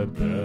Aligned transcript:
Duftrebellen. 0.00 0.40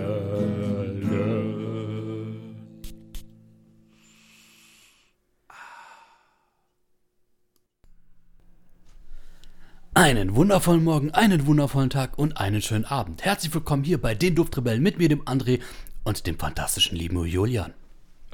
Einen 9.93 10.35
wundervollen 10.35 10.83
Morgen, 10.83 11.11
einen 11.11 11.45
wundervollen 11.45 11.89
Tag 11.89 12.17
und 12.17 12.37
einen 12.37 12.61
schönen 12.61 12.83
Abend. 12.83 13.23
Herzlich 13.23 13.53
willkommen 13.53 13.85
hier 13.85 13.97
bei 13.97 14.13
den 14.13 14.35
Duftrebellen 14.35 14.83
mit 14.83 14.97
mir, 14.97 15.07
dem 15.07 15.21
André 15.23 15.61
und 16.03 16.27
dem 16.27 16.37
fantastischen 16.37 16.97
lieben 16.97 17.25
Julian. 17.25 17.73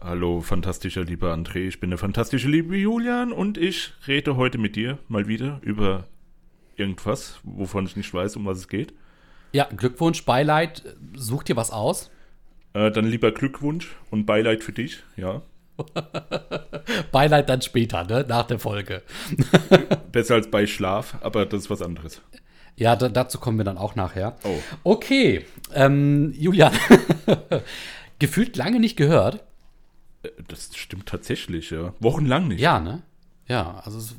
Hallo, 0.01 0.41
fantastischer 0.41 1.03
lieber 1.03 1.31
André, 1.31 1.67
ich 1.67 1.79
bin 1.79 1.91
der 1.91 1.99
fantastische 1.99 2.49
liebe 2.49 2.75
Julian 2.75 3.31
und 3.31 3.59
ich 3.59 3.93
rede 4.07 4.35
heute 4.35 4.57
mit 4.57 4.75
dir 4.75 4.97
mal 5.07 5.27
wieder 5.27 5.59
über 5.61 6.07
irgendwas, 6.75 7.39
wovon 7.43 7.85
ich 7.85 7.95
nicht 7.95 8.11
weiß, 8.11 8.35
um 8.37 8.45
was 8.45 8.57
es 8.57 8.67
geht. 8.67 8.95
Ja, 9.51 9.65
Glückwunsch, 9.75 10.23
Beileid, 10.25 10.83
such 11.15 11.43
dir 11.43 11.55
was 11.55 11.71
aus. 11.71 12.09
Äh, 12.73 12.91
dann 12.91 13.05
lieber 13.05 13.31
Glückwunsch 13.31 13.95
und 14.09 14.25
Beileid 14.25 14.63
für 14.63 14.71
dich, 14.71 15.03
ja. 15.17 15.41
Beileid 17.11 17.49
dann 17.49 17.61
später, 17.61 18.03
ne? 18.05 18.25
nach 18.27 18.47
der 18.47 18.59
Folge. 18.59 19.01
Besser 20.11 20.35
als 20.35 20.49
bei 20.49 20.67
Schlaf, 20.67 21.17
aber 21.21 21.45
das 21.45 21.61
ist 21.63 21.69
was 21.69 21.81
anderes. 21.81 22.21
Ja, 22.77 22.95
da, 22.95 23.09
dazu 23.09 23.39
kommen 23.39 23.57
wir 23.57 23.65
dann 23.65 23.77
auch 23.77 23.95
nachher. 23.95 24.37
Oh. 24.43 24.59
Okay, 24.83 25.45
ähm, 25.73 26.33
Julian, 26.37 26.73
gefühlt 28.19 28.55
lange 28.55 28.79
nicht 28.79 28.95
gehört. 28.95 29.43
Äh, 30.23 30.29
Das 30.47 30.75
stimmt 30.75 31.07
tatsächlich, 31.07 31.71
ja. 31.71 31.93
Wochenlang 31.99 32.47
nicht. 32.47 32.61
Ja, 32.61 32.79
ne? 32.79 33.01
Ja, 33.47 33.81
also 33.83 34.15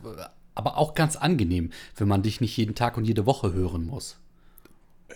aber 0.55 0.77
auch 0.77 0.95
ganz 0.95 1.17
angenehm, 1.17 1.70
wenn 1.97 2.09
man 2.09 2.23
dich 2.23 2.42
nicht 2.42 2.55
jeden 2.59 2.75
Tag 2.75 2.98
und 2.98 3.06
jede 3.06 3.25
Woche 3.25 3.55
hören 3.55 3.87
muss. 3.87 4.19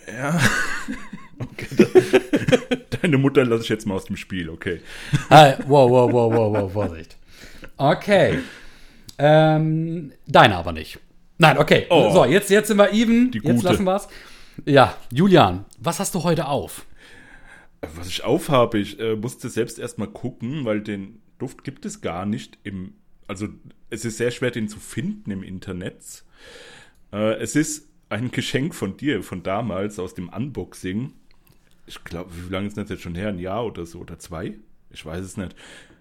Ja. 0.07 0.39
okay, 1.39 1.67
da, 1.77 2.97
deine 3.01 3.17
Mutter 3.17 3.45
lasse 3.45 3.63
ich 3.63 3.69
jetzt 3.69 3.85
mal 3.85 3.95
aus 3.95 4.05
dem 4.05 4.17
Spiel, 4.17 4.49
okay. 4.49 4.81
Ah, 5.29 5.53
wow, 5.67 5.89
wow, 5.89 6.11
wow, 6.11 6.33
wow, 6.33 6.53
wow, 6.53 6.71
Vorsicht. 6.71 7.17
Okay. 7.77 8.39
Ähm, 9.17 10.11
deine 10.27 10.55
aber 10.55 10.71
nicht. 10.71 10.99
Nein, 11.37 11.57
okay. 11.57 11.85
Oh. 11.89 12.11
So, 12.11 12.25
jetzt, 12.25 12.49
jetzt 12.49 12.67
sind 12.67 12.77
wir 12.77 12.91
even. 12.93 13.31
Die 13.31 13.39
Jetzt 13.39 13.57
gute. 13.57 13.67
lassen 13.67 13.83
wir's. 13.83 14.07
Ja, 14.65 14.97
Julian, 15.11 15.65
was 15.79 15.99
hast 15.99 16.15
du 16.15 16.23
heute 16.23 16.47
auf? 16.47 16.85
Was 17.95 18.07
ich 18.07 18.23
aufhabe, 18.23 18.79
ich 18.79 18.99
äh, 18.99 19.15
musste 19.15 19.49
selbst 19.49 19.77
erstmal 19.77 20.07
gucken, 20.07 20.65
weil 20.65 20.81
den 20.81 21.21
Duft 21.37 21.63
gibt 21.63 21.85
es 21.85 22.01
gar 22.01 22.25
nicht 22.25 22.57
im. 22.63 22.95
Also, 23.27 23.49
es 23.89 24.05
ist 24.05 24.17
sehr 24.17 24.31
schwer, 24.31 24.51
den 24.51 24.67
zu 24.67 24.79
finden 24.79 25.31
im 25.31 25.43
Internet. 25.43 26.23
Äh, 27.11 27.35
es 27.35 27.55
ist 27.55 27.86
ein 28.09 28.31
Geschenk 28.31 28.73
von 28.75 28.97
dir, 28.97 29.23
von 29.23 29.43
damals, 29.43 29.99
aus 29.99 30.13
dem 30.13 30.29
Unboxing. 30.29 31.13
Ich 31.85 32.03
glaube, 32.03 32.31
wie 32.35 32.51
lange 32.51 32.67
ist 32.67 32.77
das 32.77 32.89
jetzt 32.89 33.01
schon 33.01 33.15
her? 33.15 33.29
Ein 33.29 33.39
Jahr 33.39 33.65
oder 33.65 33.85
so 33.85 33.99
oder 33.99 34.19
zwei? 34.19 34.57
Ich 34.91 35.05
weiß 35.05 35.23
es 35.23 35.37
nicht. 35.37 35.55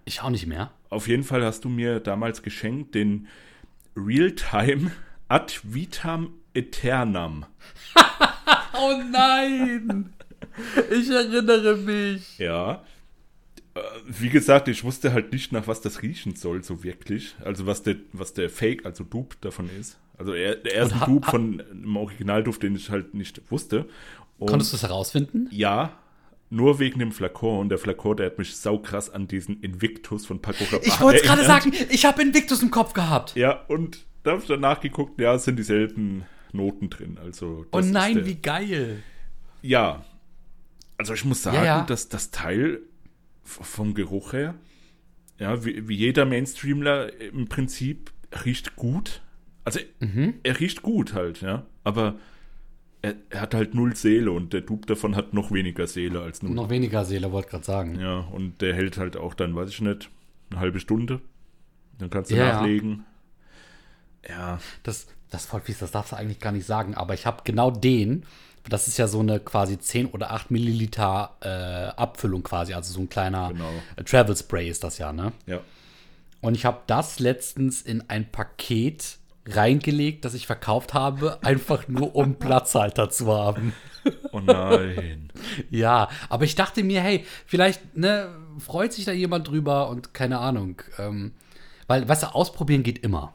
Ich 0.05 0.23
auch 0.23 0.31
nicht 0.31 0.47
mehr. 0.47 0.71
Auf 0.91 1.09
jeden 1.09 1.25
Fall 1.25 1.45
hast 1.45 1.65
du 1.65 1.69
mir 1.69 2.01
damals 2.01 2.43
geschenkt 2.43 2.95
den 2.95 3.27
Realtime 3.97 4.93
Ad 5.29 5.55
Vitam 5.65 6.35
Aeternam. 6.55 7.47
Oh 8.79 9.03
nein! 9.11 10.13
Ich 10.91 11.09
erinnere 11.09 11.77
mich. 11.79 12.39
Ja. 12.39 12.85
Äh, 13.75 13.81
Wie 14.07 14.29
gesagt, 14.29 14.69
ich 14.69 14.85
wusste 14.85 15.13
halt 15.15 15.33
nicht, 15.33 15.51
nach 15.51 15.67
was 15.67 15.81
das 15.81 16.03
riechen 16.03 16.37
soll, 16.37 16.63
so 16.63 16.85
wirklich. 16.85 17.35
Also 17.43 17.67
was 17.67 17.83
der, 17.83 17.97
was 18.13 18.35
der 18.35 18.51
Fake, 18.51 18.85
also 18.85 19.03
Dupe 19.03 19.37
davon 19.41 19.71
ist. 19.81 19.99
Also 20.19 20.33
er, 20.33 20.57
der 20.57 20.73
erste 20.75 21.01
ha- 21.01 21.21
von 21.23 21.61
einem 21.61 21.97
Originalduft, 21.97 22.63
den 22.63 22.75
ich 22.77 22.91
halt 22.91 23.15
nicht 23.15 23.41
wusste. 23.51 23.87
Und 24.39 24.49
Konntest 24.51 24.73
du 24.73 24.77
es 24.77 24.83
herausfinden? 24.83 25.49
ja, 25.51 25.93
nur 26.49 26.79
wegen 26.79 27.01
dem 27.01 27.11
Flakon. 27.13 27.59
Und 27.61 27.69
der 27.71 27.79
Flakon, 27.79 28.17
der 28.17 28.27
hat 28.27 28.39
mich 28.39 28.57
saukrass 28.57 29.11
an 29.11 29.27
diesen 29.27 29.61
Invictus 29.63 30.27
von 30.27 30.41
Paco 30.41 30.65
Rabanne 30.65 30.83
Ich 30.85 31.01
wollte 31.01 31.23
gerade 31.23 31.45
sagen, 31.45 31.73
ich 31.91 32.05
habe 32.05 32.23
Invictus 32.23 32.63
im 32.63 32.71
Kopf 32.71 32.93
gehabt. 32.93 33.35
Ja, 33.35 33.65
und 33.69 33.99
da 34.23 34.33
habe 34.33 34.41
ich 34.43 34.47
dann 34.49 34.61
nachgeguckt, 34.61 35.21
ja, 35.21 35.35
es 35.35 35.45
sind 35.45 35.59
dieselben 35.59 36.25
Noten 36.53 36.89
drin. 36.89 37.19
Also 37.23 37.67
Oh 37.73 37.81
nein, 37.81 38.15
der- 38.17 38.27
wie 38.27 38.37
geil. 38.37 39.03
Ja. 39.63 40.05
Also 40.99 41.15
ich 41.15 41.25
muss 41.25 41.43
sagen, 41.43 41.57
Ja, 41.57 41.65
ja. 41.65 41.81
dass 41.83 42.09
das 42.09 42.31
Teil 42.31 42.81
vom 43.43 43.95
Geruch 43.95 44.33
her, 44.33 44.55
ja, 45.39 45.65
wie, 45.65 45.89
wie 45.89 45.97
jeder 45.97 46.25
Mainstreamler 46.25 47.13
im 47.21 47.49
Prinzip 47.49 48.11
riecht 48.45 48.77
gut. 48.77 49.21
Also 49.67 49.81
Mhm. 50.01 50.35
er 50.45 50.59
riecht 50.61 50.81
gut 50.83 51.13
halt, 51.13 51.41
ja. 51.43 51.65
Aber 51.85 52.15
er, 53.03 53.15
er 53.31 53.41
hat 53.43 53.55
halt 53.55 53.75
null 53.75 53.95
Seele 53.97 54.31
und 54.33 54.53
der 54.53 54.61
Dupe 54.63 54.87
davon 54.87 55.15
hat 55.17 55.35
noch 55.35 55.51
weniger 55.53 55.87
Seele 55.87 56.21
als 56.23 56.43
null. 56.43 56.55
Noch 56.55 56.71
weniger 56.71 57.05
Seele, 57.05 57.31
wollte 57.33 57.51
gerade 57.51 57.65
sagen. 57.65 58.01
Ja, 58.01 58.21
und 58.21 58.63
der 58.63 58.75
hält 58.75 58.97
halt 58.97 59.17
auch 59.17 59.35
dann, 59.35 59.55
weiß 59.55 59.69
ich 59.71 59.81
nicht, 59.81 60.09
eine 60.51 60.61
halbe 60.61 60.81
Stunde. 60.81 61.21
Dann 61.99 62.09
kannst 62.11 62.31
du 62.31 62.37
Ja, 62.37 62.47
ja. 62.47 62.53
nachlegen. 62.55 63.05
Ja. 64.29 64.59
Das, 64.83 65.07
das 65.31 65.47
voll 65.47 65.61
fies, 65.61 65.79
das 65.79 65.91
darfst 65.91 66.13
du 66.13 66.17
eigentlich 66.17 66.41
gar 66.41 66.53
nicht 66.53 66.67
sagen, 66.67 66.95
aber 66.95 67.15
ich 67.15 67.27
habe 67.27 67.43
genau 67.45 67.71
den. 67.71 68.25
Das 68.69 68.89
ist 68.89 68.99
ja 68.99 69.07
so 69.07 69.21
eine 69.21 69.39
quasi 69.39 69.79
10 69.79 70.07
oder 70.07 70.33
8 70.33 70.51
Milliliter 70.51 71.37
äh, 71.41 71.47
Abfüllung 72.01 72.43
quasi, 72.43 72.75
also 72.75 72.93
so 72.93 73.01
ein 73.01 73.09
kleiner 73.09 73.49
Genau. 73.53 73.71
äh, 73.95 74.03
Travel 74.03 74.37
Spray 74.37 74.69
ist 74.69 74.83
das 74.83 74.99
ja, 74.99 75.13
ne? 75.13 75.33
Ja. 75.47 75.61
Und 76.41 76.55
ich 76.57 76.65
habe 76.65 76.81
das 76.89 77.21
letztens 77.21 77.81
in 77.83 78.09
ein 78.11 78.31
Paket 78.31 79.19
reingelegt, 79.47 80.25
das 80.25 80.35
ich 80.35 80.47
verkauft 80.47 80.95
habe, 80.95 81.39
einfach 81.43 81.89
nur 81.89 82.15
um 82.15 82.35
Platzhalter 82.39 83.11
zu 83.11 83.33
haben. 83.33 83.73
Oh 84.33 84.41
nein. 84.41 85.31
Ja, 85.71 86.09
aber 86.29 86.45
ich 86.45 86.55
dachte 86.55 86.83
mir, 86.83 87.01
hey, 87.01 87.25
vielleicht 87.47 87.97
ne, 87.97 88.29
freut 88.59 88.93
sich 88.93 89.05
da 89.05 89.13
jemand 89.13 89.49
drüber 89.49 89.89
und 89.89 90.13
keine 90.15 90.39
Ahnung. 90.39 90.83
Ähm, 90.99 91.33
weil, 91.87 92.09
weißt 92.09 92.25
du, 92.25 92.35
ausprobieren 92.35 92.83
geht 92.83 92.99
immer. 93.01 93.33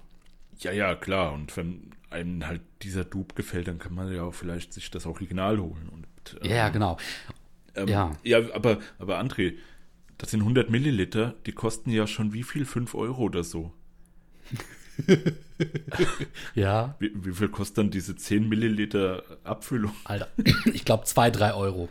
Ja, 0.60 0.72
ja, 0.72 0.96
klar. 0.96 1.34
Und 1.34 1.56
wenn 1.56 1.92
einem 2.10 2.46
halt 2.46 2.62
dieser 2.82 3.06
Dupe 3.06 3.36
gefällt, 3.36 3.68
dann 3.68 3.80
kann 3.80 3.94
man 3.94 4.12
ja 4.14 4.24
auch 4.24 4.34
vielleicht 4.34 4.74
sich 4.74 4.92
das 4.92 5.06
Original 5.06 5.60
holen. 5.60 5.90
Und, 5.90 6.06
ähm, 6.44 6.50
Ja, 6.52 6.70
genau. 6.70 6.98
ähm, 7.76 7.88
ja. 7.88 8.12
Ja, 8.24 8.40
aber, 8.54 8.80
aber 9.00 9.20
André, 9.20 9.54
das 10.18 10.32
sind 10.32 10.42
100 10.42 10.70
Milliliter, 10.70 11.36
die 11.46 11.54
kosten 11.54 11.92
ja 11.92 12.08
schon 12.08 12.34
wie 12.34 12.44
viel? 12.44 12.66
5 12.66 12.94
Euro 12.96 13.24
oder 13.24 13.44
so. 13.44 13.72
Ja, 16.56 16.96
Wie, 17.00 17.12
wie 17.14 17.34
viel 17.34 17.50
kostet 17.50 17.78
dann 17.78 17.92
diese 17.92 18.16
10 18.16 18.48
Milliliter 18.50 19.24
Abfüllung? 19.44 19.94
Alter, 20.06 20.28
ich 20.74 20.86
glaube 20.86 21.06
2, 21.06 21.32
3 21.32 21.54
Euro. 21.54 21.90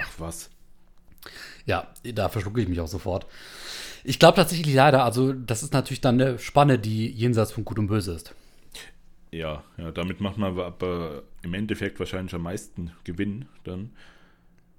Ach 0.00 0.12
was. 0.18 0.50
Ja, 1.64 1.92
da 2.04 2.28
verschlucke 2.28 2.60
ich 2.60 2.68
mich 2.68 2.80
auch 2.80 2.86
sofort. 2.88 3.26
Ich 4.04 4.18
glaube 4.20 4.36
tatsächlich 4.36 4.74
leider, 4.74 5.04
also 5.04 5.32
das 5.32 5.62
ist 5.64 5.72
natürlich 5.72 6.00
dann 6.00 6.20
eine 6.20 6.38
Spanne, 6.38 6.78
die 6.78 7.10
jenseits 7.10 7.50
von 7.52 7.64
Gut 7.64 7.78
und 7.78 7.88
Böse 7.88 8.12
ist. 8.14 8.34
Ja, 9.32 9.64
ja, 9.76 9.90
damit 9.90 10.20
macht 10.20 10.38
man 10.38 10.56
aber, 10.58 11.24
im 11.42 11.54
Endeffekt 11.54 11.98
wahrscheinlich 11.98 12.34
am 12.34 12.42
meisten 12.42 12.92
Gewinn 13.04 13.46
dann. 13.64 13.90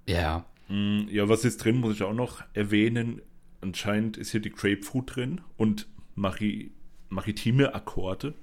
Ja. 0.07 0.45
Mm, 0.69 1.07
Ja, 1.09 1.27
was 1.27 1.43
ist 1.43 1.57
drin, 1.63 1.77
muss 1.81 1.95
ich 1.95 2.03
auch 2.03 2.13
noch 2.13 2.41
erwähnen. 2.53 3.21
Anscheinend 3.59 4.15
ist 4.17 4.31
hier 4.31 4.39
die 4.39 4.51
Grapefruit 4.51 5.15
drin 5.15 5.41
und 5.57 5.87
Mari 6.15 6.71
maritime 7.09 7.73
Akkorde. 7.73 8.33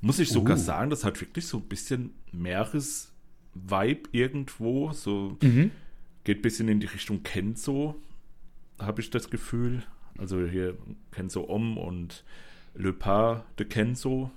Muss 0.00 0.18
ich 0.18 0.28
sogar 0.30 0.56
Uh. 0.56 0.60
sagen, 0.60 0.90
das 0.90 1.04
hat 1.04 1.20
wirklich 1.20 1.46
so 1.46 1.58
ein 1.58 1.64
bisschen 1.68 2.12
Meeres-Vibe 2.32 4.08
irgendwo. 4.12 4.92
So 4.92 5.36
geht 6.24 6.38
ein 6.38 6.42
bisschen 6.42 6.68
in 6.68 6.80
die 6.80 6.86
Richtung 6.86 7.22
Kenzo, 7.22 7.96
habe 8.78 9.00
ich 9.00 9.10
das 9.10 9.30
Gefühl. 9.30 9.82
Also 10.18 10.44
hier 10.46 10.76
Kenzo 11.12 11.44
Om 11.48 11.78
und 11.78 12.24
Le 12.74 12.92
Pas 12.92 13.42
de 13.58 13.66
Kenzo. 13.66 14.30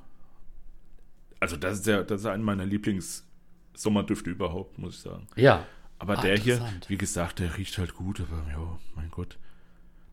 Also 1.40 1.58
das 1.58 1.80
ist 1.80 1.88
ja, 1.88 2.04
das 2.04 2.22
ist 2.22 2.28
einer 2.28 2.44
meiner 2.44 2.66
Lieblings-Sommerdüfte 2.66 4.30
überhaupt, 4.30 4.78
muss 4.78 4.96
ich 4.96 5.02
sagen. 5.02 5.28
Ja. 5.36 5.66
Aber 6.00 6.18
Ah, 6.18 6.22
der 6.22 6.38
hier, 6.38 6.64
wie 6.88 6.98
gesagt, 6.98 7.40
der 7.40 7.58
riecht 7.58 7.78
halt 7.78 7.94
gut, 7.94 8.20
aber 8.22 8.48
ja, 8.52 8.80
mein 8.96 9.12
Gott. 9.12 9.38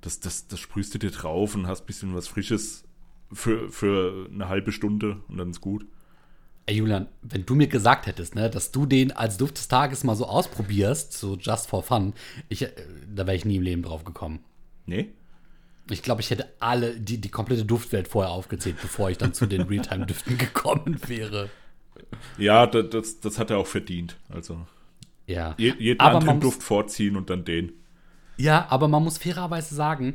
Das, 0.02 0.20
das, 0.20 0.46
das 0.46 0.60
sprühst 0.60 0.94
du 0.94 0.98
dir 0.98 1.10
drauf 1.10 1.54
und 1.54 1.66
hast 1.66 1.82
ein 1.82 1.86
bisschen 1.86 2.14
was 2.14 2.28
Frisches 2.28 2.84
für, 3.32 3.70
für 3.70 4.28
eine 4.32 4.48
halbe 4.48 4.72
Stunde 4.72 5.18
und 5.28 5.36
dann 5.38 5.50
ist 5.50 5.60
gut. 5.60 5.86
Ey, 6.66 6.76
Julian, 6.76 7.08
wenn 7.22 7.46
du 7.46 7.54
mir 7.54 7.66
gesagt 7.66 8.06
hättest, 8.06 8.34
ne, 8.34 8.50
dass 8.50 8.72
du 8.72 8.84
den 8.84 9.10
als 9.12 9.38
Duft 9.38 9.56
des 9.56 9.68
Tages 9.68 10.04
mal 10.04 10.14
so 10.16 10.26
ausprobierst, 10.26 11.14
so 11.14 11.36
just 11.36 11.66
for 11.66 11.82
fun, 11.82 12.12
ich, 12.50 12.62
äh, 12.62 12.70
da 13.14 13.26
wäre 13.26 13.36
ich 13.36 13.44
nie 13.46 13.56
im 13.56 13.62
Leben 13.62 13.82
drauf 13.82 14.04
gekommen. 14.04 14.40
Nee? 14.84 15.08
Ich 15.90 16.02
glaube, 16.02 16.20
ich 16.20 16.30
hätte 16.30 16.46
alle, 16.60 17.00
die, 17.00 17.18
die 17.18 17.30
komplette 17.30 17.64
Duftwelt 17.64 18.08
vorher 18.08 18.30
aufgezählt, 18.32 18.76
bevor 18.82 19.08
ich 19.08 19.16
dann 19.16 19.32
zu 19.32 19.46
den 19.46 19.62
Realtime-Düften 19.68 20.36
gekommen 20.36 21.00
wäre. 21.06 21.48
Ja, 22.36 22.66
da- 22.66 22.82
das, 22.82 23.20
das 23.20 23.38
hat 23.38 23.50
er 23.50 23.56
auch 23.58 23.66
verdient. 23.66 24.16
Also 24.28 24.66
Ja. 25.26 25.54
je- 25.56 25.74
jeden 25.78 26.00
Aber 26.00 26.18
anderen 26.18 26.40
Duft 26.40 26.62
vorziehen 26.62 27.16
und 27.16 27.30
dann 27.30 27.44
den. 27.46 27.72
Ja, 28.36 28.66
aber 28.68 28.86
man 28.88 29.02
muss 29.02 29.16
fairerweise 29.18 29.74
sagen, 29.74 30.14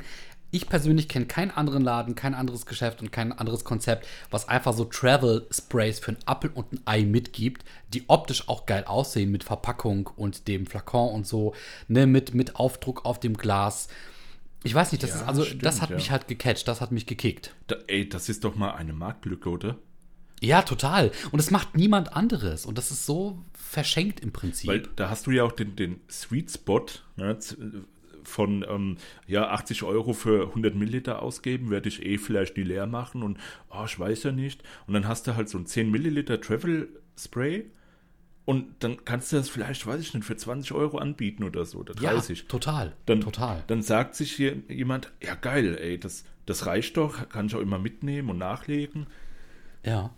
ich 0.53 0.69
persönlich 0.69 1.09
kenne 1.09 1.25
keinen 1.25 1.51
anderen 1.51 1.83
Laden, 1.83 2.13
kein 2.13 2.35
anderes 2.35 2.65
Geschäft 2.67 3.01
und 3.01 3.11
kein 3.11 3.33
anderes 3.33 3.63
Konzept, 3.65 4.07
was 4.29 4.47
einfach 4.47 4.73
so 4.73 4.85
Travel-Sprays 4.85 5.99
für 5.99 6.11
einen 6.11 6.19
Apfel 6.25 6.51
und 6.53 6.71
ein 6.71 6.79
Ei 6.85 7.03
mitgibt, 7.03 7.65
die 7.89 8.03
optisch 8.07 8.47
auch 8.47 8.67
geil 8.67 8.83
aussehen 8.85 9.31
mit 9.31 9.43
Verpackung 9.43 10.11
und 10.15 10.47
dem 10.47 10.67
Flakon 10.67 11.11
und 11.13 11.27
so, 11.27 11.55
ne, 11.87 12.05
mit, 12.05 12.35
mit 12.35 12.55
Aufdruck 12.55 13.03
auf 13.03 13.19
dem 13.19 13.35
Glas. 13.35 13.87
Ich 14.63 14.75
weiß 14.75 14.91
nicht, 14.91 15.01
das 15.03 15.09
Ja, 15.09 15.15
ist 15.17 15.27
also, 15.27 15.43
stimmt, 15.43 15.65
das 15.65 15.81
hat 15.81 15.89
ja. 15.89 15.95
mich 15.95 16.11
halt 16.11 16.27
gecatcht, 16.27 16.67
das 16.67 16.81
hat 16.81 16.91
mich 16.91 17.07
gekickt. 17.07 17.55
Da, 17.65 17.75
ey, 17.87 18.07
das 18.07 18.29
ist 18.29 18.43
doch 18.43 18.55
mal 18.55 18.75
eine 18.75 18.93
Marktlücke, 18.93 19.49
oder? 19.49 19.77
Ja, 20.39 20.61
total. 20.61 21.11
Und 21.31 21.39
es 21.39 21.51
macht 21.51 21.75
niemand 21.75 22.15
anderes. 22.15 22.65
Und 22.65 22.77
das 22.77 22.91
ist 22.91 23.05
so 23.05 23.39
verschenkt 23.53 24.19
im 24.19 24.33
Prinzip. 24.33 24.69
Weil 24.69 24.83
da 24.97 25.09
hast 25.09 25.25
du 25.25 25.31
ja 25.31 25.43
auch 25.43 25.53
den, 25.53 25.75
den 25.75 26.01
Sweet 26.09 26.51
Spot 26.51 26.85
ne, 27.15 27.37
von 28.25 28.65
ähm, 28.67 28.97
ja, 29.27 29.49
80 29.49 29.83
Euro 29.83 30.13
für 30.13 30.47
100 30.47 30.75
Milliliter 30.75 31.21
ausgeben, 31.21 31.69
werde 31.69 31.89
ich 31.89 32.05
eh 32.05 32.17
vielleicht 32.17 32.57
die 32.57 32.63
leer 32.63 32.87
machen 32.87 33.23
und 33.23 33.37
oh, 33.69 33.83
ich 33.85 33.99
weiß 33.99 34.23
ja 34.23 34.31
nicht. 34.31 34.63
Und 34.87 34.93
dann 34.93 35.07
hast 35.07 35.27
du 35.27 35.35
halt 35.35 35.49
so 35.49 35.57
ein 35.57 35.65
10 35.65 35.91
Milliliter 35.91 36.39
Travel 36.41 36.89
Spray 37.17 37.65
und 38.45 38.83
dann 38.83 39.05
kannst 39.05 39.31
du 39.31 39.37
das 39.37 39.49
vielleicht, 39.49 39.87
weiß 39.87 40.01
ich 40.01 40.13
nicht, 40.13 40.25
für 40.25 40.35
20 40.35 40.73
Euro 40.73 40.97
anbieten 40.97 41.43
oder 41.43 41.63
so, 41.65 41.79
oder 41.79 41.93
30. 41.93 42.39
Ja, 42.39 42.45
total. 42.47 42.93
Dann, 43.05 43.21
total. 43.21 43.63
Dann 43.67 43.81
sagt 43.81 44.15
sich 44.15 44.33
hier 44.33 44.57
jemand, 44.67 45.11
ja 45.21 45.35
geil, 45.35 45.77
ey, 45.79 45.97
das, 45.97 46.25
das 46.45 46.65
reicht 46.65 46.97
doch, 46.97 47.29
kann 47.29 47.45
ich 47.45 47.55
auch 47.55 47.61
immer 47.61 47.79
mitnehmen 47.79 48.29
und 48.29 48.37
nachlegen. 48.37 49.07
Ja. 49.85 50.13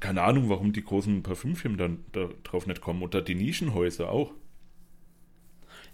Keine 0.00 0.22
Ahnung, 0.22 0.48
warum 0.48 0.72
die 0.72 0.84
großen 0.84 1.22
Parfümfirmen 1.22 1.78
dann 1.78 2.04
da 2.12 2.28
drauf 2.44 2.66
nicht 2.66 2.80
kommen. 2.80 3.02
Oder 3.02 3.22
die 3.22 3.34
Nischenhäuser 3.34 4.10
auch. 4.10 4.32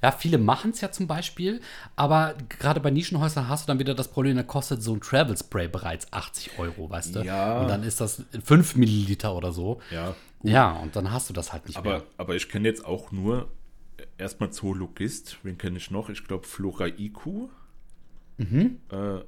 Ja, 0.04 0.12
viele 0.12 0.36
machen 0.36 0.72
es 0.72 0.82
ja 0.82 0.92
zum 0.92 1.06
Beispiel, 1.06 1.62
aber 1.96 2.34
gerade 2.50 2.78
bei 2.78 2.90
Nischenhäusern 2.90 3.48
hast 3.48 3.64
du 3.64 3.68
dann 3.68 3.78
wieder 3.78 3.94
das 3.94 4.08
Problem, 4.08 4.36
da 4.36 4.42
kostet 4.42 4.82
so 4.82 4.92
ein 4.92 5.00
Travel 5.00 5.34
Spray 5.34 5.66
bereits 5.66 6.12
80 6.12 6.58
Euro, 6.58 6.90
weißt 6.90 7.14
du? 7.14 7.20
Ja. 7.20 7.62
Und 7.62 7.68
dann 7.68 7.82
ist 7.82 8.02
das 8.02 8.22
5 8.44 8.76
Milliliter 8.76 9.34
oder 9.34 9.50
so. 9.50 9.80
Ja. 9.90 10.14
Ja, 10.42 10.72
und 10.72 10.94
dann 10.94 11.10
hast 11.10 11.30
du 11.30 11.32
das 11.32 11.54
halt 11.54 11.66
nicht 11.68 11.78
Aber, 11.78 11.90
mehr. 11.90 12.02
aber 12.18 12.36
ich 12.36 12.50
kenne 12.50 12.68
jetzt 12.68 12.84
auch 12.84 13.12
nur 13.12 13.48
erstmal 14.18 14.52
Zoologist. 14.52 15.38
Wen 15.42 15.56
kenne 15.56 15.78
ich 15.78 15.90
noch? 15.90 16.10
Ich 16.10 16.24
glaube 16.24 16.46
Flora 16.46 16.86
IQ. 16.86 17.48
Mhm. 18.36 18.80
Äh, 18.90 19.20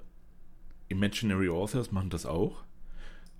Imaginary 0.88 1.48
Authors 1.48 1.90
machen 1.90 2.10
das 2.10 2.26
auch. 2.26 2.64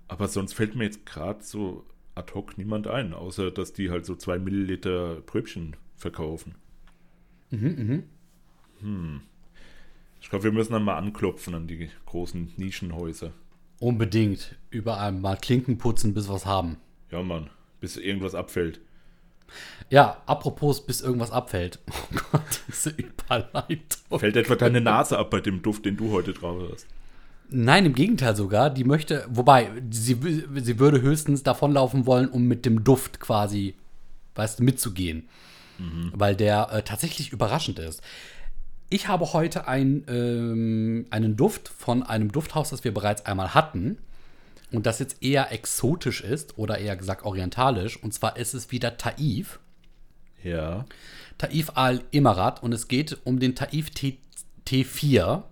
Aber 0.07 0.27
sonst 0.27 0.53
fällt 0.53 0.73
mir 0.73 0.85
jetzt 0.85 1.05
gerade 1.05 1.43
so 1.43 1.85
ad 2.15 2.33
hoc 2.33 2.57
niemand 2.57 2.87
ein, 2.87 3.13
außer 3.13 3.51
dass 3.51 3.73
die 3.73 3.91
halt 3.91 4.07
so 4.07 4.15
zwei 4.15 4.39
Milliliter 4.39 5.21
Pröbchen 5.21 5.75
verkaufen. 5.97 6.55
Mhm, 7.51 8.03
Hm. 8.81 9.21
Ich 10.21 10.29
glaube, 10.29 10.43
wir 10.43 10.51
müssen 10.51 10.73
dann 10.73 10.83
mal 10.83 10.97
anklopfen 10.97 11.55
an 11.55 11.67
die 11.67 11.89
großen 12.05 12.53
Nischenhäuser. 12.57 13.31
Unbedingt. 13.79 14.55
Überall 14.69 15.11
mal 15.11 15.37
Klinken 15.37 15.77
putzen, 15.77 16.13
bis 16.13 16.27
wir 16.27 16.33
was 16.33 16.45
haben. 16.45 16.77
Ja, 17.11 17.21
Mann, 17.23 17.49
bis 17.79 17.95
irgendwas 17.97 18.35
abfällt. 18.35 18.79
Ja, 19.89 20.21
apropos, 20.25 20.85
bis 20.85 21.01
irgendwas 21.01 21.31
abfällt. 21.31 21.79
Oh 21.89 22.15
Gott, 22.31 22.61
diese 22.67 22.89
Überleitung. 22.89 24.19
Fällt 24.19 24.35
etwa 24.35 24.55
deine 24.55 24.81
Nase 24.81 25.17
ab 25.17 25.29
bei 25.29 25.39
dem 25.39 25.61
Duft, 25.61 25.85
den 25.85 25.95
du 25.97 26.11
heute 26.11 26.33
drauf 26.33 26.61
hast? 26.71 26.85
Nein, 27.49 27.85
im 27.85 27.93
Gegenteil 27.93 28.35
sogar. 28.35 28.69
Die 28.69 28.83
möchte, 28.83 29.25
wobei, 29.29 29.71
sie, 29.89 30.17
sie 30.55 30.79
würde 30.79 31.01
höchstens 31.01 31.43
davonlaufen 31.43 32.05
wollen, 32.05 32.27
um 32.29 32.43
mit 32.43 32.65
dem 32.65 32.83
Duft 32.83 33.19
quasi, 33.21 33.75
weißt 34.35 34.59
du, 34.59 34.63
mitzugehen. 34.63 35.29
Weil 36.13 36.35
der 36.35 36.71
äh, 36.71 36.83
tatsächlich 36.83 37.31
überraschend 37.31 37.79
ist. 37.79 38.01
Ich 38.89 39.07
habe 39.07 39.33
heute 39.33 39.67
ein, 39.67 40.05
ähm, 40.07 41.07
einen 41.09 41.35
Duft 41.35 41.67
von 41.67 42.03
einem 42.03 42.31
Dufthaus, 42.31 42.69
das 42.69 42.83
wir 42.83 42.93
bereits 42.93 43.25
einmal 43.25 43.53
hatten. 43.53 43.97
Und 44.71 44.85
das 44.85 44.99
jetzt 44.99 45.23
eher 45.23 45.51
exotisch 45.51 46.21
ist 46.21 46.57
oder 46.57 46.77
eher 46.77 46.95
gesagt 46.95 47.23
orientalisch. 47.23 48.01
Und 48.01 48.13
zwar 48.13 48.37
ist 48.37 48.53
es 48.53 48.71
wieder 48.71 48.97
Taif. 48.97 49.59
Ja. 50.43 50.85
Taif 51.37 51.71
al-Imarat. 51.75 52.63
Und 52.63 52.73
es 52.73 52.87
geht 52.87 53.17
um 53.23 53.39
den 53.39 53.55
Taif 53.55 53.89
T 53.91 54.17
T4. 54.65 55.43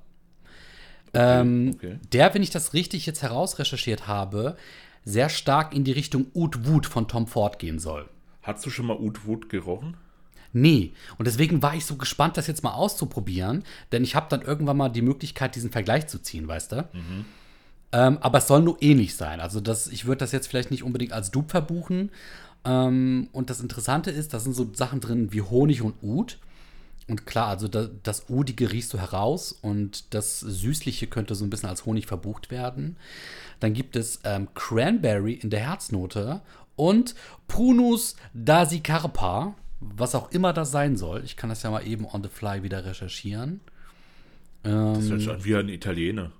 Ähm, 1.14 1.72
okay. 1.76 2.00
Der, 2.12 2.34
wenn 2.34 2.44
ich 2.44 2.50
das 2.50 2.74
richtig 2.74 3.06
jetzt 3.06 3.22
herausrecherchiert 3.22 4.08
habe, 4.08 4.58
sehr 5.06 5.30
stark 5.30 5.74
in 5.74 5.86
die 5.86 5.94
Richtung 5.94 6.28
Oud 6.34 6.68
Wood 6.68 6.86
von 6.86 7.08
Tom 7.08 7.28
Ford 7.28 7.60
gehen 7.60 7.80
soll. 7.80 8.10
Hast 8.42 8.66
du 8.66 8.70
schon 8.70 8.88
mal 8.88 8.98
Oud 8.98 9.26
Wood 9.26 9.50
gerochen? 9.50 9.96
Nee. 10.56 10.94
Und 11.18 11.26
deswegen 11.26 11.62
war 11.62 11.76
ich 11.76 11.86
so 11.86 11.98
gespannt, 11.98 12.38
das 12.38 12.48
jetzt 12.48 12.64
mal 12.64 12.72
auszuprobieren, 12.72 13.66
denn 13.92 14.06
ich 14.06 14.16
habe 14.16 14.28
dann 14.30 14.42
irgendwann 14.42 14.78
mal 14.78 14.88
die 14.88 15.02
Möglichkeit, 15.02 15.54
diesen 15.54 15.70
Vergleich 15.70 16.08
zu 16.08 16.18
ziehen, 16.20 16.48
weißt 16.48 16.72
du? 16.72 16.88
Ähm, 17.92 18.18
aber 18.22 18.38
es 18.38 18.48
soll 18.48 18.62
nur 18.62 18.82
ähnlich 18.82 19.18
sein. 19.18 19.42
Also 19.42 19.60
das, 19.60 19.88
ich 19.88 20.06
würde 20.06 20.20
das 20.20 20.32
jetzt 20.32 20.48
vielleicht 20.48 20.72
nicht 20.72 20.84
unbedingt 20.84 21.12
als 21.12 21.30
Dupe 21.30 21.50
verbuchen. 21.50 22.10
Ähm, 22.64 23.28
und 23.34 23.50
das 23.50 23.60
Interessante 23.60 24.12
ist, 24.12 24.34
da 24.34 24.40
sind 24.40 24.56
so 24.56 24.70
Sachen 24.74 25.02
drin 25.02 25.34
wie 25.34 25.42
Honig 25.42 25.82
und 25.82 26.02
Oud. 26.02 26.38
Und 27.10 27.26
klar, 27.26 27.48
also 27.48 27.68
da, 27.68 27.90
das 28.04 28.30
Udige 28.30 28.72
riechst 28.72 28.94
du 28.94 28.98
heraus 28.98 29.52
und 29.52 30.14
das 30.14 30.40
Süßliche 30.40 31.08
könnte 31.08 31.36
so 31.36 31.44
ein 31.44 31.50
bisschen 31.50 31.68
als 31.68 31.86
Honig 31.86 32.08
verbucht 32.08 32.50
werden. 32.50 32.96
Dann 33.60 33.74
gibt 33.74 33.98
es 33.98 34.22
ähm, 34.24 34.48
Cranberry 34.54 35.34
in 35.34 35.50
der 35.50 35.60
Herznote 35.60 36.42
und 36.78 37.14
Prunus 37.50 38.16
dasicarpa, 38.34 39.54
was 39.80 40.16
auch 40.16 40.32
immer 40.32 40.54
das 40.54 40.72
sein 40.72 40.98
soll. 40.98 41.24
Ich 41.24 41.36
kann 41.38 41.50
das 41.50 41.64
ja 41.64 41.72
mal 41.72 41.86
eben 41.86 42.06
on 42.06 42.24
the 42.24 42.30
fly 42.30 42.64
wieder 42.64 42.86
recherchieren. 42.86 43.62
Das 44.64 45.10
hört 45.10 45.20
sich 45.20 45.30
an 45.30 45.44
wie 45.44 45.56
ein 45.56 45.70
Italiener. 45.70 46.32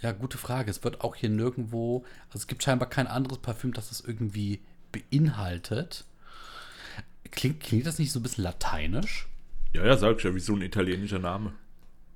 Ja, 0.00 0.12
gute 0.12 0.38
Frage. 0.38 0.70
Es 0.70 0.82
wird 0.82 1.02
auch 1.02 1.14
hier 1.14 1.28
nirgendwo, 1.28 2.04
also 2.28 2.38
es 2.38 2.46
gibt 2.46 2.62
scheinbar 2.62 2.88
kein 2.88 3.06
anderes 3.06 3.38
Parfüm, 3.38 3.72
das 3.72 3.90
das 3.90 4.00
irgendwie 4.00 4.60
beinhaltet. 4.90 6.04
Klingt, 7.30 7.60
klingt 7.60 7.86
das 7.86 7.98
nicht 7.98 8.10
so 8.12 8.18
ein 8.18 8.22
bisschen 8.22 8.44
lateinisch? 8.44 9.28
Ja, 9.74 9.86
ja, 9.86 9.96
sag 9.96 10.18
ich 10.18 10.24
ja, 10.24 10.34
wie 10.34 10.40
so 10.40 10.54
ein 10.54 10.62
italienischer 10.62 11.18
Name. 11.18 11.52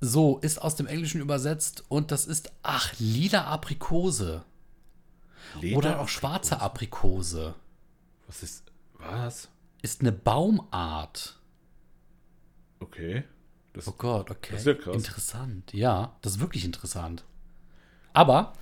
So, 0.00 0.38
ist 0.38 0.60
aus 0.60 0.76
dem 0.76 0.86
Englischen 0.86 1.20
übersetzt 1.20 1.84
und 1.88 2.10
das 2.10 2.26
ist, 2.26 2.52
ach, 2.62 2.92
lila 2.98 3.44
Aprikose. 3.44 4.42
Leder- 5.60 5.78
Oder 5.78 6.00
auch 6.00 6.08
schwarze 6.08 6.60
Aprikose. 6.60 7.54
Was 8.26 8.42
ist. 8.42 8.64
Was? 8.98 9.48
Ist 9.86 10.00
eine 10.00 10.10
Baumart. 10.10 11.38
Okay. 12.80 13.22
Das, 13.72 13.86
Oh 13.86 13.94
Gott, 13.96 14.32
okay. 14.32 14.50
Das 14.50 14.62
ist 14.62 14.66
ja 14.66 14.74
krass. 14.74 14.96
Interessant, 14.96 15.72
ja, 15.72 16.16
das 16.22 16.32
ist 16.32 16.40
wirklich 16.40 16.64
interessant. 16.64 17.22
Aber 18.12 18.54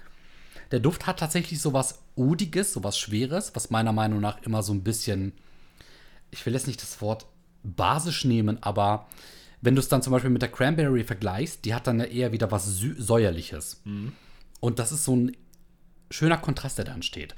der 0.71 0.81
Duft 0.81 1.07
hat 1.07 1.21
tatsächlich 1.21 1.63
sowas 1.63 2.03
Udiges, 2.15 2.75
sowas 2.75 2.99
Schweres, 2.99 3.57
was 3.57 3.71
meiner 3.71 3.95
Meinung 3.95 4.21
nach 4.21 4.43
immer 4.43 4.63
so 4.63 4.75
ein 4.75 4.85
bisschen, 4.85 5.33
ich 6.31 6.45
will 6.45 6.53
jetzt 6.53 6.67
nicht 6.67 6.83
das 6.83 7.01
Wort 7.01 7.25
basisch 7.63 8.27
nehmen, 8.27 8.63
aber 8.63 9.07
wenn 9.63 9.75
du 9.75 9.81
es 9.81 9.89
dann 9.89 10.03
zum 10.03 10.11
Beispiel 10.11 10.29
mit 10.31 10.43
der 10.43 10.53
Cranberry 10.53 11.05
vergleichst, 11.05 11.65
die 11.65 11.73
hat 11.73 11.87
dann 11.87 12.01
ja 12.01 12.05
eher 12.05 12.33
wieder 12.33 12.51
was 12.51 12.67
Säuerliches. 12.67 13.81
Und 14.61 14.79
das 14.79 14.93
ist 14.93 15.07
so 15.07 15.17
ein 15.17 15.35
schöner 16.11 16.37
Kontrast, 16.37 16.77
der 16.77 16.85
da 16.85 16.93
entsteht. 16.93 17.35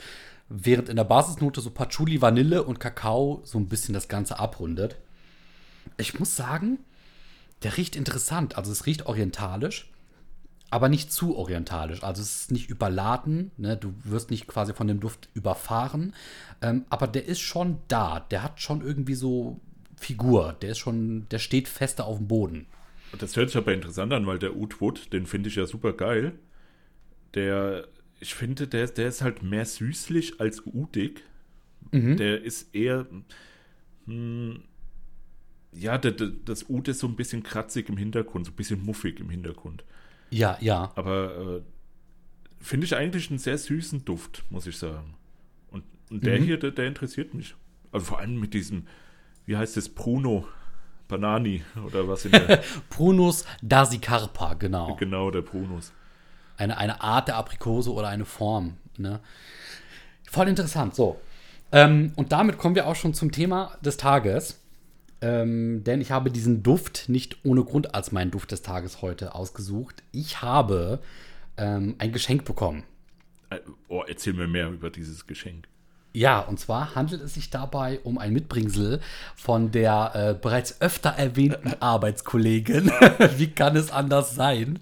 Während 0.49 0.89
in 0.89 0.97
der 0.97 1.05
Basisnote 1.05 1.61
so 1.61 1.71
Patchouli, 1.71 2.23
Vanille 2.23 2.63
und 2.63 2.79
Kakao 2.79 3.41
so 3.45 3.59
ein 3.59 3.69
bisschen 3.69 3.95
das 3.95 4.09
Ganze 4.09 4.39
abrundet. 4.39 4.97
Ich 5.97 6.19
muss 6.19 6.37
sagen, 6.37 6.79
der 7.63 7.77
riecht 7.77 7.97
interessant. 7.97 8.57
Also 8.57 8.71
es 8.71 8.87
riecht 8.87 9.07
orientalisch, 9.07 9.91
aber 10.71 10.89
nicht 10.89 11.13
zu 11.13 11.37
orientalisch. 11.37 12.03
Also 12.03 12.23
es 12.23 12.43
ist 12.43 12.53
nicht 12.53 12.71
überladen. 12.71 13.51
Ne? 13.57 13.77
Du 13.77 13.93
wirst 14.05 14.31
nicht 14.31 14.47
quasi 14.47 14.73
von 14.73 14.87
dem 14.87 15.01
Duft 15.01 15.29
überfahren. 15.35 16.15
Ähm, 16.63 16.85
aber 16.91 17.09
der 17.09 17.27
ist 17.27 17.41
schon 17.41 17.79
da. 17.89 18.21
Der 18.21 18.43
hat 18.43 18.61
schon 18.61 18.83
irgendwie 18.83 19.15
so 19.15 19.61
Figur. 19.97 20.55
Der 20.61 20.71
ist 20.71 20.79
schon, 20.79 21.29
der 21.31 21.39
steht 21.39 21.69
fester 21.69 22.05
auf 22.05 22.19
dem 22.19 22.29
Boden. 22.29 22.67
das 23.19 23.35
hört 23.37 23.49
sich 23.49 23.57
aber 23.57 23.73
interessant 23.73 24.13
an, 24.13 24.27
weil 24.27 24.39
der 24.39 24.55
Oud 24.55 24.81
Wood, 24.81 25.13
den 25.13 25.27
finde 25.27 25.49
ich 25.49 25.57
ja 25.57 25.67
super 25.67 25.93
geil. 25.93 26.39
Der, 27.35 27.89
ich 28.21 28.35
finde, 28.35 28.67
der, 28.67 28.87
der 28.87 29.09
ist 29.09 29.23
halt 29.23 29.43
mehr 29.43 29.65
süßlich 29.65 30.41
als 30.41 30.63
udig. 30.65 31.23
Der 31.93 32.43
ist 32.43 32.75
eher. 32.75 33.07
Hm, 34.07 34.63
ja, 35.73 35.99
der, 35.99 36.13
der, 36.13 36.29
das 36.45 36.69
Ud 36.69 36.89
ist 36.89 37.01
so 37.01 37.07
ein 37.07 37.17
bisschen 37.17 37.43
kratzig 37.43 37.89
im 37.89 37.97
Hintergrund, 37.97 38.47
so 38.47 38.53
ein 38.53 38.57
bisschen 38.57 38.85
muffig 38.85 39.21
im 39.21 39.31
Hintergrund. 39.31 39.85
Ja, 40.31 40.57
ja. 40.61 40.93
Aber 40.95 41.57
äh, 41.59 41.63
finde 42.59 42.87
ich 42.87 42.97
eigentlich 42.97 43.31
einen 43.31 43.39
sehr 43.39 43.59
süßen 43.59 44.05
Duft, 44.05 44.45
muss 44.51 44.67
ich 44.67 44.79
sagen. 44.79 45.15
Und, 45.71 45.85
und 46.11 46.25
der 46.25 46.39
hier, 46.39 46.59
der, 46.59 46.71
der 46.71 46.87
interessiert 46.87 47.35
mich. 47.35 47.55
Also 47.93 48.07
vor 48.07 48.19
allem 48.19 48.41
mit 48.41 48.55
diesem, 48.55 48.87
wie 49.45 49.57
heißt 49.57 49.77
es, 49.77 49.89
Bruno 49.89 50.47
Banani 51.09 51.63
oder 51.85 52.09
was 52.09 52.25
in 52.25 52.33
der, 52.33 52.63
Prunus 52.91 53.45
dasicarpa, 53.63 54.55
genau. 54.55 54.97
genau, 54.97 55.31
der 55.31 55.43
Brunus. 55.43 55.93
Eine, 56.57 56.79
eine 56.79 57.01
Art 57.01 57.29
der 57.29 57.37
Aprikose 57.37 57.93
oder 57.93 58.09
eine 58.09 58.25
Form. 58.25 58.77
Ne? 58.97 59.21
Voll 60.31 60.49
interessant. 60.49 60.95
So. 60.95 61.21
Ähm, 61.73 62.13
und 62.17 62.33
damit 62.33 62.59
kommen 62.59 62.75
wir 62.75 62.87
auch 62.87 62.97
schon 62.97 63.15
zum 63.15 63.33
Thema 63.33 63.77
des 63.83 63.97
Tages. 63.97 64.61
Ähm, 65.23 65.83
denn 65.85 66.01
ich 66.01 66.11
habe 66.11 66.31
diesen 66.31 66.63
Duft 66.63 67.09
nicht 67.09 67.39
ohne 67.45 67.65
Grund 67.65 67.95
als 67.95 68.13
meinen 68.13 68.31
Duft 68.31 68.53
des 68.53 68.63
Tages 68.63 69.01
heute 69.03 69.35
ausgesucht. 69.35 70.03
Ich 70.13 70.43
habe 70.43 71.01
ähm, 71.57 71.95
ein 71.99 72.13
Geschenk 72.13 72.45
bekommen. 72.45 72.85
Äh, 73.51 73.61
Oh, 73.89 74.03
erzähl 74.07 74.35
mir 74.35 74.47
mehr 74.49 74.69
über 74.69 74.91
dieses 74.91 75.27
Geschenk. 75.27 75.69
Ja, 76.13 76.41
und 76.41 76.59
zwar 76.59 76.95
handelt 76.95 77.21
es 77.21 77.35
sich 77.35 77.51
dabei 77.51 78.01
um 78.03 78.17
ein 78.17 78.33
Mitbringsel 78.33 79.01
von 79.35 79.71
der 79.71 80.13
äh, 80.15 80.35
bereits 80.35 80.81
öfter 80.81 81.11
erwähnten 81.11 81.75
Arbeitskollegin. 81.81 82.87
Wie 83.37 83.49
kann 83.49 83.77
es 83.77 83.91
anders 83.91 84.35
sein? 84.35 84.79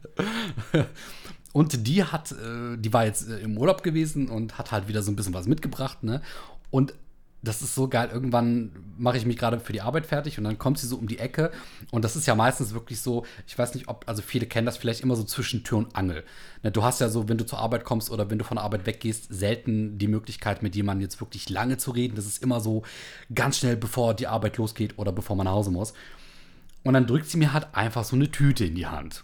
Und 1.55 1.87
die 1.87 2.03
hat, 2.03 2.33
äh, 2.33 2.77
die 2.77 2.93
war 2.93 3.07
jetzt 3.07 3.29
äh, 3.29 3.39
im 3.39 3.57
Urlaub 3.57 3.85
gewesen 3.85 4.29
und 4.29 4.59
hat 4.59 4.73
halt 4.73 4.89
wieder 4.89 5.05
so 5.05 5.13
ein 5.13 5.17
bisschen 5.17 5.35
was 5.35 5.47
mitgebracht, 5.47 6.03
ne? 6.03 6.21
Und 6.73 6.95
das 7.45 7.63
ist 7.63 7.77
so 7.77 7.87
geil. 7.87 8.09
Irgendwann 8.13 8.73
mache 8.99 9.19
ich 9.19 9.25
mich 9.25 9.37
gerade 9.37 9.61
für 9.61 9.73
die 9.73 9.81
Arbeit 9.81 10.07
fertig 10.07 10.37
und 10.37 10.43
dann 10.43 10.59
kommt 10.59 10.79
sie 10.79 10.89
so 10.89 10.97
um 10.97 11.07
die 11.07 11.21
Ecke. 11.21 11.53
Und 11.93 12.05
das 12.05 12.17
ist 12.17 12.27
ja 12.27 12.35
meistens 12.35 12.75
wirklich 12.75 13.01
so, 13.01 13.25
ich 13.47 13.57
weiß 13.57 13.75
nicht, 13.75 13.87
ob, 13.87 14.03
also 14.09 14.21
viele 14.21 14.47
kennen 14.47 14.67
das 14.67 14.79
vielleicht 14.79 15.03
immer 15.03 15.15
so 15.15 15.23
zwischen 15.23 15.63
Tür 15.63 15.79
und 15.79 15.95
Angel. 15.95 16.25
Ne, 16.65 16.73
du 16.73 16.83
hast 16.83 17.01
ja 17.01 17.09
so, 17.09 17.29
wenn 17.29 17.39
du 17.39 17.47
zur 17.47 17.61
Arbeit 17.61 17.85
kommst 17.85 18.11
oder 18.11 18.31
wenn 18.31 18.39
du 18.39 18.45
von 18.45 18.57
der 18.57 18.65
Arbeit 18.65 18.87
weggehst, 18.87 19.33
selten 19.33 19.97
die 19.97 20.09
Möglichkeit, 20.09 20.63
mit 20.63 20.75
jemandem 20.75 21.03
jetzt 21.03 21.21
wirklich 21.21 21.49
lange 21.51 21.77
zu 21.77 21.93
reden. 21.93 22.17
Das 22.17 22.27
ist 22.27 22.43
immer 22.43 22.61
so 22.61 22.83
ganz 23.33 23.59
schnell, 23.59 23.77
bevor 23.77 24.15
die 24.15 24.27
Arbeit 24.27 24.57
losgeht 24.57 24.99
oder 24.99 25.13
bevor 25.13 25.37
man 25.37 25.45
nach 25.45 25.53
Hause 25.53 25.71
muss. 25.71 25.93
Und 26.83 26.95
dann 26.95 27.07
drückt 27.07 27.29
sie 27.29 27.37
mir 27.37 27.53
halt 27.53 27.69
einfach 27.75 28.03
so 28.03 28.17
eine 28.17 28.31
Tüte 28.31 28.65
in 28.65 28.75
die 28.75 28.87
Hand. 28.87 29.23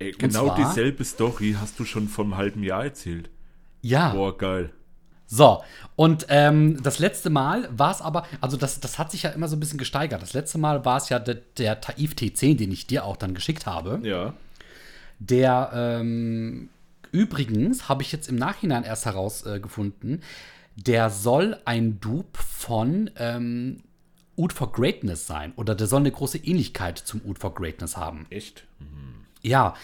Ey, 0.00 0.10
genau 0.12 0.46
zwar- 0.46 0.56
dieselbe 0.56 1.04
Story 1.04 1.54
hast 1.60 1.78
du 1.78 1.84
schon 1.84 2.08
vor 2.08 2.24
einem 2.24 2.36
halben 2.36 2.62
Jahr 2.64 2.84
erzählt. 2.84 3.30
Ja. 3.82 4.12
Boah, 4.12 4.36
geil. 4.36 4.70
So, 5.26 5.62
und 5.94 6.26
ähm, 6.28 6.82
das 6.82 6.98
letzte 6.98 7.30
Mal 7.30 7.68
war 7.70 7.92
es 7.92 8.00
aber, 8.00 8.26
also 8.40 8.56
das, 8.56 8.80
das 8.80 8.98
hat 8.98 9.12
sich 9.12 9.22
ja 9.22 9.30
immer 9.30 9.46
so 9.46 9.54
ein 9.54 9.60
bisschen 9.60 9.78
gesteigert. 9.78 10.20
Das 10.22 10.32
letzte 10.32 10.58
Mal 10.58 10.84
war 10.84 10.96
es 10.96 11.08
ja 11.08 11.20
der, 11.20 11.36
der 11.56 11.80
Taif 11.80 12.14
T10, 12.14 12.56
den 12.56 12.72
ich 12.72 12.88
dir 12.88 13.04
auch 13.04 13.16
dann 13.16 13.32
geschickt 13.34 13.64
habe. 13.66 14.00
Ja. 14.02 14.34
Der 15.20 15.70
ähm, 15.72 16.68
übrigens, 17.12 17.88
habe 17.88 18.02
ich 18.02 18.10
jetzt 18.10 18.28
im 18.28 18.36
Nachhinein 18.36 18.82
erst 18.82 19.06
herausgefunden, 19.06 20.22
der 20.74 21.10
soll 21.10 21.58
ein 21.64 22.00
Dupe 22.00 22.40
von 22.42 23.10
ähm, 23.16 23.82
Oud 24.36 24.52
for 24.52 24.72
Greatness 24.72 25.26
sein. 25.28 25.52
Oder 25.54 25.74
der 25.76 25.86
soll 25.86 26.00
eine 26.00 26.10
große 26.10 26.38
Ähnlichkeit 26.38 26.98
zum 26.98 27.20
Oud 27.24 27.38
for 27.38 27.54
Greatness 27.54 27.96
haben. 27.96 28.26
Echt? 28.30 28.64
Ja, 29.42 29.74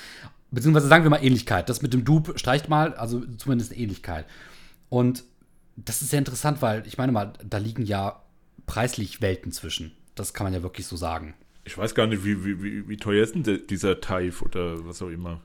beziehungsweise 0.50 0.88
sagen 0.88 1.04
wir 1.04 1.10
mal 1.10 1.24
Ähnlichkeit. 1.24 1.68
Das 1.68 1.82
mit 1.82 1.92
dem 1.92 2.04
Dupe 2.04 2.38
streicht 2.38 2.68
mal, 2.68 2.94
also 2.94 3.22
zumindest 3.36 3.72
eine 3.72 3.80
Ähnlichkeit. 3.80 4.26
Und 4.88 5.24
das 5.76 6.02
ist 6.02 6.10
sehr 6.10 6.18
interessant, 6.18 6.62
weil 6.62 6.86
ich 6.86 6.98
meine 6.98 7.12
mal, 7.12 7.32
da 7.44 7.58
liegen 7.58 7.84
ja 7.84 8.22
preislich 8.66 9.20
Welten 9.20 9.52
zwischen. 9.52 9.92
Das 10.14 10.32
kann 10.34 10.44
man 10.44 10.54
ja 10.54 10.62
wirklich 10.62 10.86
so 10.86 10.96
sagen. 10.96 11.34
Ich 11.64 11.76
weiß 11.76 11.94
gar 11.94 12.06
nicht, 12.06 12.24
wie, 12.24 12.44
wie, 12.44 12.62
wie, 12.62 12.88
wie 12.88 12.96
teuer 12.96 13.22
ist 13.24 13.34
denn 13.34 13.66
dieser 13.68 14.00
Taif 14.00 14.40
oder 14.42 14.86
was 14.86 15.02
auch 15.02 15.08
immer. 15.08 15.40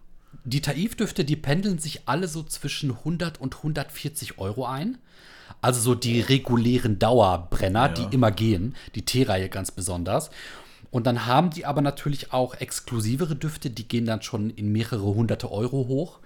Die 0.45 0.61
Taif-Düfte, 0.61 1.25
die 1.25 1.35
pendeln 1.35 1.77
sich 1.79 2.07
alle 2.07 2.27
so 2.27 2.43
zwischen 2.43 2.91
100 2.91 3.41
und 3.41 3.57
140 3.57 4.37
Euro 4.37 4.65
ein. 4.65 4.97
Also 5.59 5.81
so 5.81 5.95
die 5.95 6.21
regulären 6.21 6.97
Dauerbrenner, 6.99 7.87
Ja. 7.87 7.93
die 7.93 8.15
immer 8.15 8.31
gehen. 8.31 8.75
Die 8.95 9.03
T-Reihe 9.03 9.49
ganz 9.49 9.71
besonders. 9.71 10.29
Und 10.91 11.07
dann 11.07 11.25
haben 11.25 11.49
die 11.49 11.65
aber 11.65 11.81
natürlich 11.81 12.33
auch 12.33 12.53
exklusivere 12.55 13.35
Düfte, 13.35 13.69
die 13.69 13.87
gehen 13.87 14.05
dann 14.05 14.21
schon 14.21 14.49
in 14.51 14.71
mehrere 14.71 15.03
hunderte 15.15 15.49
Euro 15.49 15.87
hoch. 15.87 16.19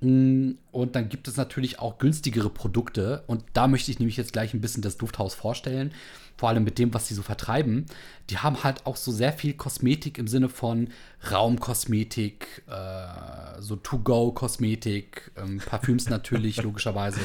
Mm, 0.00 0.52
Und 0.70 0.94
dann 0.94 1.08
gibt 1.08 1.28
es 1.28 1.36
natürlich 1.36 1.80
auch 1.80 1.98
günstigere 1.98 2.50
Produkte. 2.50 3.24
Und 3.26 3.44
da 3.52 3.66
möchte 3.66 3.90
ich 3.90 3.98
nämlich 3.98 4.16
jetzt 4.16 4.32
gleich 4.32 4.54
ein 4.54 4.60
bisschen 4.60 4.82
das 4.82 4.96
Dufthaus 4.96 5.34
vorstellen. 5.34 5.92
Vor 6.36 6.48
allem 6.48 6.64
mit 6.64 6.78
dem, 6.78 6.94
was 6.94 7.08
sie 7.08 7.14
so 7.14 7.22
vertreiben. 7.22 7.84
Die 8.30 8.38
haben 8.38 8.64
halt 8.64 8.86
auch 8.86 8.96
so 8.96 9.12
sehr 9.12 9.32
viel 9.32 9.54
Kosmetik 9.54 10.16
im 10.16 10.26
Sinne 10.26 10.48
von 10.48 10.88
Raumkosmetik, 11.30 12.62
äh, 12.66 13.60
so 13.60 13.76
To-Go-Kosmetik, 13.76 15.32
ähm, 15.36 15.60
Parfüms 15.66 16.08
natürlich, 16.08 16.56
logischerweise. 16.62 17.20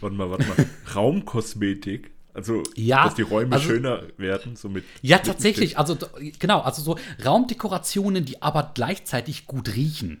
Warte 0.00 0.16
mal, 0.16 0.30
warte 0.30 0.46
mal. 0.46 0.56
Raumkosmetik. 0.94 2.13
Also, 2.34 2.64
Ja, 2.74 3.04
dass 3.04 3.14
die 3.14 3.22
Räume 3.22 3.54
also- 3.54 3.68
schöner 3.68 4.02
werden, 4.16 4.56
so 4.56 4.68
mit 4.68 4.84
Ja, 5.02 5.18
tatsächlich. 5.18 5.78
Also, 5.78 5.96
genau, 6.40 6.60
also 6.60 6.82
so 6.82 6.98
Raumdekorationen, 7.24 8.24
die 8.24 8.42
aber 8.42 8.72
gleichzeitig 8.74 9.46
gut 9.46 9.74
riechen. 9.76 10.20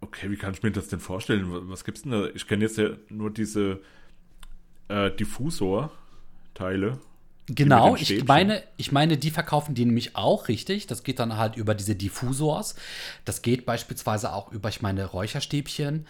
Okay, 0.00 0.30
wie 0.32 0.36
kann 0.36 0.52
ich 0.52 0.64
mir 0.64 0.72
das 0.72 0.88
denn 0.88 0.98
vorstellen? 0.98 1.46
Was, 1.70 1.84
gibt's 1.84 2.02
denn 2.02 2.10
da? 2.10 2.26
Ich 2.34 2.48
kenne 2.48 2.64
jetzt 2.64 2.76
ja 2.76 2.90
nur 3.08 3.30
diese 3.30 3.80
äh, 4.88 5.12
Diffusor-Teile. 5.12 6.98
Genau, 7.46 7.96
ich 7.96 8.24
meine, 8.24 8.62
ich 8.76 8.92
meine, 8.92 9.16
die 9.16 9.30
verkaufen 9.30 9.74
die 9.74 9.84
nämlich 9.84 10.16
auch 10.16 10.48
richtig. 10.48 10.86
Das 10.86 11.02
geht 11.02 11.18
dann 11.18 11.36
halt 11.36 11.56
über 11.56 11.74
diese 11.74 11.94
Diffusors. 11.94 12.76
Das 13.24 13.42
geht 13.42 13.66
beispielsweise 13.66 14.32
auch 14.32 14.52
über, 14.52 14.68
ich 14.68 14.80
meine, 14.80 15.04
Räucherstäbchen, 15.04 16.06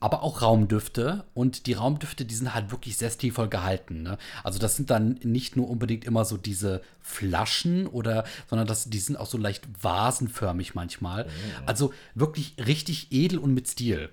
aber 0.00 0.22
auch 0.22 0.42
Raumdüfte. 0.42 1.24
Und 1.34 1.66
die 1.66 1.74
Raumdüfte, 1.74 2.24
die 2.24 2.34
sind 2.34 2.54
halt 2.54 2.70
wirklich 2.70 2.96
sehr 2.96 3.10
stilvoll 3.10 3.48
gehalten. 3.48 4.02
Ne? 4.02 4.18
Also 4.44 4.58
das 4.58 4.76
sind 4.76 4.90
dann 4.90 5.18
nicht 5.22 5.56
nur 5.56 5.68
unbedingt 5.68 6.04
immer 6.04 6.24
so 6.24 6.36
diese 6.36 6.82
Flaschen 7.00 7.86
oder, 7.86 8.24
sondern 8.48 8.66
das, 8.66 8.90
die 8.90 8.98
sind 8.98 9.16
auch 9.16 9.26
so 9.26 9.38
leicht 9.38 9.66
vasenförmig 9.80 10.74
manchmal. 10.74 11.26
Also 11.66 11.92
wirklich 12.14 12.54
richtig 12.64 13.08
edel 13.10 13.38
und 13.38 13.54
mit 13.54 13.68
Stil. 13.68 14.10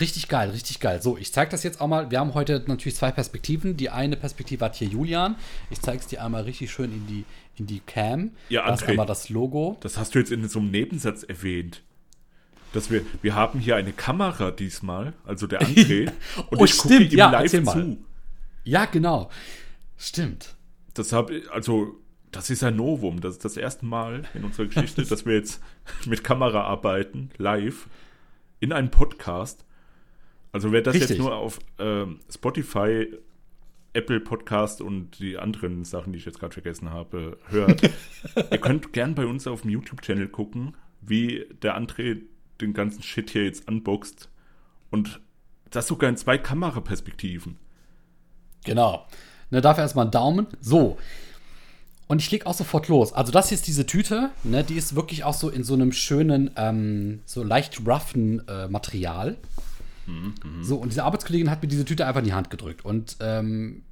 Richtig 0.00 0.28
geil, 0.28 0.50
richtig 0.50 0.80
geil. 0.80 1.00
So, 1.02 1.16
ich 1.16 1.32
zeige 1.32 1.50
das 1.50 1.62
jetzt 1.62 1.80
auch 1.80 1.86
mal. 1.86 2.10
Wir 2.10 2.20
haben 2.20 2.34
heute 2.34 2.62
natürlich 2.66 2.96
zwei 2.96 3.12
Perspektiven. 3.12 3.76
Die 3.76 3.90
eine 3.90 4.16
Perspektive 4.16 4.64
hat 4.64 4.76
hier 4.76 4.88
Julian. 4.88 5.36
Ich 5.70 5.80
zeige 5.80 5.98
es 5.98 6.06
dir 6.06 6.22
einmal 6.24 6.42
richtig 6.42 6.70
schön 6.72 6.92
in 6.92 7.06
die, 7.06 7.24
in 7.56 7.66
die 7.66 7.80
Cam. 7.80 8.32
Ja, 8.48 8.66
da 8.66 8.74
ist 8.74 8.82
André. 8.82 8.90
einmal 8.90 9.06
das 9.06 9.28
Logo. 9.28 9.76
Das 9.80 9.96
hast 9.96 10.14
du 10.14 10.18
jetzt 10.18 10.32
in 10.32 10.46
so 10.48 10.58
einem 10.58 10.70
Nebensatz 10.70 11.22
erwähnt. 11.22 11.82
Dass 12.74 12.90
wir, 12.90 13.06
wir 13.22 13.34
haben 13.36 13.60
hier 13.60 13.76
eine 13.76 13.92
Kamera 13.92 14.50
diesmal, 14.50 15.14
also 15.24 15.46
der 15.46 15.60
André. 15.66 16.10
und 16.50 16.60
Oh, 16.60 16.64
ich 16.64 16.76
gucke 16.76 16.94
stimmt, 16.94 17.12
ihm 17.12 17.18
ja, 17.18 17.30
live 17.30 17.50
zu. 17.50 17.98
Ja, 18.64 18.84
genau. 18.86 19.30
Stimmt. 19.96 20.56
Das 20.94 21.12
hab, 21.12 21.30
also, 21.52 22.00
das 22.32 22.50
ist 22.50 22.64
ein 22.64 22.76
Novum. 22.76 23.20
Das 23.20 23.34
ist 23.34 23.44
das 23.44 23.56
erste 23.56 23.86
Mal 23.86 24.24
in 24.34 24.44
unserer 24.44 24.66
Geschichte, 24.66 25.04
dass 25.08 25.24
wir 25.24 25.34
jetzt 25.34 25.62
mit 26.04 26.24
Kamera 26.24 26.62
arbeiten, 26.62 27.30
live, 27.38 27.88
in 28.58 28.72
einem 28.72 28.90
Podcast. 28.90 29.64
Also, 30.50 30.72
wer 30.72 30.82
das 30.82 30.94
Richtig. 30.94 31.10
jetzt 31.10 31.18
nur 31.20 31.34
auf 31.34 31.60
ähm, 31.78 32.20
Spotify, 32.28 33.06
Apple 33.92 34.18
Podcast 34.18 34.80
und 34.80 35.20
die 35.20 35.38
anderen 35.38 35.84
Sachen, 35.84 36.12
die 36.12 36.18
ich 36.18 36.24
jetzt 36.24 36.40
gerade 36.40 36.52
vergessen 36.52 36.90
habe, 36.90 37.38
hört, 37.48 37.82
ihr 38.50 38.58
könnt 38.58 38.92
gern 38.92 39.14
bei 39.14 39.26
uns 39.26 39.46
auf 39.46 39.62
dem 39.62 39.70
YouTube-Channel 39.70 40.28
gucken, 40.28 40.76
wie 41.00 41.46
der 41.62 41.78
André 41.78 42.22
den 42.60 42.72
ganzen 42.72 43.02
Shit 43.02 43.30
hier 43.30 43.44
jetzt 43.44 43.68
unboxt. 43.68 44.28
Und 44.90 45.20
das 45.70 45.86
sogar 45.86 46.08
in 46.08 46.16
zwei 46.16 46.38
Kameraperspektiven. 46.38 47.56
Genau. 48.64 49.06
Ne, 49.50 49.60
dafür 49.60 49.82
erstmal 49.82 50.04
einen 50.04 50.12
Daumen. 50.12 50.46
So. 50.60 50.98
Und 52.06 52.20
ich 52.20 52.30
leg 52.30 52.46
auch 52.46 52.54
sofort 52.54 52.88
los. 52.88 53.12
Also, 53.12 53.32
das 53.32 53.48
hier 53.48 53.56
ist 53.56 53.66
diese 53.66 53.86
Tüte. 53.86 54.30
Ne, 54.44 54.62
die 54.62 54.74
ist 54.74 54.94
wirklich 54.94 55.24
auch 55.24 55.34
so 55.34 55.48
in 55.48 55.64
so 55.64 55.74
einem 55.74 55.92
schönen, 55.92 56.50
ähm, 56.56 57.20
so 57.24 57.42
leicht 57.42 57.80
roughen 57.86 58.46
äh, 58.46 58.68
Material. 58.68 59.36
So, 60.62 60.76
und 60.76 60.90
diese 60.90 61.04
Arbeitskollegin 61.04 61.50
hat 61.50 61.62
mir 61.62 61.68
diese 61.68 61.84
Tüte 61.84 62.06
einfach 62.06 62.20
in 62.20 62.26
die 62.26 62.34
Hand 62.34 62.50
gedrückt. 62.50 62.84
Und 62.84 63.16
ähm, 63.20 63.82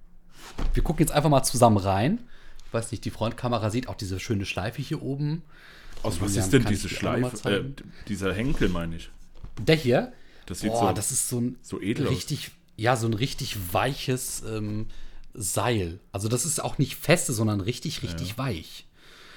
wir 0.75 0.83
gucken 0.83 1.01
jetzt 1.01 1.13
einfach 1.13 1.31
mal 1.31 1.43
zusammen 1.43 1.79
rein. 1.79 2.19
Ich 2.67 2.75
weiß 2.75 2.91
nicht, 2.91 3.05
die 3.05 3.11
Frontkamera 3.11 3.71
sieht 3.71 3.89
auch 3.89 3.95
diese 3.95 4.21
schöne 4.21 4.45
Schleife 4.45 4.83
hier 4.83 5.03
oben. 5.03 5.43
Aus 6.03 6.21
was 6.21 6.37
ist 6.37 6.53
denn 6.53 6.65
diese 6.65 6.89
Schleife? 6.89 7.49
Äh, 7.51 7.65
dieser 8.09 8.33
Henkel, 8.35 8.69
meine 8.69 8.97
ich. 8.97 9.11
Der 9.61 9.77
hier, 9.77 10.13
Das 10.47 10.61
sieht 10.61 10.71
boah, 10.73 10.89
so, 10.89 10.93
das 10.95 11.11
ist 11.13 11.29
so 11.29 11.41
ein 11.41 11.59
so 11.63 11.81
edel 11.81 12.07
aus. 12.07 12.13
richtig, 12.15 12.51
ja, 12.77 12.97
so 12.97 13.07
ein 13.07 13.15
richtig 13.15 13.57
weiches 13.73 14.43
ähm, 14.49 14.87
Seil. 15.35 16.01
Also 16.11 16.29
das 16.29 16.45
ist 16.45 16.63
auch 16.63 16.79
nicht 16.79 16.97
feste, 16.97 17.33
sondern 17.33 17.61
richtig, 17.61 18.03
richtig 18.03 18.39
weich. 18.39 18.87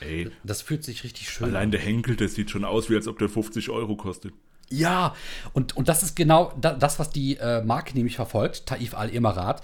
Ey, 0.01 0.29
Das 0.43 0.62
fühlt 0.62 0.84
sich 0.84 1.03
richtig 1.03 1.29
schön 1.29 1.48
allein 1.48 1.65
an. 1.65 1.72
der 1.72 1.79
Henkel, 1.81 2.15
das 2.15 2.34
sieht 2.36 2.50
schon 2.50 2.65
aus, 2.65 2.89
wie 2.89 2.95
als 2.95 3.07
ob 3.07 3.19
der 3.19 3.29
50 3.29 3.69
Euro 3.69 3.95
kostet. 3.95 4.34
Ja, 4.69 5.15
und, 5.53 5.77
und 5.77 5.88
das 5.89 6.01
ist 6.03 6.15
genau 6.15 6.51
da, 6.60 6.74
das, 6.74 6.98
was 6.98 7.12
die 7.12 7.38
äh, 7.38 7.63
Marke 7.63 7.93
nämlich 7.93 8.15
verfolgt, 8.15 8.65
Taif 8.65 8.93
Al-Emirat. 8.95 9.62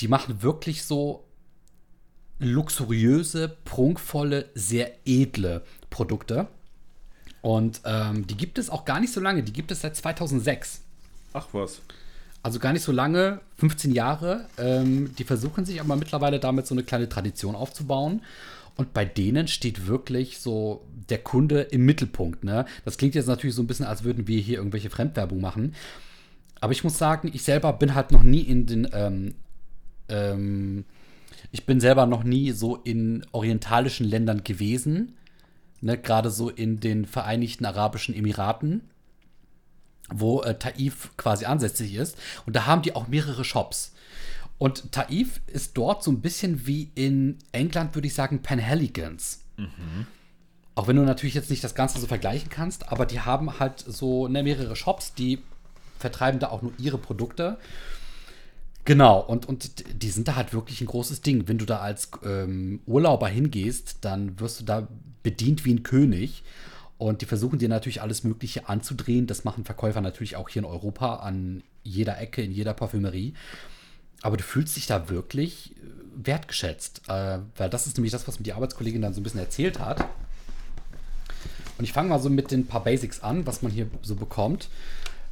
Die 0.00 0.08
machen 0.08 0.42
wirklich 0.42 0.84
so 0.84 1.24
luxuriöse, 2.38 3.56
prunkvolle, 3.64 4.50
sehr 4.54 4.92
edle 5.06 5.64
Produkte. 5.94 6.48
Und 7.40 7.82
ähm, 7.84 8.26
die 8.26 8.36
gibt 8.36 8.58
es 8.58 8.68
auch 8.68 8.84
gar 8.84 8.98
nicht 9.00 9.12
so 9.12 9.20
lange. 9.20 9.44
Die 9.44 9.52
gibt 9.52 9.70
es 9.70 9.82
seit 9.82 9.94
2006. 9.94 10.80
Ach 11.34 11.46
was. 11.52 11.80
Also 12.42 12.58
gar 12.58 12.72
nicht 12.72 12.82
so 12.82 12.90
lange, 12.90 13.40
15 13.58 13.92
Jahre. 13.92 14.46
Ähm, 14.58 15.14
die 15.16 15.24
versuchen 15.24 15.64
sich 15.64 15.80
aber 15.80 15.94
mittlerweile 15.96 16.40
damit 16.40 16.66
so 16.66 16.74
eine 16.74 16.82
kleine 16.82 17.08
Tradition 17.08 17.54
aufzubauen. 17.54 18.22
Und 18.76 18.92
bei 18.92 19.04
denen 19.04 19.46
steht 19.46 19.86
wirklich 19.86 20.40
so 20.40 20.84
der 21.08 21.18
Kunde 21.18 21.60
im 21.60 21.84
Mittelpunkt. 21.84 22.42
Ne? 22.42 22.66
Das 22.84 22.98
klingt 22.98 23.14
jetzt 23.14 23.28
natürlich 23.28 23.54
so 23.54 23.62
ein 23.62 23.68
bisschen, 23.68 23.86
als 23.86 24.02
würden 24.02 24.26
wir 24.26 24.40
hier 24.40 24.58
irgendwelche 24.58 24.90
Fremdwerbung 24.90 25.40
machen. 25.40 25.74
Aber 26.60 26.72
ich 26.72 26.82
muss 26.82 26.98
sagen, 26.98 27.30
ich 27.32 27.44
selber 27.44 27.72
bin 27.72 27.94
halt 27.94 28.10
noch 28.10 28.24
nie 28.24 28.40
in 28.40 28.66
den 28.66 28.88
ähm, 28.92 29.34
ähm, 30.08 30.84
Ich 31.52 31.66
bin 31.66 31.78
selber 31.78 32.06
noch 32.06 32.24
nie 32.24 32.50
so 32.50 32.76
in 32.76 33.24
orientalischen 33.30 34.06
Ländern 34.06 34.42
gewesen. 34.42 35.12
Ne, 35.84 35.98
Gerade 35.98 36.30
so 36.30 36.48
in 36.48 36.80
den 36.80 37.04
Vereinigten 37.04 37.66
Arabischen 37.66 38.14
Emiraten, 38.14 38.80
wo 40.08 40.40
äh, 40.40 40.58
Taif 40.58 41.10
quasi 41.18 41.44
ansässig 41.44 41.94
ist. 41.94 42.16
Und 42.46 42.56
da 42.56 42.64
haben 42.64 42.80
die 42.80 42.96
auch 42.96 43.06
mehrere 43.06 43.44
Shops. 43.44 43.92
Und 44.56 44.92
Taif 44.92 45.42
ist 45.46 45.76
dort 45.76 46.02
so 46.02 46.10
ein 46.10 46.22
bisschen 46.22 46.66
wie 46.66 46.90
in 46.94 47.38
England, 47.52 47.94
würde 47.94 48.08
ich 48.08 48.14
sagen, 48.14 48.40
Penhaligons. 48.40 49.44
Auch 50.74 50.88
wenn 50.88 50.96
du 50.96 51.02
natürlich 51.02 51.34
jetzt 51.34 51.50
nicht 51.50 51.62
das 51.62 51.74
Ganze 51.74 52.00
so 52.00 52.06
vergleichen 52.06 52.48
kannst, 52.48 52.88
aber 52.90 53.04
die 53.04 53.20
haben 53.20 53.58
halt 53.60 53.84
so 53.86 54.26
ne, 54.26 54.42
mehrere 54.42 54.76
Shops, 54.76 55.12
die 55.12 55.42
vertreiben 55.98 56.40
da 56.40 56.48
auch 56.48 56.62
nur 56.62 56.72
ihre 56.78 56.98
Produkte. 56.98 57.58
Genau, 58.84 59.20
und, 59.20 59.48
und 59.48 60.02
die 60.02 60.10
sind 60.10 60.28
da 60.28 60.36
halt 60.36 60.52
wirklich 60.52 60.80
ein 60.82 60.86
großes 60.86 61.22
Ding. 61.22 61.48
Wenn 61.48 61.56
du 61.56 61.64
da 61.64 61.78
als 61.78 62.10
ähm, 62.22 62.80
Urlauber 62.86 63.28
hingehst, 63.28 63.98
dann 64.02 64.38
wirst 64.38 64.60
du 64.60 64.64
da 64.64 64.88
bedient 65.22 65.64
wie 65.64 65.72
ein 65.72 65.82
König. 65.82 66.42
Und 66.98 67.22
die 67.22 67.26
versuchen 67.26 67.58
dir 67.58 67.68
natürlich 67.68 68.02
alles 68.02 68.24
Mögliche 68.24 68.68
anzudrehen. 68.68 69.26
Das 69.26 69.44
machen 69.44 69.64
Verkäufer 69.64 70.00
natürlich 70.00 70.36
auch 70.36 70.48
hier 70.50 70.60
in 70.62 70.66
Europa 70.66 71.16
an 71.16 71.62
jeder 71.82 72.20
Ecke, 72.20 72.42
in 72.42 72.52
jeder 72.52 72.74
Parfümerie. 72.74 73.34
Aber 74.20 74.36
du 74.36 74.42
fühlst 74.42 74.76
dich 74.76 74.86
da 74.86 75.08
wirklich 75.08 75.72
äh, 75.76 76.26
wertgeschätzt. 76.26 77.02
Äh, 77.08 77.38
weil 77.56 77.70
das 77.70 77.86
ist 77.86 77.96
nämlich 77.96 78.12
das, 78.12 78.28
was 78.28 78.38
mir 78.38 78.44
die 78.44 78.52
Arbeitskollegin 78.52 79.00
dann 79.00 79.14
so 79.14 79.20
ein 79.20 79.24
bisschen 79.24 79.40
erzählt 79.40 79.78
hat. 79.78 80.06
Und 81.78 81.84
ich 81.84 81.92
fange 81.92 82.10
mal 82.10 82.20
so 82.20 82.28
mit 82.28 82.50
den 82.50 82.66
paar 82.66 82.84
Basics 82.84 83.20
an, 83.20 83.46
was 83.46 83.62
man 83.62 83.72
hier 83.72 83.88
so 84.02 84.14
bekommt. 84.14 84.68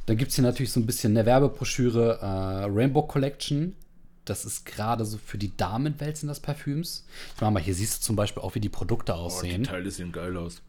Dann 0.05 0.17
gibt 0.17 0.29
es 0.29 0.35
hier 0.35 0.43
natürlich 0.43 0.71
so 0.71 0.79
ein 0.79 0.85
bisschen 0.85 1.15
eine 1.15 1.25
Werbebroschüre 1.25 2.19
äh, 2.21 2.25
Rainbow 2.65 3.03
Collection. 3.03 3.75
Das 4.25 4.45
ist 4.45 4.65
gerade 4.65 5.05
so 5.05 5.17
für 5.17 5.37
die 5.37 5.55
Damenwelt 5.55 6.17
sind 6.17 6.29
das 6.29 6.39
Parfüms. 6.39 7.05
Ich 7.35 7.41
mach 7.41 7.51
mal, 7.51 7.61
hier 7.61 7.75
siehst 7.75 7.97
du 8.01 8.05
zum 8.05 8.15
Beispiel 8.15 8.41
auch, 8.41 8.55
wie 8.55 8.59
die 8.59 8.69
Produkte 8.69 9.13
Oh, 9.13 9.15
die 9.15 9.21
aussehen. 9.23 9.63
Teile 9.63 9.91
sehen 9.91 10.11
geil 10.11 10.35
aus. 10.37 10.61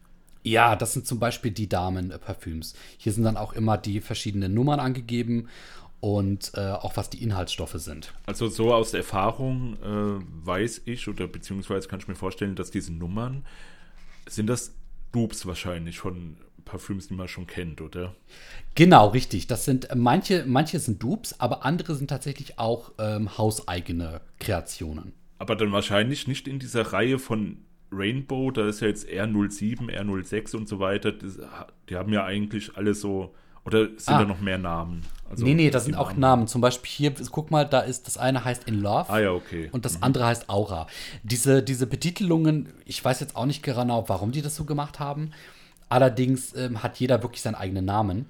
Ja, 0.43 0.75
das 0.75 0.93
sind 0.93 1.07
zum 1.07 1.19
Beispiel 1.19 1.51
die 1.51 1.67
Damen-Parfüms. 1.67 2.75
Hier 2.97 3.11
sind 3.13 3.23
dann 3.23 3.37
auch 3.37 3.53
immer 3.53 3.77
die 3.77 3.99
verschiedenen 3.99 4.53
Nummern 4.53 4.79
angegeben 4.79 5.47
und 6.01 6.51
äh, 6.53 6.59
auch 6.71 6.97
was 6.97 7.09
die 7.09 7.23
Inhaltsstoffe 7.23 7.75
sind. 7.77 8.13
Also 8.27 8.47
so 8.47 8.73
aus 8.73 8.93
Erfahrung 8.93 9.73
äh, 9.81 10.45
weiß 10.45 10.83
ich 10.85 11.07
oder 11.07 11.27
beziehungsweise 11.27 11.87
kann 11.87 11.99
ich 11.99 12.07
mir 12.07 12.15
vorstellen, 12.15 12.55
dass 12.55 12.69
diese 12.69 12.93
Nummern, 12.93 13.43
sind 14.27 14.47
das 14.47 14.73
Dupes 15.11 15.45
wahrscheinlich 15.47 15.97
von 15.99 16.37
Parfüms, 16.65 17.07
die 17.07 17.13
man 17.13 17.27
schon 17.27 17.47
kennt, 17.47 17.79
oder? 17.81 18.15
Genau, 18.73 19.07
richtig. 19.09 19.47
Das 19.47 19.65
sind 19.65 19.89
äh, 19.89 19.95
manche, 19.95 20.43
manche 20.47 20.79
sind 20.79 21.01
Dupes, 21.01 21.39
aber 21.39 21.63
andere 21.65 21.95
sind 21.95 22.09
tatsächlich 22.09 22.59
auch 22.59 22.91
ähm, 22.99 23.37
hauseigene 23.37 24.21
Kreationen. 24.39 25.13
Aber 25.37 25.55
dann 25.55 25.71
wahrscheinlich 25.71 26.27
nicht 26.27 26.47
in 26.47 26.59
dieser 26.59 26.93
Reihe 26.93 27.19
von 27.19 27.57
Rainbow, 27.91 28.51
da 28.51 28.67
ist 28.67 28.81
ja 28.81 28.87
jetzt 28.87 29.07
R07, 29.07 29.89
R06 29.91 30.55
und 30.55 30.67
so 30.67 30.79
weiter. 30.79 31.11
Das, 31.11 31.37
die 31.89 31.95
haben 31.95 32.11
ja 32.11 32.25
eigentlich 32.25 32.75
alle 32.75 32.93
so, 32.93 33.33
oder 33.63 33.85
sind 33.97 34.09
Ah. 34.09 34.19
da 34.19 34.25
noch 34.25 34.41
mehr 34.41 34.57
Namen? 34.57 35.03
Also 35.29 35.43
nee, 35.43 35.53
nee, 35.53 35.69
das 35.69 35.83
die 35.85 35.91
sind 35.91 35.99
auch 35.99 36.13
Namen. 36.15 36.47
Zum 36.47 36.61
Beispiel 36.61 36.89
hier, 36.89 37.13
guck 37.31 37.51
mal, 37.51 37.65
da 37.65 37.81
ist 37.81 38.07
das 38.07 38.17
eine 38.17 38.43
heißt 38.45 38.67
In 38.67 38.81
Love. 38.81 39.09
Ah 39.09 39.19
ja, 39.19 39.31
okay. 39.31 39.69
Und 39.71 39.85
das 39.85 40.01
andere 40.01 40.25
heißt 40.25 40.49
Aura. 40.49 40.87
Diese, 41.23 41.63
diese 41.63 41.87
Betitelungen, 41.87 42.69
ich 42.85 43.03
weiß 43.03 43.19
jetzt 43.21 43.35
auch 43.35 43.45
nicht 43.45 43.63
genau, 43.63 44.07
warum 44.07 44.31
die 44.31 44.41
das 44.41 44.55
so 44.55 44.65
gemacht 44.65 44.99
haben. 44.99 45.31
Allerdings 45.89 46.55
ähm, 46.55 46.81
hat 46.83 46.97
jeder 46.99 47.21
wirklich 47.21 47.41
seinen 47.41 47.55
eigenen 47.55 47.85
Namen. 47.85 48.25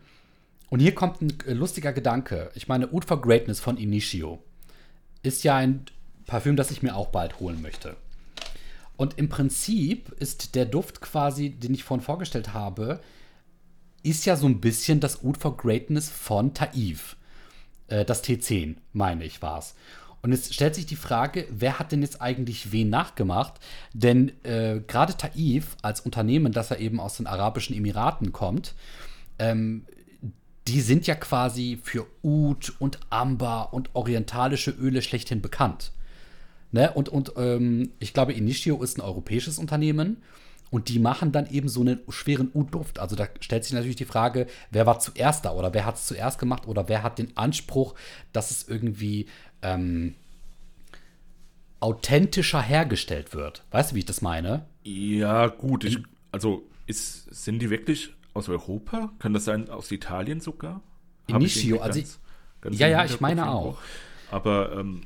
Und 0.69 0.79
hier 0.79 0.95
kommt 0.95 1.21
ein 1.21 1.33
äh, 1.45 1.53
lustiger 1.53 1.93
Gedanke. 1.93 2.51
Ich 2.55 2.67
meine, 2.67 2.91
Oud 2.91 3.05
for 3.05 3.21
Greatness 3.21 3.59
von 3.59 3.77
Initio 3.77 4.41
ist 5.23 5.43
ja 5.43 5.55
ein 5.55 5.85
Parfüm, 6.25 6.55
das 6.55 6.71
ich 6.71 6.83
mir 6.83 6.95
auch 6.95 7.07
bald 7.07 7.39
holen 7.39 7.61
möchte. 7.61 7.95
Und 8.97 9.17
im 9.17 9.29
Prinzip 9.29 10.09
ist 10.19 10.55
der 10.55 10.65
Duft 10.65 11.01
quasi, 11.01 11.49
den 11.49 11.73
ich 11.73 11.83
vorhin 11.83 12.03
vorgestellt 12.03 12.53
habe, 12.53 13.01
ist 14.03 14.25
ja 14.25 14.35
so 14.35 14.47
ein 14.47 14.61
bisschen 14.61 14.99
das 14.99 15.23
Oud 15.23 15.37
for 15.37 15.57
Greatness 15.57 16.09
von 16.09 16.53
Taif. 16.53 17.17
Äh, 17.87 18.05
das 18.05 18.23
T10, 18.23 18.77
meine 18.93 19.23
ich, 19.23 19.41
war 19.41 19.59
es. 19.59 19.75
Und 20.25 20.31
jetzt 20.31 20.55
stellt 20.55 20.73
sich 20.73 20.87
die 20.87 20.95
Frage, 20.95 21.45
wer 21.51 21.77
hat 21.77 21.91
denn 21.91 22.01
jetzt 22.01 22.19
eigentlich 22.19 22.71
wen 22.71 22.89
nachgemacht? 22.89 23.59
Denn 23.93 24.31
äh, 24.41 24.81
gerade 24.87 25.15
Taif 25.15 25.77
als 25.83 25.99
Unternehmen, 25.99 26.51
das 26.51 26.69
ja 26.69 26.77
eben 26.77 26.99
aus 26.99 27.17
den 27.17 27.27
Arabischen 27.27 27.75
Emiraten 27.75 28.33
kommt, 28.33 28.73
ähm, 29.37 29.85
die 30.67 30.81
sind 30.81 31.05
ja 31.05 31.13
quasi 31.13 31.77
für 31.83 32.07
Oud 32.23 32.73
und 32.79 32.97
Amber 33.11 33.71
und 33.71 33.91
orientalische 33.93 34.71
Öle 34.71 35.03
schlechthin 35.03 35.43
bekannt. 35.43 35.91
Ne? 36.71 36.91
Und, 36.91 37.07
und 37.09 37.33
ähm, 37.37 37.91
ich 37.99 38.11
glaube, 38.11 38.33
Initio 38.33 38.81
ist 38.81 38.97
ein 38.97 39.01
europäisches 39.01 39.59
Unternehmen 39.59 40.23
und 40.71 40.89
die 40.89 40.99
machen 40.99 41.31
dann 41.31 41.49
eben 41.49 41.69
so 41.69 41.81
einen 41.81 41.99
schweren 42.09 42.51
Oud-Duft. 42.53 42.99
Also 42.99 43.15
da 43.15 43.27
stellt 43.39 43.63
sich 43.63 43.73
natürlich 43.73 43.95
die 43.95 44.05
Frage, 44.05 44.47
wer 44.71 44.85
war 44.85 44.99
zuerst 44.99 45.45
da 45.45 45.51
oder 45.51 45.73
wer 45.73 45.85
hat 45.85 45.95
es 45.95 46.07
zuerst 46.07 46.39
gemacht 46.39 46.67
oder 46.67 46.89
wer 46.89 47.03
hat 47.03 47.19
den 47.19 47.37
Anspruch, 47.37 47.95
dass 48.33 48.51
es 48.51 48.67
irgendwie 48.67 49.27
ähm, 49.61 50.15
authentischer 51.79 52.61
hergestellt 52.61 53.33
wird. 53.33 53.63
Weißt 53.71 53.91
du, 53.91 53.95
wie 53.95 53.99
ich 53.99 54.05
das 54.05 54.21
meine? 54.21 54.65
Ja, 54.83 55.47
gut. 55.47 55.83
Ich, 55.83 55.99
also 56.31 56.63
ist, 56.87 57.33
sind 57.33 57.59
die 57.59 57.69
wirklich 57.69 58.13
aus 58.33 58.49
Europa? 58.49 59.11
Kann 59.19 59.33
das 59.33 59.45
sein, 59.45 59.69
aus 59.69 59.91
Italien 59.91 60.39
sogar? 60.39 60.81
Initio, 61.27 61.79
also 61.79 62.01
ganz 62.61 62.77
ja, 62.77 62.87
im 62.87 62.93
ja, 62.93 63.05
ich 63.05 63.19
meine 63.19 63.49
auch. 63.49 63.79
Aber 64.29 64.73
ähm, 64.77 65.01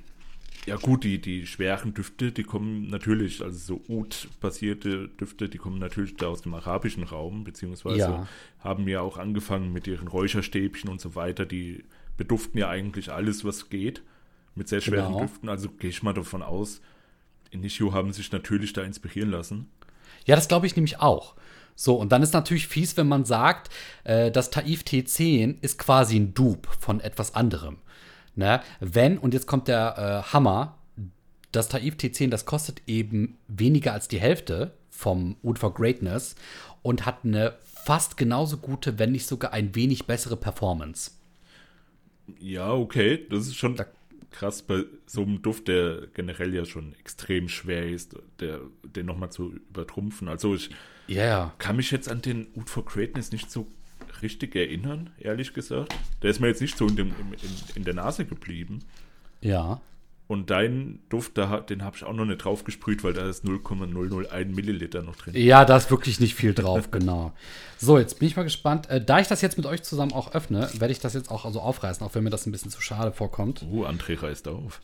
ja 0.66 0.76
gut, 0.76 1.04
die, 1.04 1.20
die 1.20 1.48
schweren 1.48 1.94
Düfte, 1.94 2.32
die 2.32 2.44
kommen 2.44 2.88
natürlich, 2.90 3.42
also 3.42 3.58
so 3.58 3.82
Oud-basierte 3.88 5.08
Düfte, 5.08 5.50
die 5.50 5.58
kommen 5.58 5.80
natürlich 5.80 6.18
da 6.18 6.28
aus 6.28 6.42
dem 6.42 6.54
arabischen 6.54 7.04
Raum, 7.04 7.44
beziehungsweise 7.44 8.00
Ja. 8.00 8.28
haben 8.60 8.88
ja 8.88 9.02
auch 9.02 9.18
angefangen 9.18 9.72
mit 9.72 9.88
ihren 9.88 10.08
Räucherstäbchen 10.08 10.90
und 10.90 11.00
so 11.00 11.16
weiter. 11.16 11.46
Die 11.46 11.86
beduften 12.18 12.58
ja 12.58 12.70
eigentlich 12.70 13.12
alles, 13.12 13.46
was 13.46 13.70
geht, 13.70 14.04
mit 14.60 14.68
sehr 14.68 14.82
schweren 14.82 15.14
Genau. 15.14 15.22
Düften. 15.22 15.50
Also 15.50 15.70
gehe 15.70 15.90
ich 15.90 16.04
mal 16.04 16.14
davon 16.14 16.44
aus, 16.44 16.82
Initio 17.50 17.94
haben 17.94 18.14
sich 18.14 18.32
natürlich 18.32 18.74
da 18.74 18.84
inspirieren 18.84 19.32
lassen. 19.32 19.72
Ja, 20.26 20.36
das 20.36 20.48
glaube 20.48 20.68
ich 20.68 20.76
nämlich 20.76 21.00
auch. 21.00 21.34
So, 21.76 21.96
und 21.96 22.12
dann 22.12 22.22
ist 22.22 22.34
natürlich 22.34 22.68
fies, 22.68 22.98
wenn 22.98 23.08
man 23.08 23.26
sagt, 23.26 23.70
äh, 24.04 24.30
das 24.30 24.52
Taif 24.52 24.82
T10 24.82 25.56
ist 25.62 25.80
quasi 25.80 26.18
ein 26.18 26.34
Dupe 26.34 26.70
von 26.78 27.00
etwas 27.00 27.34
anderem. 27.34 27.78
Ne? 28.36 28.62
Wenn, 28.80 29.18
und 29.18 29.34
jetzt 29.34 29.48
kommt 29.48 29.68
der 29.70 30.24
äh, 30.28 30.34
Hammer, 30.34 30.78
das 31.52 31.70
Taif 31.70 31.96
T10, 31.96 32.30
das 32.30 32.46
kostet 32.46 32.82
eben 32.86 33.38
weniger 33.48 33.94
als 33.94 34.08
die 34.10 34.20
Hälfte 34.20 34.74
vom 34.90 35.38
Oud 35.42 35.58
for 35.58 35.74
Greatness 35.74 36.36
und 36.82 37.06
hat 37.06 37.24
eine 37.24 37.56
fast 37.64 38.18
genauso 38.18 38.58
gute, 38.58 39.00
wenn 39.00 39.14
nicht 39.14 39.26
sogar 39.26 39.54
ein 39.54 39.74
wenig 39.74 40.06
bessere 40.06 40.36
Performance. 40.36 41.12
Ja, 42.40 42.74
okay, 42.74 43.26
das 43.30 43.48
ist 43.48 43.56
schon 43.56 43.76
krass 44.32 44.62
bei 44.62 44.84
so 45.06 45.22
einem 45.24 45.42
Duft, 45.42 45.68
der 45.68 46.08
generell 46.14 46.54
ja 46.54 46.66
schon 46.66 46.94
extrem 47.00 47.50
schwer 47.50 47.90
ist, 47.90 48.16
der, 48.40 48.62
den 48.84 49.06
nochmal 49.06 49.32
zu 49.32 49.54
übertrumpfen. 49.54 50.28
Also 50.28 50.56
ich 50.56 50.70
ja. 51.08 51.54
kann 51.58 51.76
mich 51.76 51.92
jetzt 51.92 52.10
an 52.10 52.22
den 52.22 52.48
Oud 52.56 52.70
for 52.70 52.86
Greatness 52.86 53.32
nicht 53.32 53.52
so 53.52 53.68
richtig 54.22 54.56
erinnern, 54.56 55.10
ehrlich 55.20 55.54
gesagt. 55.54 55.96
Der 56.22 56.30
ist 56.30 56.40
mir 56.40 56.48
jetzt 56.48 56.62
nicht 56.62 56.78
so 56.78 56.88
in, 56.88 56.96
dem, 56.96 57.08
in, 57.08 57.34
in, 57.34 57.76
in 57.76 57.84
der 57.84 57.94
Nase 57.94 58.26
geblieben. 58.26 58.80
Ja. 59.42 59.82
Und 60.30 60.52
dein 60.52 61.00
Duft, 61.10 61.40
da, 61.40 61.60
den 61.60 61.84
habe 61.84 61.98
ich 61.98 62.04
auch 62.04 62.14
noch 62.14 62.24
nicht 62.24 62.46
drauf 62.46 62.64
gesprüht, 62.64 63.04
weil 63.04 63.14
da 63.14 63.28
ist 63.28 63.44
0,001 63.46 64.56
Milliliter 64.56 65.02
noch 65.02 65.16
drin. 65.16 65.34
Ja, 65.36 65.66
da 65.66 65.76
ist 65.76 65.90
wirklich 65.90 66.20
nicht 66.20 66.36
viel 66.36 66.54
drauf, 66.54 66.92
genau. 66.92 67.34
So, 67.80 67.98
jetzt 67.98 68.20
bin 68.20 68.28
ich 68.28 68.36
mal 68.36 68.44
gespannt. 68.44 68.88
Äh, 68.92 69.04
da 69.04 69.20
ich 69.20 69.28
das 69.28 69.42
jetzt 69.42 69.58
mit 69.58 69.66
euch 69.66 69.82
zusammen 69.82 70.14
auch 70.14 70.36
öffne, 70.36 70.70
werde 70.76 70.92
ich 70.92 71.00
das 71.00 71.16
jetzt 71.16 71.32
auch 71.32 71.46
also 71.46 71.62
aufreißen, 71.62 72.06
auch 72.06 72.14
wenn 72.14 72.24
mir 72.24 72.30
das 72.30 72.46
ein 72.46 72.52
bisschen 72.52 72.70
zu 72.70 72.80
schade 72.80 73.12
vorkommt. 73.12 73.66
Oh, 73.72 73.86
André 73.86 74.22
reißt 74.22 74.48
auf. 74.50 74.82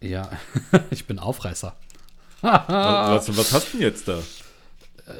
Ja, 0.00 0.30
ich 0.90 1.06
bin 1.06 1.18
Aufreißer. 1.18 1.74
Was, 2.40 2.68
was, 2.68 3.36
was 3.36 3.52
hast 3.52 3.72
du 3.72 3.78
denn 3.78 3.86
jetzt 3.88 4.06
da? 4.06 4.22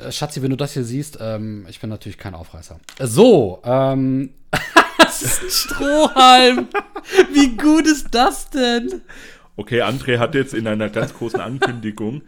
Äh, 0.06 0.12
Schatzi, 0.12 0.40
wenn 0.40 0.50
du 0.50 0.56
das 0.56 0.74
hier 0.74 0.84
siehst, 0.84 1.18
ähm, 1.20 1.66
ich 1.68 1.80
bin 1.80 1.90
natürlich 1.90 2.18
kein 2.18 2.37
Aufreißer. 2.37 2.78
So, 3.00 3.60
ähm. 3.64 4.30
das 4.98 5.20
ist 5.20 5.42
ein 5.42 5.50
Strohhalm. 5.50 6.68
Wie 7.32 7.56
gut 7.56 7.88
ist 7.88 8.14
das 8.14 8.50
denn? 8.50 9.02
Okay, 9.56 9.82
André 9.82 10.18
hat 10.18 10.34
jetzt 10.34 10.54
in 10.54 10.66
einer 10.66 10.88
ganz 10.88 11.14
großen 11.14 11.40
Ankündigung, 11.40 12.22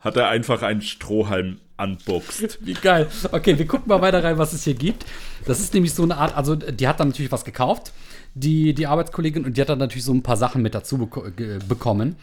hat 0.00 0.16
er 0.16 0.28
einfach 0.28 0.62
einen 0.62 0.82
Strohhalm 0.82 1.58
unboxed. 1.76 2.58
Wie 2.62 2.74
geil. 2.74 3.08
Okay, 3.32 3.58
wir 3.58 3.66
gucken 3.66 3.88
mal 3.88 4.00
weiter 4.00 4.22
rein, 4.22 4.38
was 4.38 4.52
es 4.52 4.64
hier 4.64 4.74
gibt. 4.74 5.04
Das 5.46 5.60
ist 5.60 5.74
nämlich 5.74 5.94
so 5.94 6.02
eine 6.04 6.16
Art, 6.16 6.36
also 6.36 6.54
die 6.54 6.86
hat 6.86 7.00
dann 7.00 7.08
natürlich 7.08 7.32
was 7.32 7.44
gekauft, 7.44 7.92
die, 8.34 8.74
die 8.74 8.86
Arbeitskollegin, 8.86 9.44
und 9.44 9.56
die 9.56 9.60
hat 9.60 9.68
dann 9.68 9.78
natürlich 9.78 10.04
so 10.04 10.12
ein 10.14 10.22
paar 10.22 10.36
Sachen 10.36 10.62
mit 10.62 10.74
dazu 10.74 10.98
beko 10.98 11.22
ge 11.34 11.58
bekommen. 11.66 12.16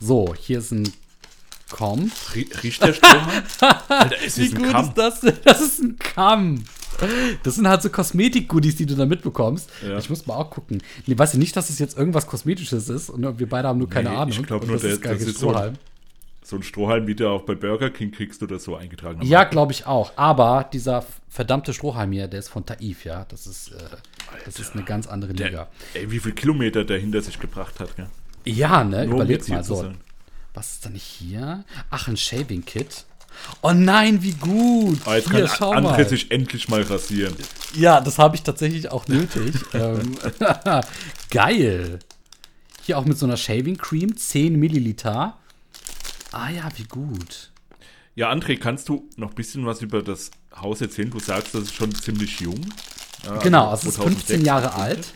So, 0.00 0.34
hier 0.38 0.58
ist 0.58 0.72
ein 0.72 0.92
Kamm. 1.70 2.10
Rie- 2.34 2.48
Riecht 2.62 2.82
der 2.82 2.92
Strohhalm? 2.94 3.42
Alter, 3.88 4.16
Wie 4.36 4.50
gut 4.50 4.70
Kamm. 4.72 4.84
ist 4.88 4.94
das 4.94 5.20
denn? 5.20 5.36
Das 5.44 5.60
ist 5.60 5.80
ein 5.80 5.96
Kamm. 5.98 6.64
Das 7.42 7.56
sind 7.56 7.68
halt 7.68 7.82
so 7.82 7.90
Kosmetik-Goodies, 7.90 8.76
die 8.76 8.86
du 8.86 8.94
da 8.94 9.06
mitbekommst. 9.06 9.70
Ja. 9.86 9.98
Ich 9.98 10.08
muss 10.10 10.26
mal 10.26 10.34
auch 10.34 10.50
gucken. 10.50 10.82
Nee, 11.06 11.18
weißt 11.18 11.34
du 11.34 11.38
nicht, 11.38 11.56
dass 11.56 11.70
es 11.70 11.78
jetzt 11.78 11.96
irgendwas 11.98 12.26
Kosmetisches 12.26 12.88
ist 12.88 13.10
und 13.10 13.38
wir 13.38 13.48
beide 13.48 13.68
haben 13.68 13.78
nur 13.78 13.88
keine 13.88 14.10
Nee, 14.10 14.16
Ahnung. 14.16 14.30
Ich 14.30 14.42
glaube 14.42 14.66
nur, 14.66 14.76
das 14.76 14.82
der, 14.82 14.92
ist 14.92 15.02
gar 15.02 15.12
das 15.14 15.22
ist 15.22 15.38
so, 15.38 15.50
Strohhalm. 15.50 15.74
so 16.44 16.56
ein 16.56 16.62
Strohhalm, 16.62 17.06
wie 17.06 17.14
du 17.14 17.28
auch 17.28 17.42
bei 17.42 17.54
Burger 17.54 17.90
King 17.90 18.10
kriegst 18.12 18.42
oder 18.42 18.58
so 18.58 18.76
eingetragen. 18.76 19.22
Ja, 19.22 19.44
glaube 19.44 19.72
ich 19.72 19.86
auch. 19.86 20.12
Aber 20.16 20.68
dieser 20.72 21.04
verdammte 21.28 21.72
Strohhalm 21.72 22.12
hier, 22.12 22.28
der 22.28 22.40
ist 22.40 22.48
von 22.48 22.64
Taif, 22.66 23.04
ja. 23.04 23.24
Das 23.28 23.46
ist, 23.46 23.68
äh, 23.72 23.76
das 24.44 24.58
ist 24.58 24.74
eine 24.74 24.84
ganz 24.84 25.06
andere 25.06 25.32
Liga. 25.32 25.68
Der, 25.94 26.02
ey, 26.02 26.10
wie 26.10 26.18
viel 26.18 26.32
Kilometer 26.32 26.84
der 26.84 26.98
hinter 26.98 27.22
sich 27.22 27.38
gebracht 27.40 27.80
hat, 27.80 27.96
gell? 27.96 28.08
Ja, 28.44 28.84
ne? 28.84 29.06
Nur 29.06 29.16
Überleg 29.16 29.48
mal 29.48 29.62
so. 29.64 29.92
Was 30.54 30.72
ist 30.72 30.84
denn 30.84 30.94
hier? 30.94 31.64
Ach, 31.90 32.08
ein 32.08 32.16
Shaving 32.16 32.64
Kit. 32.64 33.06
Oh 33.62 33.72
nein, 33.72 34.22
wie 34.22 34.32
gut. 34.32 35.00
Ah, 35.04 35.16
jetzt 35.16 35.30
hier, 35.30 35.46
kann 35.46 35.86
André 35.86 36.04
sich 36.06 36.30
endlich 36.30 36.68
mal 36.68 36.82
rasieren. 36.82 37.34
Ja, 37.74 38.00
das 38.00 38.18
habe 38.18 38.36
ich 38.36 38.42
tatsächlich 38.42 38.90
auch 38.90 39.06
nötig. 39.08 39.54
ähm, 39.74 40.16
geil. 41.30 41.98
Hier 42.82 42.98
auch 42.98 43.04
mit 43.04 43.18
so 43.18 43.26
einer 43.26 43.36
Shaving 43.36 43.76
Cream, 43.76 44.16
10 44.16 44.58
Milliliter. 44.58 45.38
Ah 46.32 46.50
ja, 46.50 46.68
wie 46.76 46.84
gut. 46.84 47.50
Ja, 48.14 48.30
André, 48.30 48.58
kannst 48.58 48.88
du 48.88 49.08
noch 49.16 49.30
ein 49.30 49.34
bisschen 49.34 49.64
was 49.64 49.80
über 49.82 50.02
das 50.02 50.30
Haus 50.54 50.80
erzählen? 50.80 51.10
Du 51.10 51.18
sagst, 51.18 51.54
das 51.54 51.62
ist 51.62 51.74
schon 51.74 51.94
ziemlich 51.94 52.40
jung. 52.40 52.60
Ja, 53.24 53.36
Genau, 53.38 53.68
also 53.68 53.88
es 53.88 53.94
ist 53.94 54.02
2006 54.02 54.26
15 54.26 54.44
Jahre 54.44 54.74
alt. 54.74 55.14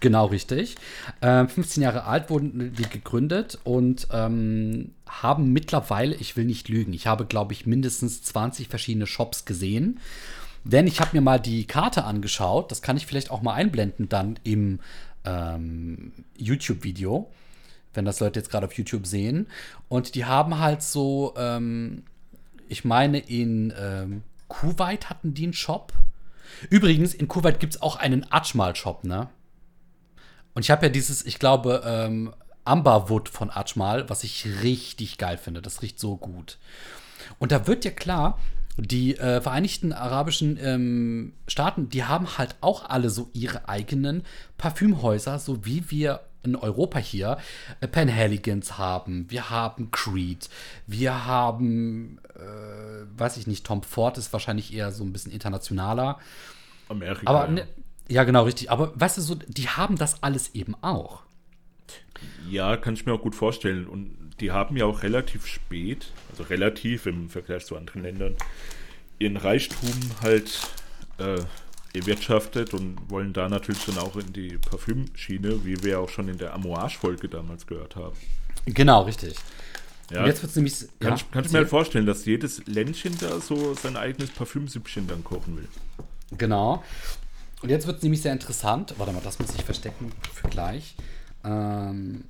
Genau, 0.00 0.26
richtig. 0.26 0.76
Ähm, 1.20 1.48
15 1.48 1.82
Jahre 1.82 2.04
alt 2.04 2.28
wurden 2.28 2.74
die 2.74 2.88
gegründet 2.88 3.58
und 3.64 4.08
ähm, 4.12 4.92
haben 5.20 5.52
mittlerweile, 5.52 6.14
ich 6.14 6.36
will 6.36 6.44
nicht 6.44 6.68
lügen, 6.68 6.92
ich 6.92 7.06
habe, 7.06 7.26
glaube 7.26 7.52
ich, 7.52 7.66
mindestens 7.66 8.22
20 8.22 8.68
verschiedene 8.68 9.06
Shops 9.06 9.44
gesehen. 9.44 10.00
Denn 10.64 10.86
ich 10.86 11.00
habe 11.00 11.10
mir 11.12 11.20
mal 11.20 11.40
die 11.40 11.66
Karte 11.66 12.04
angeschaut, 12.04 12.70
das 12.70 12.82
kann 12.82 12.96
ich 12.96 13.06
vielleicht 13.06 13.30
auch 13.30 13.42
mal 13.42 13.54
einblenden 13.54 14.08
dann 14.08 14.38
im 14.44 14.78
ähm, 15.24 16.12
YouTube-Video, 16.36 17.30
wenn 17.94 18.04
das 18.04 18.20
Leute 18.20 18.40
jetzt 18.40 18.50
gerade 18.50 18.66
auf 18.66 18.74
YouTube 18.74 19.06
sehen. 19.06 19.48
Und 19.88 20.14
die 20.14 20.24
haben 20.24 20.58
halt 20.58 20.82
so, 20.82 21.34
ähm, 21.36 22.04
ich 22.68 22.84
meine, 22.84 23.18
in 23.18 23.72
ähm, 23.78 24.22
Kuwait 24.48 25.10
hatten 25.10 25.34
die 25.34 25.44
einen 25.44 25.52
Shop. 25.52 25.92
Übrigens, 26.70 27.12
in 27.12 27.28
Kuwait 27.28 27.60
gibt 27.60 27.74
es 27.74 27.82
auch 27.82 27.96
einen 27.96 28.30
Ajmal-Shop, 28.30 29.04
ne? 29.04 29.28
Und 30.54 30.62
ich 30.62 30.70
habe 30.70 30.86
ja 30.86 30.92
dieses, 30.92 31.24
ich 31.24 31.38
glaube, 31.38 31.82
ähm, 31.84 32.32
Amberwood 32.64 33.28
von 33.28 33.50
Ajmal, 33.50 34.08
was 34.08 34.24
ich 34.24 34.46
richtig 34.62 35.18
geil 35.18 35.38
finde. 35.38 35.62
Das 35.62 35.82
riecht 35.82 35.98
so 35.98 36.16
gut. 36.16 36.58
Und 37.38 37.52
da 37.52 37.66
wird 37.66 37.84
ja 37.84 37.90
klar, 37.90 38.38
die 38.76 39.16
äh, 39.16 39.40
Vereinigten 39.40 39.92
Arabischen 39.92 40.58
ähm, 40.60 41.32
Staaten, 41.46 41.88
die 41.88 42.04
haben 42.04 42.38
halt 42.38 42.56
auch 42.60 42.88
alle 42.88 43.10
so 43.10 43.28
ihre 43.32 43.68
eigenen 43.68 44.24
Parfümhäuser, 44.56 45.38
so 45.38 45.64
wie 45.64 45.90
wir 45.90 46.20
in 46.42 46.56
Europa 46.56 46.98
hier 46.98 47.38
äh, 47.80 47.88
Penhaligans 47.88 48.78
haben. 48.78 49.26
Wir 49.28 49.50
haben 49.50 49.90
Creed. 49.90 50.48
Wir 50.86 51.26
haben, 51.26 52.18
äh, 52.34 53.18
weiß 53.18 53.36
ich 53.36 53.46
nicht, 53.46 53.64
Tom 53.66 53.82
Ford 53.82 54.18
ist 54.18 54.32
wahrscheinlich 54.32 54.72
eher 54.72 54.90
so 54.90 55.04
ein 55.04 55.12
bisschen 55.12 55.32
internationaler. 55.32 56.18
Amerika. 56.88 57.26
Aber 57.26 57.44
ja. 57.46 57.50
ne, 57.50 57.68
ja, 58.08 58.24
genau, 58.24 58.44
richtig. 58.44 58.70
Aber 58.70 58.92
weißt 58.98 59.18
du, 59.18 59.22
so, 59.22 59.34
die 59.34 59.68
haben 59.68 59.96
das 59.96 60.22
alles 60.22 60.54
eben 60.54 60.74
auch. 60.82 61.22
Ja, 62.50 62.76
kann 62.76 62.94
ich 62.94 63.06
mir 63.06 63.14
auch 63.14 63.22
gut 63.22 63.34
vorstellen. 63.34 63.86
Und 63.86 64.16
die 64.40 64.50
haben 64.50 64.76
ja 64.76 64.86
auch 64.86 65.02
relativ 65.02 65.46
spät, 65.46 66.12
also 66.30 66.42
relativ 66.44 67.06
im 67.06 67.28
Vergleich 67.28 67.66
zu 67.66 67.76
anderen 67.76 68.02
Ländern, 68.02 68.36
ihren 69.18 69.36
Reichtum 69.36 69.94
halt 70.20 70.68
äh, 71.18 71.40
erwirtschaftet 71.94 72.74
und 72.74 72.98
wollen 73.08 73.32
da 73.32 73.48
natürlich 73.48 73.84
dann 73.84 73.98
auch 73.98 74.16
in 74.16 74.32
die 74.32 74.58
Parfümschiene, 74.58 75.64
wie 75.64 75.82
wir 75.84 76.00
auch 76.00 76.08
schon 76.08 76.28
in 76.28 76.38
der 76.38 76.54
Amouage-Folge 76.54 77.28
damals 77.28 77.66
gehört 77.66 77.96
haben. 77.96 78.16
Genau, 78.66 79.02
richtig. 79.02 79.34
Ja, 80.10 80.20
Und 80.20 80.26
jetzt 80.26 80.42
wird 80.42 80.50
es 80.50 80.56
nämlich. 80.56 80.78
kann, 81.00 81.10
ja, 81.10 81.14
ich, 81.14 81.30
kann 81.30 81.44
ich 81.44 81.52
mir 81.52 81.58
halt 81.58 81.68
vorstellen, 81.68 82.06
dass 82.06 82.24
jedes 82.24 82.66
Ländchen 82.66 83.16
da 83.18 83.40
so 83.40 83.74
sein 83.74 83.96
eigenes 83.96 84.30
Parfümsüppchen 84.30 85.06
dann 85.06 85.24
kochen 85.24 85.56
will. 85.56 85.68
Genau. 86.36 86.82
Und 87.62 87.68
jetzt 87.68 87.86
wird 87.86 87.98
es 87.98 88.02
nämlich 88.02 88.22
sehr 88.22 88.32
interessant. 88.32 88.94
Warte 88.98 89.12
mal, 89.12 89.22
das 89.22 89.38
muss 89.38 89.54
ich 89.54 89.64
verstecken 89.64 90.12
für 90.34 90.48
gleich. 90.48 90.96
Ähm, 91.44 92.24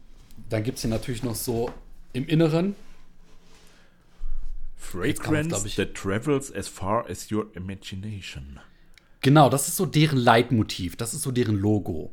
dann 0.48 0.62
gibt 0.62 0.76
es 0.76 0.82
hier 0.82 0.90
natürlich 0.90 1.22
noch 1.22 1.34
so 1.34 1.70
im 2.12 2.26
Inneren. 2.26 2.74
Fragrance 4.76 5.66
ich- 5.66 5.76
that 5.76 5.94
travels 5.94 6.54
as 6.54 6.68
far 6.68 7.08
as 7.08 7.30
your 7.30 7.46
imagination. 7.54 8.60
Genau, 9.20 9.48
das 9.48 9.68
ist 9.68 9.76
so 9.76 9.86
deren 9.86 10.18
Leitmotiv. 10.18 10.96
Das 10.96 11.14
ist 11.14 11.22
so 11.22 11.30
deren 11.30 11.56
Logo. 11.56 12.12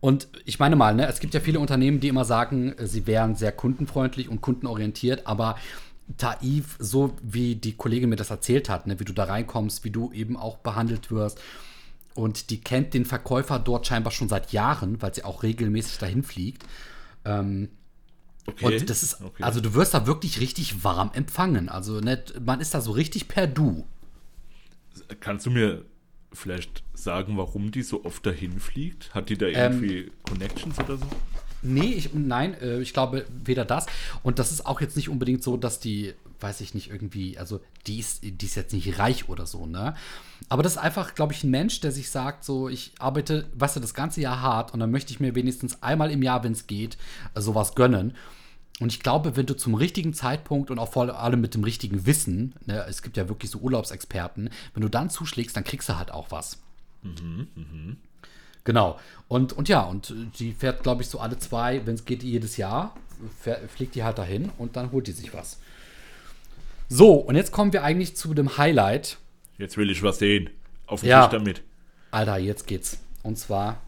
Und 0.00 0.28
ich 0.44 0.58
meine 0.58 0.76
mal, 0.76 0.94
ne, 0.94 1.06
es 1.08 1.18
gibt 1.18 1.34
ja 1.34 1.40
viele 1.40 1.58
Unternehmen, 1.58 1.98
die 1.98 2.08
immer 2.08 2.24
sagen, 2.24 2.74
äh, 2.74 2.86
sie 2.86 3.06
wären 3.06 3.36
sehr 3.36 3.52
kundenfreundlich 3.52 4.28
und 4.28 4.40
kundenorientiert, 4.42 5.26
aber 5.26 5.56
Taif, 6.18 6.76
so 6.78 7.16
wie 7.22 7.56
die 7.56 7.72
Kollegin 7.72 8.10
mir 8.10 8.16
das 8.16 8.30
erzählt 8.30 8.68
hat, 8.68 8.86
ne, 8.86 9.00
wie 9.00 9.04
du 9.04 9.14
da 9.14 9.24
reinkommst, 9.24 9.82
wie 9.82 9.90
du 9.90 10.12
eben 10.12 10.36
auch 10.36 10.58
behandelt 10.58 11.10
wirst. 11.10 11.40
Und 12.14 12.50
die 12.50 12.60
kennt 12.60 12.94
den 12.94 13.04
Verkäufer 13.04 13.58
dort 13.58 13.86
scheinbar 13.86 14.12
schon 14.12 14.28
seit 14.28 14.52
Jahren, 14.52 15.02
weil 15.02 15.14
sie 15.14 15.24
auch 15.24 15.42
regelmäßig 15.42 15.98
dahin 15.98 16.22
fliegt. 16.22 16.64
Ähm, 17.24 17.70
Okay. 18.46 18.78
Und 18.78 18.90
das 18.90 19.02
ist, 19.02 19.22
okay. 19.22 19.42
also 19.42 19.60
du 19.60 19.74
wirst 19.74 19.94
da 19.94 20.06
wirklich 20.06 20.40
richtig 20.40 20.84
warm 20.84 21.10
empfangen. 21.14 21.68
Also 21.68 22.00
ne, 22.00 22.22
man 22.44 22.60
ist 22.60 22.74
da 22.74 22.80
so 22.80 22.92
richtig 22.92 23.28
per 23.28 23.46
Du. 23.46 23.86
Kannst 25.20 25.46
du 25.46 25.50
mir 25.50 25.84
vielleicht 26.32 26.82
sagen, 26.92 27.36
warum 27.36 27.70
die 27.70 27.82
so 27.82 28.04
oft 28.04 28.26
dahin 28.26 28.60
fliegt? 28.60 29.14
Hat 29.14 29.30
die 29.30 29.38
da 29.38 29.46
Ähm, 29.46 29.54
irgendwie 29.82 30.12
Connections 30.28 30.78
oder 30.78 30.98
so? 30.98 31.06
Nee, 31.64 31.92
ich, 31.94 32.12
nein, 32.12 32.54
äh, 32.60 32.80
ich 32.80 32.92
glaube 32.92 33.26
weder 33.44 33.64
das. 33.64 33.86
Und 34.22 34.38
das 34.38 34.52
ist 34.52 34.66
auch 34.66 34.80
jetzt 34.80 34.96
nicht 34.96 35.08
unbedingt 35.08 35.42
so, 35.42 35.56
dass 35.56 35.80
die, 35.80 36.14
weiß 36.40 36.60
ich 36.60 36.74
nicht, 36.74 36.90
irgendwie, 36.90 37.38
also 37.38 37.60
die 37.86 37.98
ist, 37.98 38.22
die 38.22 38.46
ist 38.46 38.54
jetzt 38.54 38.72
nicht 38.72 38.98
reich 38.98 39.28
oder 39.28 39.46
so, 39.46 39.66
ne? 39.66 39.94
Aber 40.48 40.62
das 40.62 40.72
ist 40.72 40.78
einfach, 40.78 41.14
glaube 41.14 41.32
ich, 41.32 41.42
ein 41.42 41.50
Mensch, 41.50 41.80
der 41.80 41.90
sich 41.90 42.10
sagt, 42.10 42.44
so, 42.44 42.68
ich 42.68 42.92
arbeite, 42.98 43.46
weißt 43.54 43.76
du, 43.76 43.80
das 43.80 43.94
ganze 43.94 44.20
Jahr 44.20 44.42
hart 44.42 44.74
und 44.74 44.80
dann 44.80 44.90
möchte 44.90 45.12
ich 45.12 45.20
mir 45.20 45.34
wenigstens 45.34 45.82
einmal 45.82 46.10
im 46.10 46.22
Jahr, 46.22 46.44
wenn 46.44 46.52
es 46.52 46.66
geht, 46.66 46.98
sowas 47.34 47.74
gönnen. 47.74 48.14
Und 48.80 48.92
ich 48.92 49.00
glaube, 49.00 49.36
wenn 49.36 49.46
du 49.46 49.56
zum 49.56 49.74
richtigen 49.74 50.14
Zeitpunkt 50.14 50.70
und 50.70 50.78
auch 50.78 50.92
vor 50.92 51.18
allem 51.18 51.40
mit 51.40 51.54
dem 51.54 51.64
richtigen 51.64 52.06
Wissen, 52.06 52.54
ne, 52.66 52.84
es 52.88 53.02
gibt 53.02 53.16
ja 53.16 53.28
wirklich 53.28 53.50
so 53.50 53.60
Urlaubsexperten, 53.60 54.50
wenn 54.74 54.82
du 54.82 54.88
dann 54.88 55.10
zuschlägst, 55.10 55.56
dann 55.56 55.64
kriegst 55.64 55.88
du 55.88 55.96
halt 55.96 56.10
auch 56.10 56.30
was. 56.30 56.58
Genau. 58.64 58.98
Und, 59.28 59.52
und 59.52 59.68
ja, 59.68 59.82
und 59.82 60.10
äh, 60.10 60.14
die 60.38 60.52
fährt, 60.52 60.82
glaube 60.82 61.02
ich, 61.02 61.08
so 61.08 61.20
alle 61.20 61.38
zwei, 61.38 61.84
wenn 61.86 61.94
es 61.94 62.04
geht, 62.04 62.22
jedes 62.22 62.56
Jahr, 62.56 62.96
fähr, 63.40 63.60
fliegt 63.68 63.94
die 63.94 64.02
halt 64.04 64.18
dahin 64.18 64.50
und 64.58 64.76
dann 64.76 64.90
holt 64.92 65.06
die 65.06 65.12
sich 65.12 65.32
was. 65.34 65.58
So, 66.88 67.12
und 67.14 67.36
jetzt 67.36 67.52
kommen 67.52 67.72
wir 67.72 67.82
eigentlich 67.82 68.16
zu 68.16 68.34
dem 68.34 68.56
Highlight. 68.58 69.18
Jetzt 69.58 69.76
will 69.76 69.90
ich 69.90 70.02
was 70.02 70.18
sehen. 70.18 70.50
Auf 70.86 71.00
den 71.00 71.10
Ja. 71.10 71.26
Tisch 71.26 71.38
damit. 71.38 71.62
Alter, 72.10 72.38
jetzt 72.38 72.66
geht's. 72.66 72.98
Und 73.22 73.38
zwar, 73.38 73.80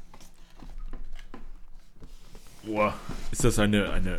Boah, 2.65 2.95
ist 3.31 3.45
das 3.45 3.59
eine, 3.59 3.91
eine. 3.93 4.19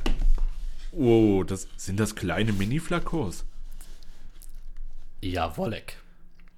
Oh, 0.93 1.43
das 1.43 1.67
sind 1.75 1.99
das 1.99 2.15
kleine 2.15 2.53
Mini-Flakos? 2.53 3.43
ja, 5.21 5.57
Wolleck. 5.57 5.97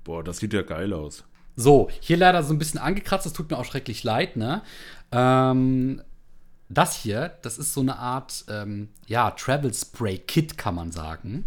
Boah, 0.03 0.23
das 0.23 0.38
sieht 0.38 0.53
ja 0.53 0.62
geil 0.62 0.93
aus. 0.93 1.23
So, 1.60 1.89
hier 2.00 2.15
leider 2.15 2.41
so 2.41 2.54
ein 2.54 2.58
bisschen 2.58 2.80
angekratzt, 2.80 3.26
das 3.26 3.34
tut 3.34 3.52
mir 3.52 3.58
auch 3.58 3.65
schrecklich 3.65 4.06
leid, 4.06 4.38
ne? 4.38 4.62
Ähm, 5.12 6.02
das 6.69 6.95
hier, 6.95 7.34
das 7.41 7.58
ist 7.58 7.74
so 7.74 7.82
eine 7.82 7.98
Art, 7.98 8.45
ähm, 8.48 8.88
ja, 9.08 9.32
Travel 9.32 9.74
Spray 9.74 10.19
Kit, 10.19 10.58
kann 10.58 10.76
man 10.76 10.93
sagen. 10.93 11.43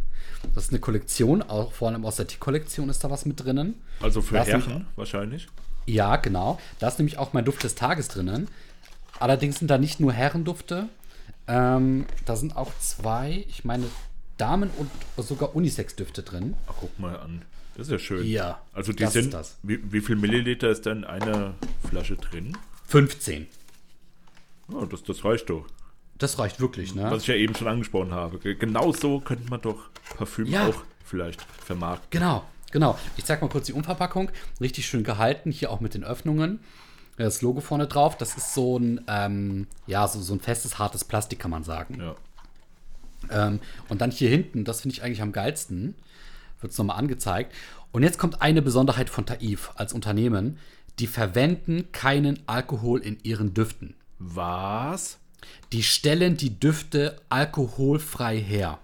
Das 0.54 0.64
ist 0.64 0.70
eine 0.70 0.80
Kollektion, 0.80 1.40
auch 1.40 1.72
vor 1.72 1.88
allem 1.88 2.04
aus 2.04 2.16
der 2.16 2.26
T-Kollektion 2.26 2.90
ist 2.90 3.02
da 3.02 3.10
was 3.10 3.24
mit 3.24 3.42
drinnen. 3.42 3.80
Also 4.02 4.20
für 4.20 4.36
ist 4.36 4.48
Herren 4.48 4.86
wahrscheinlich. 4.96 5.48
Ja, 5.86 6.16
genau. 6.16 6.58
Da 6.78 6.88
ist 6.88 6.98
nämlich 6.98 7.16
auch 7.16 7.32
mein 7.32 7.46
Duft 7.46 7.64
des 7.64 7.74
Tages 7.74 8.08
drinnen. 8.08 8.48
Allerdings 9.18 9.60
sind 9.60 9.68
da 9.68 9.78
nicht 9.78 9.98
nur 9.98 10.12
Herrendufte. 10.12 10.90
Ähm, 11.46 12.04
da 12.26 12.36
sind 12.36 12.54
auch 12.54 12.70
zwei, 12.80 13.46
ich 13.48 13.64
meine, 13.64 13.86
Damen- 14.36 14.70
und 14.76 14.90
sogar 15.24 15.56
Unisex-Düfte 15.56 16.22
drin. 16.22 16.54
Ach, 16.66 16.74
guck 16.80 16.98
mal 16.98 17.16
an. 17.18 17.46
Das 17.76 17.86
ist 17.88 17.92
ja 17.92 17.98
schön. 17.98 18.26
Ja, 18.26 18.60
Also 18.72 18.92
die 18.92 19.02
das 19.04 19.12
sind. 19.14 19.24
ist 19.26 19.34
das. 19.34 19.58
Wie, 19.62 19.80
wie 19.92 20.00
viel 20.00 20.16
Milliliter 20.16 20.68
ist 20.70 20.84
da 20.86 20.92
in 20.92 21.04
einer 21.04 21.54
Flasche 21.88 22.16
drin? 22.16 22.56
15. 22.86 23.46
Oh, 24.72 24.84
das, 24.84 25.02
das 25.02 25.24
reicht 25.24 25.48
doch. 25.50 25.66
Das 26.18 26.38
reicht 26.38 26.60
wirklich, 26.60 26.94
ne? 26.94 27.10
Was 27.10 27.22
ich 27.22 27.28
ja 27.28 27.34
eben 27.34 27.54
schon 27.54 27.68
angesprochen 27.68 28.12
habe. 28.12 28.38
Ge- 28.38 28.54
Genau 28.54 28.92
so 28.92 29.20
könnte 29.20 29.48
man 29.50 29.60
doch 29.60 29.90
Parfüm 30.16 30.46
Ja. 30.46 30.68
auch 30.68 30.82
vielleicht 31.04 31.40
vermarkten. 31.64 32.08
Genau, 32.10 32.44
genau. 32.70 32.98
Ich 33.16 33.24
zeig 33.24 33.40
mal 33.42 33.48
kurz 33.48 33.66
die 33.66 33.72
Umverpackung. 33.72 34.30
Richtig 34.60 34.86
schön 34.86 35.02
gehalten, 35.04 35.50
hier 35.50 35.70
auch 35.70 35.80
mit 35.80 35.94
den 35.94 36.04
Öffnungen. 36.04 36.60
Das 37.16 37.42
Logo 37.42 37.60
vorne 37.60 37.86
drauf, 37.88 38.16
das 38.16 38.36
ist 38.36 38.54
so 38.54 38.78
ein, 38.78 39.00
ähm, 39.08 39.66
ja, 39.86 40.06
so, 40.08 40.20
so 40.20 40.32
ein 40.34 40.40
festes, 40.40 40.78
hartes 40.78 41.04
Plastik, 41.04 41.38
kann 41.40 41.50
man 41.50 41.64
sagen. 41.64 41.98
Ja. 42.00 42.14
Ähm, 43.48 43.60
und 43.88 44.00
dann 44.00 44.10
hier 44.10 44.28
hinten, 44.30 44.64
das 44.64 44.80
finde 44.82 44.96
ich 44.96 45.02
eigentlich 45.02 45.22
am 45.22 45.32
geilsten, 45.32 45.94
wird 46.62 46.72
es 46.72 46.78
nochmal 46.78 46.98
angezeigt. 46.98 47.52
Und 47.90 48.02
jetzt 48.02 48.18
kommt 48.18 48.40
eine 48.40 48.62
Besonderheit 48.62 49.10
von 49.10 49.26
Taif 49.26 49.72
als 49.74 49.92
Unternehmen. 49.92 50.58
Die 50.98 51.06
verwenden 51.06 51.90
keinen 51.92 52.38
Alkohol 52.46 53.00
in 53.00 53.18
ihren 53.22 53.54
Düften. 53.54 53.94
Was? 54.18 55.18
Die 55.72 55.82
stellen 55.82 56.36
die 56.36 56.58
Düfte 56.58 57.20
alkoholfrei 57.28 58.38
her. 58.38 58.78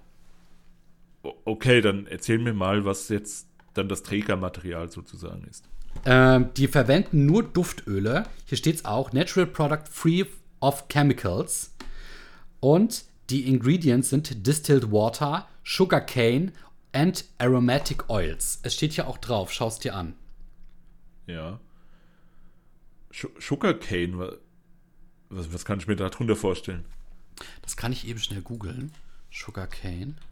Okay, 1.44 1.80
dann 1.80 2.06
erzähl 2.06 2.38
mir 2.38 2.54
mal, 2.54 2.84
was 2.84 3.08
jetzt 3.08 3.46
dann 3.74 3.88
das 3.88 4.02
Trägermaterial 4.02 4.90
sozusagen 4.90 5.44
ist. 5.44 5.64
Ähm, 6.04 6.50
die 6.56 6.68
verwenden 6.68 7.26
nur 7.26 7.42
Duftöle. 7.42 8.24
Hier 8.46 8.58
steht 8.58 8.76
es 8.76 8.84
auch: 8.84 9.12
Natural 9.12 9.46
Product 9.46 9.84
Free 9.90 10.24
of 10.60 10.88
Chemicals. 10.88 11.74
Und 12.60 13.04
die 13.30 13.46
Ingredients 13.46 14.10
sind 14.10 14.46
Distilled 14.46 14.90
Water, 14.90 15.46
Sugarcane 15.64 16.52
and 16.98 17.24
Aromatic 17.38 18.08
Oils. 18.10 18.58
Es 18.62 18.74
steht 18.74 18.92
hier 18.94 19.06
auch 19.06 19.18
drauf, 19.18 19.52
schau 19.52 19.68
es 19.68 19.78
dir 19.78 19.94
an. 19.94 20.14
Ja. 21.26 21.60
Sch- 23.12 23.30
Sugarcane, 23.40 24.18
wa- 24.18 24.32
was, 25.30 25.52
was 25.52 25.64
kann 25.64 25.78
ich 25.78 25.86
mir 25.86 25.96
darunter 25.96 26.34
vorstellen? 26.36 26.84
Das 27.62 27.76
kann 27.76 27.92
ich 27.92 28.06
eben 28.08 28.18
schnell 28.18 28.42
googeln. 28.42 28.92
Sugarcane. 29.30 30.16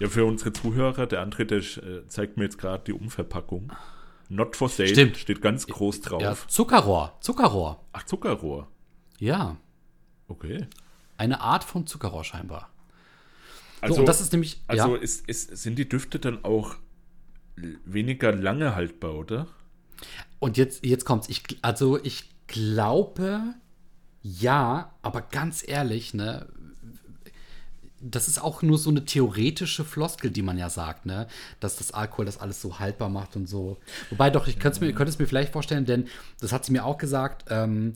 Ja, 0.00 0.08
für 0.08 0.24
unsere 0.24 0.52
Zuhörer, 0.52 1.06
der 1.06 1.24
André, 1.24 1.44
der 1.44 1.58
äh, 1.58 2.06
zeigt 2.08 2.36
mir 2.36 2.42
jetzt 2.44 2.58
gerade 2.58 2.82
die 2.84 2.92
Umverpackung. 2.92 3.72
Not 4.28 4.56
for 4.56 4.68
sale 4.68 4.88
Stimmt. 4.88 5.16
steht 5.16 5.40
ganz 5.40 5.68
groß 5.68 6.00
drauf. 6.00 6.20
Ja, 6.20 6.36
Zuckerrohr. 6.48 7.16
Zuckerrohr. 7.20 7.80
Ach, 7.92 8.02
Zuckerrohr. 8.02 8.66
Ja. 9.18 9.56
Okay. 10.26 10.66
Eine 11.16 11.40
Art 11.40 11.62
von 11.62 11.86
Zuckerrohr 11.86 12.24
scheinbar. 12.24 12.70
Also, 13.84 14.00
so, 14.00 14.04
das 14.04 14.20
ist 14.20 14.32
nämlich. 14.32 14.62
also 14.66 14.96
ja. 14.96 15.02
ist, 15.02 15.28
ist, 15.28 15.56
sind 15.56 15.78
die 15.78 15.88
Düfte 15.88 16.18
dann 16.18 16.44
auch 16.44 16.76
weniger 17.56 18.32
lange 18.32 18.74
haltbar, 18.74 19.14
oder? 19.14 19.46
Und 20.38 20.56
jetzt, 20.56 20.84
jetzt 20.84 21.04
kommt's. 21.04 21.28
Ich, 21.28 21.42
also 21.62 22.02
ich 22.02 22.30
glaube, 22.46 23.54
ja, 24.22 24.94
aber 25.02 25.22
ganz 25.22 25.66
ehrlich, 25.66 26.14
ne, 26.14 26.46
das 28.00 28.28
ist 28.28 28.42
auch 28.42 28.62
nur 28.62 28.78
so 28.78 28.90
eine 28.90 29.04
theoretische 29.04 29.84
Floskel, 29.84 30.30
die 30.30 30.42
man 30.42 30.58
ja 30.58 30.68
sagt, 30.68 31.06
ne, 31.06 31.26
dass 31.60 31.76
das 31.76 31.92
Alkohol 31.92 32.26
das 32.26 32.38
alles 32.38 32.60
so 32.60 32.78
haltbar 32.78 33.08
macht 33.08 33.36
und 33.36 33.48
so. 33.48 33.78
Wobei 34.10 34.30
doch, 34.30 34.46
ich 34.46 34.58
könnte 34.58 34.76
es 34.76 34.80
mir, 34.80 34.98
es 34.98 35.18
mir 35.18 35.26
vielleicht 35.26 35.52
vorstellen, 35.52 35.84
denn 35.84 36.08
das 36.40 36.52
hat 36.52 36.64
sie 36.64 36.72
mir 36.72 36.84
auch 36.84 36.98
gesagt, 36.98 37.44
ähm, 37.48 37.94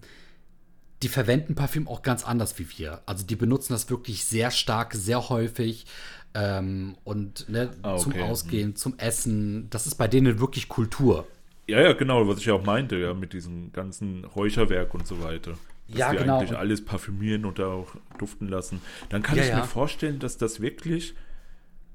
die 1.02 1.08
verwenden 1.08 1.54
Parfüm 1.54 1.87
auch 1.88 2.02
ganz 2.02 2.24
anders 2.24 2.58
wie 2.58 2.66
wir. 2.78 3.02
Also 3.06 3.24
die 3.26 3.37
benutzen 3.37 3.72
das 3.72 3.88
wirklich 3.90 4.24
sehr 4.24 4.50
stark, 4.50 4.94
sehr 4.94 5.28
häufig 5.28 5.87
ähm, 6.34 6.96
und 7.04 7.48
ne, 7.48 7.70
Ah, 7.82 7.96
zum 7.96 8.12
okay. 8.12 8.22
Ausgehen, 8.22 8.76
zum 8.76 8.98
Essen. 8.98 9.68
Das 9.70 9.87
ist 9.87 9.94
bei 9.96 10.08
denen 10.08 10.40
wirklich 10.40 10.68
Kultur. 10.68 11.26
Ja, 11.68 11.80
ja, 11.82 11.92
genau, 11.92 12.26
was 12.26 12.38
ich 12.38 12.46
ja 12.46 12.54
auch 12.54 12.64
meinte, 12.64 12.96
ja, 12.96 13.12
mit 13.14 13.32
diesem 13.32 13.72
ganzen 13.72 14.24
Räucherwerk 14.24 14.94
und 14.94 15.06
so 15.06 15.22
weiter. 15.22 15.58
Dass 15.87 15.98
Ja, 15.98 16.11
die 16.12 16.18
genau. 16.18 16.38
eigentlich 16.40 16.56
alles 16.56 16.84
parfümieren 16.84 17.44
oder 17.44 17.68
auch 17.68 17.94
duften 18.18 18.48
lassen. 18.48 18.80
Dann 19.11 19.22
kann 19.22 19.37
Ja, 19.37 19.42
ich 19.44 19.50
ja. 19.50 19.56
mir 19.58 19.64
vorstellen, 19.64 20.18
dass 20.18 20.37
das 20.38 20.61
wirklich. 20.61 21.14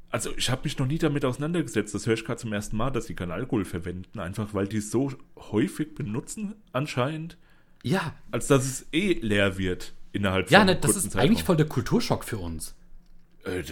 Also 0.10 0.30
ich 0.38 0.50
habe 0.52 0.62
mich 0.66 0.78
noch 0.78 0.86
nie 0.86 1.00
damit 1.00 1.26
auseinandergesetzt. 1.26 1.94
Das 1.96 2.06
höre 2.06 2.14
ich 2.14 2.24
gerade 2.24 2.40
zum 2.40 2.54
ersten 2.54 2.78
Mal, 2.78 2.92
dass 2.92 3.08
sie 3.08 3.16
keinen 3.16 3.32
Alkohol 3.32 3.66
verwenden, 3.66 4.20
einfach 4.20 4.54
weil 4.54 4.68
die 4.68 4.78
es 4.78 4.92
so 4.92 5.12
häufig 5.52 5.96
benutzen 5.96 6.54
anscheinend, 6.72 7.38
Ja, 7.84 8.14
als 8.32 8.48
dass 8.48 8.64
es 8.66 8.86
eh 8.92 9.14
leer 9.14 9.58
wird 9.58 9.94
innerhalb 10.14 10.50
Ja, 10.50 10.60
von 10.60 10.66
ne, 10.68 10.72
einem 10.74 10.82
das 10.82 10.96
ist 10.96 11.16
eigentlich 11.16 11.40
Zeitraum. 11.40 11.46
voll 11.46 11.58
der 11.58 11.66
Kulturschock 11.68 12.24
für 12.24 12.38
uns. 12.38 12.76
Äh, 13.46 13.64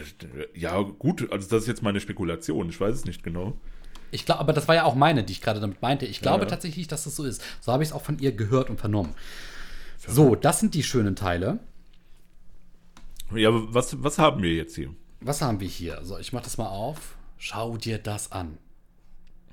ja, 0.53 0.79
gut, 0.81 1.31
also 1.31 1.49
das 1.49 1.63
ist 1.63 1.67
jetzt 1.67 1.81
meine 1.81 1.99
Spekulation, 2.01 2.69
ich 2.69 2.79
weiß 2.79 2.93
es 2.93 3.05
nicht 3.05 3.23
genau. 3.23 3.57
Ich 4.11 4.25
glaube, 4.25 4.41
aber 4.41 4.51
das 4.51 4.67
war 4.67 4.75
ja 4.75 4.83
auch 4.83 4.95
meine, 4.95 5.23
die 5.23 5.31
ich 5.31 5.41
gerade 5.41 5.61
damit 5.61 5.81
meinte. 5.81 6.05
Ich 6.05 6.19
glaube 6.21 6.43
Ja. 6.43 6.49
tatsächlich, 6.49 6.87
dass 6.89 7.05
das 7.05 7.15
so 7.15 7.23
ist. 7.23 7.41
So 7.61 7.71
habe 7.71 7.81
ich 7.83 7.89
es 7.89 7.93
auch 7.95 8.01
von 8.03 8.19
ihr 8.19 8.33
gehört 8.33 8.69
und 8.69 8.77
vernommen. 8.79 9.15
So, 10.05 10.35
das 10.35 10.59
sind 10.59 10.73
die 10.73 10.83
schönen 10.83 11.15
Teile. 11.15 11.59
Ja, 13.33 13.47
aber 13.47 13.73
was, 13.73 14.03
was 14.03 14.17
haben 14.19 14.41
wir 14.43 14.53
jetzt 14.53 14.75
hier? 14.75 14.93
Was 15.21 15.41
haben 15.41 15.61
wir 15.61 15.67
hier? 15.69 15.99
So, 16.03 16.17
ich 16.17 16.33
mache 16.33 16.43
das 16.43 16.57
mal 16.57 16.67
auf. 16.67 17.15
Schau 17.37 17.77
dir 17.77 17.97
das 17.97 18.31
an, 18.33 18.57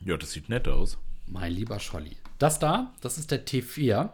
Ja, 0.04 0.16
das 0.16 0.32
sieht 0.32 0.48
nett 0.48 0.66
aus. 0.66 0.98
mein 1.26 1.52
lieber 1.52 1.78
Scholli. 1.78 2.16
Das 2.38 2.58
da, 2.58 2.92
das 3.00 3.18
ist 3.18 3.30
der 3.30 3.44
T4. 3.46 4.10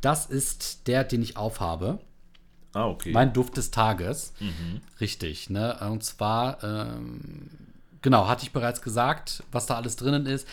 Das 0.00 0.26
ist 0.26 0.86
der, 0.88 1.04
den 1.04 1.22
ich 1.22 1.36
aufhabe. 1.36 1.98
Ah, 2.72 2.86
okay. 2.86 3.12
Mein 3.12 3.32
Duft 3.32 3.56
des 3.56 3.70
Tages. 3.70 4.32
Richtig, 5.00 5.50
ne? 5.50 5.78
Und 5.88 6.02
zwar, 6.04 6.62
ähm, 6.64 7.50
genau, 8.00 8.28
hatte 8.28 8.44
ich 8.44 8.52
bereits 8.52 8.80
gesagt, 8.82 9.42
was 9.52 9.66
da 9.66 9.74
alles 9.76 9.96
drinnen 9.96 10.26
ist. 10.26 10.46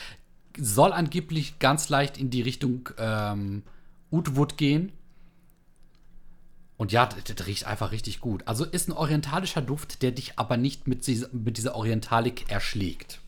Soll 0.59 0.91
angeblich 0.93 1.59
ganz 1.59 1.89
leicht 1.89 2.17
in 2.17 2.29
die 2.29 2.41
Richtung 2.41 2.89
ähm, 2.97 3.63
Oudwood 4.11 4.57
gehen. 4.57 4.91
Und 6.77 6.91
ja, 6.91 7.05
das, 7.05 7.23
das 7.35 7.47
riecht 7.47 7.65
einfach 7.65 7.91
richtig 7.91 8.19
gut. 8.21 8.43
Also 8.47 8.65
ist 8.65 8.87
ein 8.89 8.93
orientalischer 8.93 9.61
Duft, 9.61 10.01
der 10.01 10.11
dich 10.11 10.37
aber 10.37 10.57
nicht 10.57 10.87
mit, 10.87 11.05
dieser- 11.07 11.29
mit 11.31 11.57
dieser 11.57 11.75
Orientalik 11.75 12.49
erschlägt. 12.51 13.19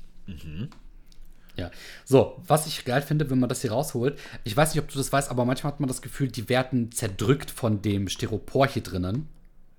Ja. 1.59 1.71
So, 2.05 2.41
was 2.47 2.67
ich 2.67 2.85
geil 2.85 3.01
finde, 3.01 3.29
wenn 3.29 3.39
man 3.39 3.49
das 3.49 3.61
hier 3.61 3.71
rausholt, 3.71 4.17
ich 4.45 4.55
weiß 4.55 4.73
nicht, 4.73 4.81
ob 4.81 4.89
du 4.89 4.97
das 4.97 5.11
weißt, 5.11 5.29
aber 5.29 5.43
manchmal 5.45 5.73
hat 5.73 5.79
man 5.79 5.89
das 5.89 6.01
Gefühl, 6.01 6.29
die 6.29 6.47
werden 6.47 6.91
zerdrückt 6.91 7.51
von 7.51 7.81
dem 7.81 8.07
Styropor 8.07 8.67
hier 8.67 8.83
drinnen. 8.83 9.27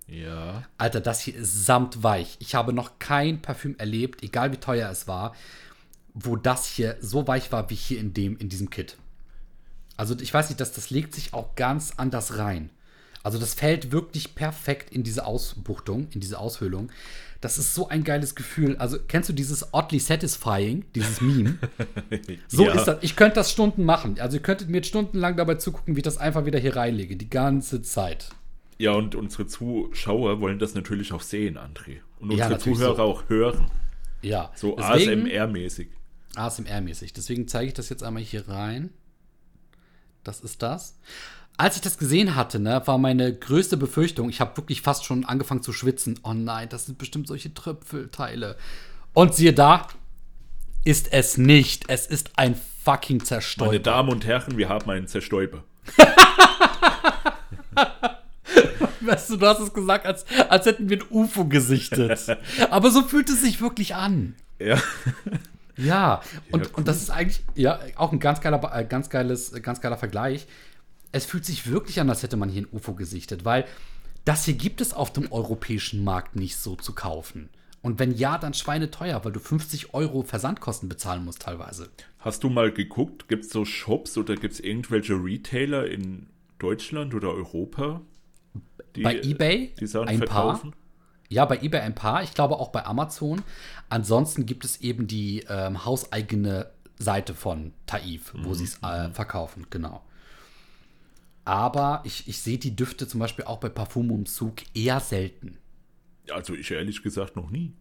ja. 0.06 0.62
Alter, 0.76 1.00
das 1.00 1.20
hier 1.20 1.36
ist 1.36 1.64
samtweich. 1.66 2.36
Ich 2.40 2.54
habe 2.54 2.72
noch 2.72 2.98
kein 2.98 3.40
Parfüm 3.40 3.76
erlebt, 3.78 4.22
egal 4.22 4.52
wie 4.52 4.58
teuer 4.58 4.90
es 4.90 5.08
war, 5.08 5.34
wo 6.12 6.36
das 6.36 6.66
hier 6.66 6.96
so 7.00 7.26
weich 7.26 7.50
war 7.52 7.70
wie 7.70 7.74
hier 7.76 7.98
in 7.98 8.12
dem 8.12 8.36
in 8.36 8.48
diesem 8.48 8.68
Kit. 8.68 8.96
Also 9.96 10.18
ich 10.18 10.32
weiß 10.34 10.48
nicht, 10.48 10.60
das, 10.60 10.72
das 10.72 10.90
legt 10.90 11.14
sich 11.14 11.32
auch 11.34 11.54
ganz 11.54 11.94
anders 11.96 12.38
rein. 12.38 12.70
Also 13.22 13.38
das 13.38 13.54
fällt 13.54 13.92
wirklich 13.92 14.34
perfekt 14.34 14.92
in 14.92 15.02
diese 15.02 15.26
Ausbuchtung, 15.26 16.08
in 16.12 16.20
diese 16.20 16.38
Aushöhlung. 16.38 16.90
Das 17.40 17.56
ist 17.56 17.74
so 17.74 17.88
ein 17.88 18.04
geiles 18.04 18.34
Gefühl. 18.34 18.76
Also 18.76 18.98
kennst 19.08 19.28
du 19.30 19.32
dieses 19.32 19.72
oddly 19.72 19.98
satisfying, 19.98 20.84
dieses 20.94 21.20
Meme? 21.20 21.56
So 22.48 22.64
ja. 22.66 22.74
ist 22.74 22.84
das. 22.84 22.98
Ich 23.02 23.16
könnte 23.16 23.36
das 23.36 23.50
Stunden 23.50 23.84
machen. 23.84 24.18
Also 24.20 24.36
ihr 24.36 24.42
könntet 24.42 24.68
mir 24.68 24.82
stundenlang 24.84 25.36
dabei 25.36 25.54
zugucken, 25.54 25.94
wie 25.96 26.00
ich 26.00 26.04
das 26.04 26.18
einfach 26.18 26.44
wieder 26.44 26.58
hier 26.58 26.76
reinlege. 26.76 27.16
Die 27.16 27.30
ganze 27.30 27.80
Zeit. 27.82 28.28
Ja, 28.78 28.92
und 28.92 29.14
unsere 29.14 29.46
Zuschauer 29.46 30.40
wollen 30.40 30.58
das 30.58 30.74
natürlich 30.74 31.12
auch 31.12 31.22
sehen, 31.22 31.56
André. 31.58 32.00
Und 32.18 32.30
Ja, 32.32 32.46
unsere 32.46 32.50
natürlich 32.50 32.78
Zuhörer 32.78 32.96
so. 32.96 33.02
auch 33.02 33.28
hören. 33.28 33.70
Ja. 34.22 34.50
So 34.54 34.76
ASMR-mäßig. 34.76 35.88
ASMR-mäßig. 36.34 37.12
Deswegen 37.14 37.48
zeige 37.48 37.68
ich 37.68 37.74
das 37.74 37.88
jetzt 37.88 38.02
einmal 38.02 38.22
hier 38.22 38.48
rein. 38.48 38.90
Das 40.24 40.40
ist 40.40 40.62
das. 40.62 40.98
Als 41.60 41.76
ich 41.76 41.82
das 41.82 41.98
gesehen 41.98 42.36
hatte, 42.36 42.58
ne, 42.58 42.80
war 42.86 42.96
meine 42.96 43.34
größte 43.34 43.76
Befürchtung, 43.76 44.30
ich 44.30 44.40
habe 44.40 44.56
wirklich 44.56 44.80
fast 44.80 45.04
schon 45.04 45.26
angefangen 45.26 45.62
zu 45.62 45.74
schwitzen. 45.74 46.18
Oh 46.22 46.32
nein, 46.32 46.70
das 46.70 46.86
sind 46.86 46.96
bestimmt 46.96 47.28
solche 47.28 47.52
Tröpfelteile. 47.52 48.56
Und 49.12 49.34
siehe 49.34 49.52
da, 49.52 49.86
ist 50.86 51.12
es 51.12 51.36
nicht. 51.36 51.84
Es 51.88 52.06
ist 52.06 52.30
ein 52.36 52.54
fucking 52.82 53.18
Meine 53.18 53.26
Zerstäuber. 53.26 53.78
Damen 53.78 54.08
und 54.08 54.24
Herren, 54.24 54.56
wir 54.56 54.70
haben 54.70 54.90
einen 54.90 55.06
Zerstäuber. 55.06 55.62
Weißt 59.02 59.28
du, 59.28 59.36
du 59.36 59.46
hast 59.46 59.60
es 59.60 59.74
gesagt, 59.74 60.06
als, 60.06 60.24
als 60.48 60.64
hätten 60.64 60.88
wir 60.88 61.00
ein 61.00 61.04
UFO 61.10 61.44
gesichtet. 61.44 62.38
Aber 62.70 62.90
so 62.90 63.02
fühlt 63.02 63.28
es 63.28 63.42
sich 63.42 63.60
wirklich 63.60 63.94
an. 63.94 64.34
Ja. 64.58 64.78
Ja, 65.76 66.22
und, 66.52 66.66
cool. 66.66 66.70
und 66.76 66.88
das 66.88 67.02
ist 67.02 67.10
eigentlich 67.10 67.42
ja 67.54 67.78
auch 67.96 68.12
ein 68.12 68.18
ganz 68.18 68.40
geiler, 68.40 68.60
äh, 68.74 68.84
ganz 68.84 69.10
geiles, 69.10 69.52
ganz 69.62 69.82
geiler 69.82 69.96
Vergleich. 69.98 70.46
Es 71.12 71.26
fühlt 71.26 71.44
sich 71.44 71.70
wirklich 71.70 72.00
an, 72.00 72.08
als 72.08 72.22
hätte 72.22 72.36
man 72.36 72.48
hier 72.48 72.62
ein 72.62 72.68
UFO 72.72 72.94
gesichtet, 72.94 73.44
weil 73.44 73.66
das 74.24 74.44
hier 74.44 74.54
gibt 74.54 74.80
es 74.80 74.92
auf 74.92 75.12
dem 75.12 75.32
europäischen 75.32 76.04
Markt 76.04 76.36
nicht 76.36 76.56
so 76.56 76.76
zu 76.76 76.94
kaufen. 76.94 77.48
Und 77.82 77.98
wenn 77.98 78.14
ja, 78.14 78.36
dann 78.36 78.52
schweineteuer, 78.52 79.24
weil 79.24 79.32
du 79.32 79.40
50 79.40 79.94
Euro 79.94 80.22
Versandkosten 80.22 80.88
bezahlen 80.88 81.24
musst 81.24 81.42
teilweise. 81.42 81.88
Hast 82.18 82.44
du 82.44 82.50
mal 82.50 82.70
geguckt, 82.70 83.28
gibt 83.28 83.46
es 83.46 83.50
so 83.50 83.64
Shops 83.64 84.18
oder 84.18 84.36
gibt 84.36 84.54
es 84.54 84.60
irgendwelche 84.60 85.14
Retailer 85.14 85.86
in 85.86 86.26
Deutschland 86.58 87.14
oder 87.14 87.30
Europa? 87.30 88.02
Die, 88.96 89.02
Bei 89.02 89.18
eBay 89.20 89.72
die 89.80 89.86
Sachen 89.86 90.08
ein 90.08 90.18
verkaufen? 90.18 90.72
paar. 90.72 90.80
Ja, 91.30 91.44
bei 91.44 91.58
eBay 91.62 91.80
ein 91.80 91.94
paar. 91.94 92.22
Ich 92.22 92.34
glaube 92.34 92.58
auch 92.58 92.68
bei 92.70 92.84
Amazon. 92.84 93.40
Ansonsten 93.88 94.46
gibt 94.46 94.64
es 94.64 94.80
eben 94.80 95.06
die 95.06 95.44
ähm, 95.48 95.84
hauseigene 95.84 96.66
Seite 96.98 97.34
von 97.34 97.72
Taif, 97.86 98.34
wo 98.36 98.52
sie 98.52 98.64
es 98.64 98.78
äh, 98.82 99.10
verkaufen, 99.10 99.66
genau. 99.70 100.02
Aber 101.50 102.02
ich, 102.04 102.28
ich 102.28 102.38
sehe 102.38 102.58
die 102.58 102.76
Düfte 102.76 103.08
zum 103.08 103.18
Beispiel 103.18 103.44
auch 103.44 103.58
bei 103.58 103.68
Parfum 103.68 104.08
im 104.10 104.24
Zug 104.24 104.58
eher 104.72 105.00
selten. 105.00 105.58
Also 106.30 106.54
ich 106.54 106.70
ehrlich 106.70 107.02
gesagt 107.02 107.34
noch 107.34 107.50
nie. 107.50 107.72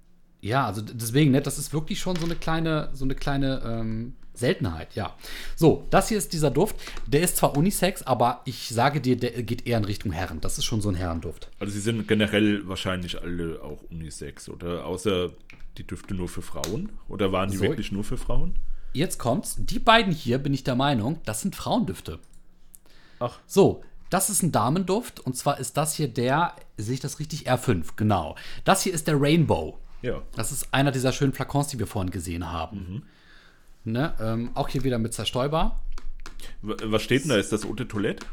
Ja, 0.41 0.65
also 0.65 0.81
deswegen, 0.81 1.29
ne, 1.29 1.39
das 1.39 1.59
ist 1.59 1.71
wirklich 1.71 1.99
schon 1.99 2.15
so 2.15 2.25
eine 2.25 2.35
kleine, 2.35 2.89
so 2.93 3.05
eine 3.05 3.13
kleine 3.13 3.61
ähm, 3.63 4.13
Seltenheit, 4.33 4.95
ja. 4.95 5.15
So, 5.55 5.85
das 5.91 6.09
hier 6.09 6.17
ist 6.17 6.33
dieser 6.33 6.49
Duft. 6.49 6.77
Der 7.05 7.21
ist 7.21 7.37
zwar 7.37 7.55
Unisex, 7.55 8.01
aber 8.01 8.41
ich 8.45 8.69
sage 8.69 9.01
dir, 9.01 9.15
der 9.15 9.43
geht 9.43 9.67
eher 9.67 9.77
in 9.77 9.85
Richtung 9.85 10.13
Herren. 10.13 10.41
Das 10.41 10.57
ist 10.57 10.65
schon 10.65 10.81
so 10.81 10.89
ein 10.89 10.95
Herrenduft. 10.95 11.51
Also 11.59 11.71
sie 11.71 11.81
sind 11.81 12.07
generell 12.07 12.67
wahrscheinlich 12.67 13.21
alle 13.21 13.61
auch 13.61 13.83
Unisex, 13.91 14.49
oder? 14.49 14.87
Außer 14.87 15.29
die 15.77 15.85
Düfte 15.85 16.15
nur 16.15 16.27
für 16.27 16.41
Frauen? 16.41 16.89
Oder 17.07 17.31
waren 17.31 17.51
die 17.51 17.57
So. 17.57 17.65
wirklich 17.65 17.91
nur 17.91 18.03
für 18.03 18.17
Frauen? 18.17 18.55
Jetzt 18.93 19.19
kommt's. 19.19 19.57
Die 19.59 19.77
beiden 19.77 20.11
hier, 20.11 20.39
bin 20.39 20.55
ich 20.55 20.63
der 20.63 20.75
Meinung, 20.75 21.19
das 21.25 21.41
sind 21.41 21.55
Frauendüfte. 21.55 22.17
Ach. 23.19 23.39
So, 23.45 23.83
das 24.09 24.29
ist 24.29 24.41
ein 24.43 24.51
Damenduft 24.51 25.19
und 25.19 25.35
zwar 25.37 25.59
ist 25.59 25.77
das 25.77 25.93
hier 25.93 26.07
der, 26.07 26.55
sehe 26.77 26.95
ich 26.95 26.99
das 26.99 27.19
richtig? 27.19 27.49
R5, 27.49 27.89
genau. 27.95 28.35
Das 28.63 28.81
hier 28.83 28.93
ist 28.93 29.07
der 29.07 29.19
Rainbow. 29.21 29.77
Ja. 30.01 30.21
Das 30.35 30.51
ist 30.51 30.73
einer 30.73 30.91
dieser 30.91 31.11
schönen 31.11 31.33
Flakons, 31.33 31.67
die 31.67 31.79
wir 31.79 31.87
vorhin 31.87 32.09
gesehen 32.11 32.51
haben. 32.51 33.03
Ne? 33.83 34.13
Ähm, 34.19 34.51
auch 34.55 34.67
hier 34.69 34.83
wieder 34.83 34.97
mit 34.97 35.13
Zerstäuber. 35.13 35.79
W- 36.61 36.75
Was 36.85 37.01
steht 37.03 37.23
denn 37.23 37.29
da? 37.29 37.35
Ist 37.37 37.51
das 37.51 37.65
Eau 37.65 37.73
de 37.73 37.85
Toilette? 37.85 38.25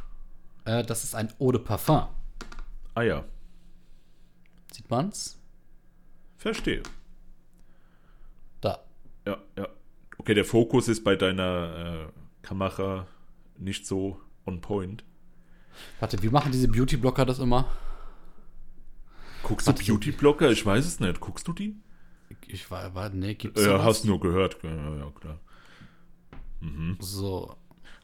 Äh, 0.64 0.84
das 0.84 1.04
ist 1.04 1.14
ein 1.14 1.32
Eau 1.40 1.50
de 1.52 1.60
Parfum. 1.60 2.06
Ah 2.94 3.02
ja, 3.02 3.24
Sieht 4.72 4.88
man's? 4.90 5.38
verstehe. 6.38 6.82
Da. 8.60 8.78
Ja, 9.26 9.38
ja. 9.56 9.68
Okay, 10.18 10.34
der 10.34 10.44
Fokus 10.44 10.88
ist 10.88 11.02
bei 11.04 11.16
deiner 11.16 12.08
äh, 12.08 12.46
Kamera 12.46 13.06
nicht 13.58 13.86
so 13.86 14.20
on 14.46 14.60
point. 14.60 15.04
Warte, 16.00 16.22
wie 16.22 16.28
machen 16.30 16.52
diese 16.52 16.68
Beauty-Blocker 16.68 17.26
das 17.26 17.38
immer? 17.38 17.66
Guckst 19.42 19.68
du 19.68 19.72
Beauty-Blocker? 19.72 20.50
Ich 20.50 20.64
weiß 20.64 20.86
es 20.86 21.00
nicht. 21.00 21.20
Guckst 21.20 21.46
du 21.46 21.52
die? 21.52 21.76
Ich 22.48 22.70
war, 22.70 22.94
war 22.94 23.10
nee, 23.10 23.34
gibt's 23.34 23.60
Ja, 23.60 23.72
sowas? 23.72 23.84
hast 23.84 24.04
nur 24.04 24.18
gehört. 24.20 24.56
Ja, 24.62 24.70
ja, 24.70 25.10
klar. 25.20 25.38
So. 27.00 27.54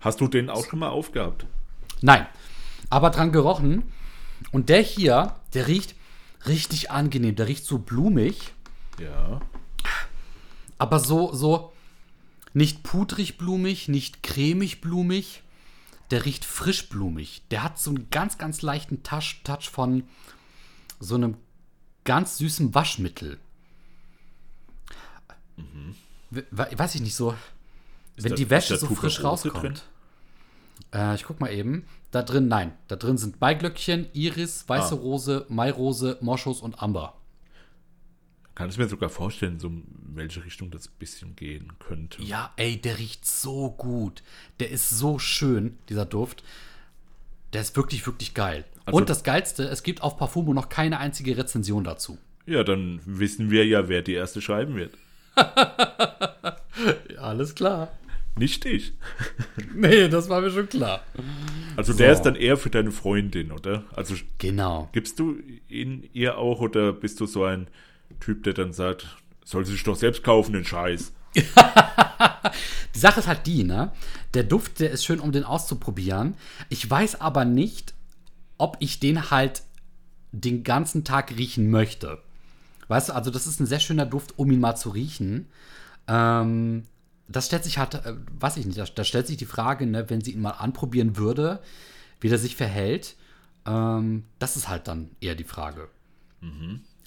Hast 0.00 0.20
du 0.20 0.28
den 0.28 0.50
auch 0.50 0.64
schon 0.66 0.78
mal 0.78 0.88
aufgehabt? 0.90 1.46
Nein, 2.00 2.26
aber 2.90 3.10
dran 3.10 3.32
gerochen. 3.32 3.84
Und 4.50 4.68
der 4.68 4.82
hier, 4.82 5.36
der 5.54 5.68
riecht 5.68 5.94
richtig 6.46 6.90
angenehm. 6.90 7.34
Der 7.36 7.48
riecht 7.48 7.64
so 7.64 7.78
blumig, 7.78 8.52
Ja. 9.00 9.40
aber 10.78 10.98
so, 11.00 11.32
so 11.32 11.72
nicht 12.52 12.82
pudrig 12.82 13.38
blumig, 13.38 13.88
nicht 13.88 14.22
cremig 14.22 14.80
blumig. 14.80 15.41
Der 16.12 16.24
riecht 16.24 16.44
frisch 16.44 16.88
blumig. 16.88 17.42
Der 17.50 17.62
hat 17.64 17.78
so 17.78 17.90
einen 17.90 18.08
ganz, 18.10 18.38
ganz 18.38 18.62
leichten 18.62 19.02
Touch, 19.02 19.40
Touch 19.44 19.68
von 19.70 20.04
so 21.00 21.14
einem 21.16 21.36
ganz 22.04 22.36
süßen 22.38 22.74
Waschmittel. 22.74 23.38
We- 26.30 26.46
we- 26.50 26.68
Weiß 26.78 26.94
ich 26.94 27.00
nicht 27.00 27.14
so. 27.14 27.34
wenn 28.16 28.30
da- 28.30 28.36
die 28.36 28.42
ist 28.44 28.50
Wäsche 28.50 28.76
so 28.76 28.88
frisch 28.94 29.24
rauskommt. 29.24 29.84
Äh, 30.92 31.14
ich 31.14 31.24
guck 31.24 31.40
mal 31.40 31.50
eben. 31.50 31.86
Da 32.10 32.22
drin, 32.22 32.46
nein. 32.48 32.72
Da 32.88 32.96
drin 32.96 33.16
sind 33.16 33.40
Maiglöckchen, 33.40 34.06
Iris, 34.12 34.68
Weiße 34.68 34.94
Ah. 34.94 34.98
Rose, 34.98 35.46
Mairose, 35.48 36.18
Moschus 36.20 36.60
und 36.60 36.82
Amber. 36.82 37.14
Kann 38.62 38.70
ich 38.70 38.78
mir 38.78 38.86
sogar 38.88 39.08
vorstellen, 39.08 39.58
so 39.58 39.66
in 39.66 39.82
welche 40.14 40.44
Richtung 40.44 40.70
das 40.70 40.86
ein 40.86 40.92
bisschen 41.00 41.34
gehen 41.34 41.72
könnte. 41.80 42.22
Ja, 42.22 42.52
ey, 42.54 42.76
der 42.80 42.96
riecht 42.96 43.26
so 43.26 43.72
gut. 43.72 44.22
Der 44.60 44.70
ist 44.70 44.88
so 44.88 45.18
schön, 45.18 45.76
dieser 45.88 46.06
Duft. 46.06 46.44
Der 47.52 47.60
ist 47.60 47.74
wirklich, 47.76 48.06
wirklich 48.06 48.34
geil. 48.34 48.64
Also- 48.84 48.96
und 48.98 49.10
das 49.10 49.24
Geilste, 49.24 49.64
es 49.64 49.82
gibt 49.82 50.00
auf 50.02 50.16
Parfumo 50.16 50.54
noch 50.54 50.68
keine 50.68 51.00
einzige 51.00 51.36
Rezension 51.36 51.82
dazu. 51.82 52.18
Ja, 52.46 52.62
dann 52.62 53.00
wissen 53.04 53.50
wir 53.50 53.66
ja, 53.66 53.88
wer 53.88 54.02
die 54.02 54.12
erste 54.12 54.40
schreiben 54.40 54.76
wird. 54.76 54.94
alles 57.18 57.56
klar. 57.56 57.88
Nicht 58.38 58.64
ich. 58.64 58.92
Nee, 59.74 60.08
das 60.08 60.28
war 60.28 60.40
mir 60.40 60.50
schon 60.50 60.68
klar. 60.68 61.02
Also 61.76 61.94
der 61.94 62.12
ist 62.12 62.22
dann 62.22 62.36
eher 62.36 62.56
für 62.56 62.70
deine 62.70 62.92
Freundin, 62.92 63.50
oder? 63.50 63.84
Also 63.96 64.14
Genau. 64.38 64.88
gibst 64.92 65.18
du 65.18 65.38
ihn 65.68 66.08
ihr 66.12 66.38
auch 66.38 66.60
oder 66.60 66.92
bist 66.92 67.18
du 67.20 67.26
so 67.26 67.44
ein 67.44 67.66
Typ, 68.20 68.44
der 68.44 68.54
dann 68.54 68.72
sagt, 68.72 69.16
soll 69.44 69.64
sie 69.64 69.72
sich 69.72 69.84
doch 69.84 69.96
selbst 69.96 70.22
kaufen, 70.22 70.52
den 70.52 70.64
Scheiß? 70.64 71.12
Die 72.94 72.98
Sache 72.98 73.20
ist 73.20 73.26
halt 73.26 73.46
die, 73.46 73.64
ne? 73.64 73.92
Der 74.34 74.44
Duft, 74.44 74.80
der 74.80 74.90
ist 74.90 75.04
schön, 75.04 75.20
um 75.20 75.32
den 75.32 75.44
auszuprobieren. 75.44 76.34
Ich 76.68 76.88
weiß 76.88 77.20
aber 77.20 77.44
nicht, 77.44 77.94
ob 78.58 78.76
ich 78.80 79.00
den 79.00 79.30
halt 79.30 79.62
den 80.32 80.62
ganzen 80.62 81.04
Tag 81.04 81.36
riechen 81.36 81.70
möchte. 81.70 82.18
Weißt 82.88 83.08
du, 83.08 83.14
also 83.14 83.30
das 83.30 83.46
ist 83.46 83.60
ein 83.60 83.66
sehr 83.66 83.80
schöner 83.80 84.06
Duft, 84.06 84.38
um 84.38 84.50
ihn 84.50 84.60
mal 84.60 84.76
zu 84.76 84.90
riechen. 84.90 85.48
Ähm, 86.06 86.84
das 87.28 87.46
stellt 87.46 87.64
sich 87.64 87.78
halt, 87.78 87.94
äh, 87.94 88.14
weiß 88.38 88.56
ich 88.58 88.66
nicht, 88.66 88.78
da, 88.78 88.84
da 88.84 89.04
stellt 89.04 89.26
sich 89.26 89.36
die 89.36 89.46
Frage, 89.46 89.86
ne, 89.86 90.08
wenn 90.10 90.20
sie 90.20 90.32
ihn 90.32 90.42
mal 90.42 90.50
anprobieren 90.50 91.16
würde, 91.16 91.60
wie 92.20 92.28
der 92.28 92.38
sich 92.38 92.56
verhält. 92.56 93.16
Ähm, 93.66 94.24
das 94.38 94.56
ist 94.56 94.68
halt 94.68 94.88
dann 94.88 95.10
eher 95.20 95.34
die 95.34 95.44
Frage. 95.44 95.88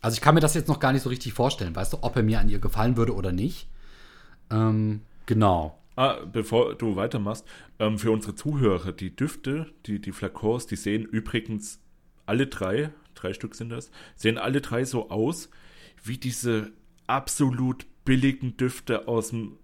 Also 0.02 0.16
ich 0.16 0.22
kann 0.22 0.36
mir 0.36 0.42
das 0.42 0.54
jetzt 0.54 0.68
noch 0.68 0.80
gar 0.80 0.94
nicht 0.94 1.02
so 1.02 1.10
richtig 1.10 1.34
vorstellen, 1.34 1.76
weißt 1.76 1.94
du, 1.94 1.98
ob 2.02 2.16
er 2.16 2.24
mir 2.24 2.40
an 2.40 2.50
ihr 2.50 2.60
gefallen 2.60 2.98
würde 2.98 3.16
oder 3.16 3.32
nicht. 3.32 3.68
Ähm, 4.52 5.02
genau. 5.26 5.80
Ah, 5.96 6.18
bevor 6.32 6.76
du 6.76 6.96
weitermachst, 6.96 7.46
ähm, 7.80 7.98
für 7.98 8.12
unsere 8.12 8.36
Zuhörer, 8.36 8.92
die 8.92 9.16
Düfte, 9.16 9.72
die, 9.86 10.00
die 10.00 10.12
Flakons, 10.12 10.68
die 10.68 10.76
sehen 10.76 11.04
übrigens 11.04 11.80
alle 12.26 12.48
drei, 12.48 12.92
drei 13.14 13.34
Stück 13.34 13.56
sind 13.56 13.70
das, 13.70 13.92
sehen 14.16 14.38
alle 14.38 14.62
drei 14.62 14.84
so 14.84 15.10
aus 15.10 15.50
wie 16.04 16.18
diese 16.18 16.72
absolut 17.08 17.86
billigen 18.04 18.58
Düfte 18.58 19.08
aus 19.08 19.30
dem 19.30 19.58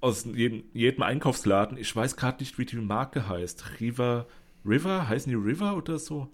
aus 0.00 0.24
jedem, 0.24 0.64
jedem 0.72 1.02
Einkaufsladen. 1.02 1.76
Ich 1.76 1.94
weiß 1.94 2.16
gerade 2.16 2.38
nicht, 2.42 2.58
wie 2.58 2.64
die 2.64 2.76
Marke 2.76 3.28
heißt. 3.28 3.80
Riva, 3.80 4.26
River? 4.64 5.08
Heißen 5.08 5.30
die 5.30 5.36
River 5.36 5.76
oder 5.76 5.98
so? 5.98 6.28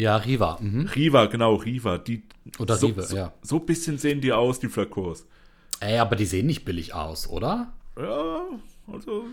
Ja, 0.00 0.16
Riva. 0.16 0.58
Mhm. 0.60 0.86
Riva, 0.94 1.26
genau, 1.26 1.54
Riva. 1.56 1.98
Die, 1.98 2.22
Oder 2.58 2.76
so, 2.76 2.86
Riva, 2.86 3.02
so, 3.02 3.16
ja. 3.16 3.32
So 3.42 3.56
ein 3.58 3.66
bisschen 3.66 3.98
sehen 3.98 4.20
die 4.20 4.32
aus, 4.32 4.58
die 4.58 4.68
Flakons. 4.68 5.24
Ey, 5.80 5.98
aber 5.98 6.16
die 6.16 6.26
sehen 6.26 6.46
nicht 6.46 6.64
billig 6.64 6.94
aus, 6.94 7.28
oder? 7.28 7.72
Ja, 7.98 8.42
also 8.90 9.24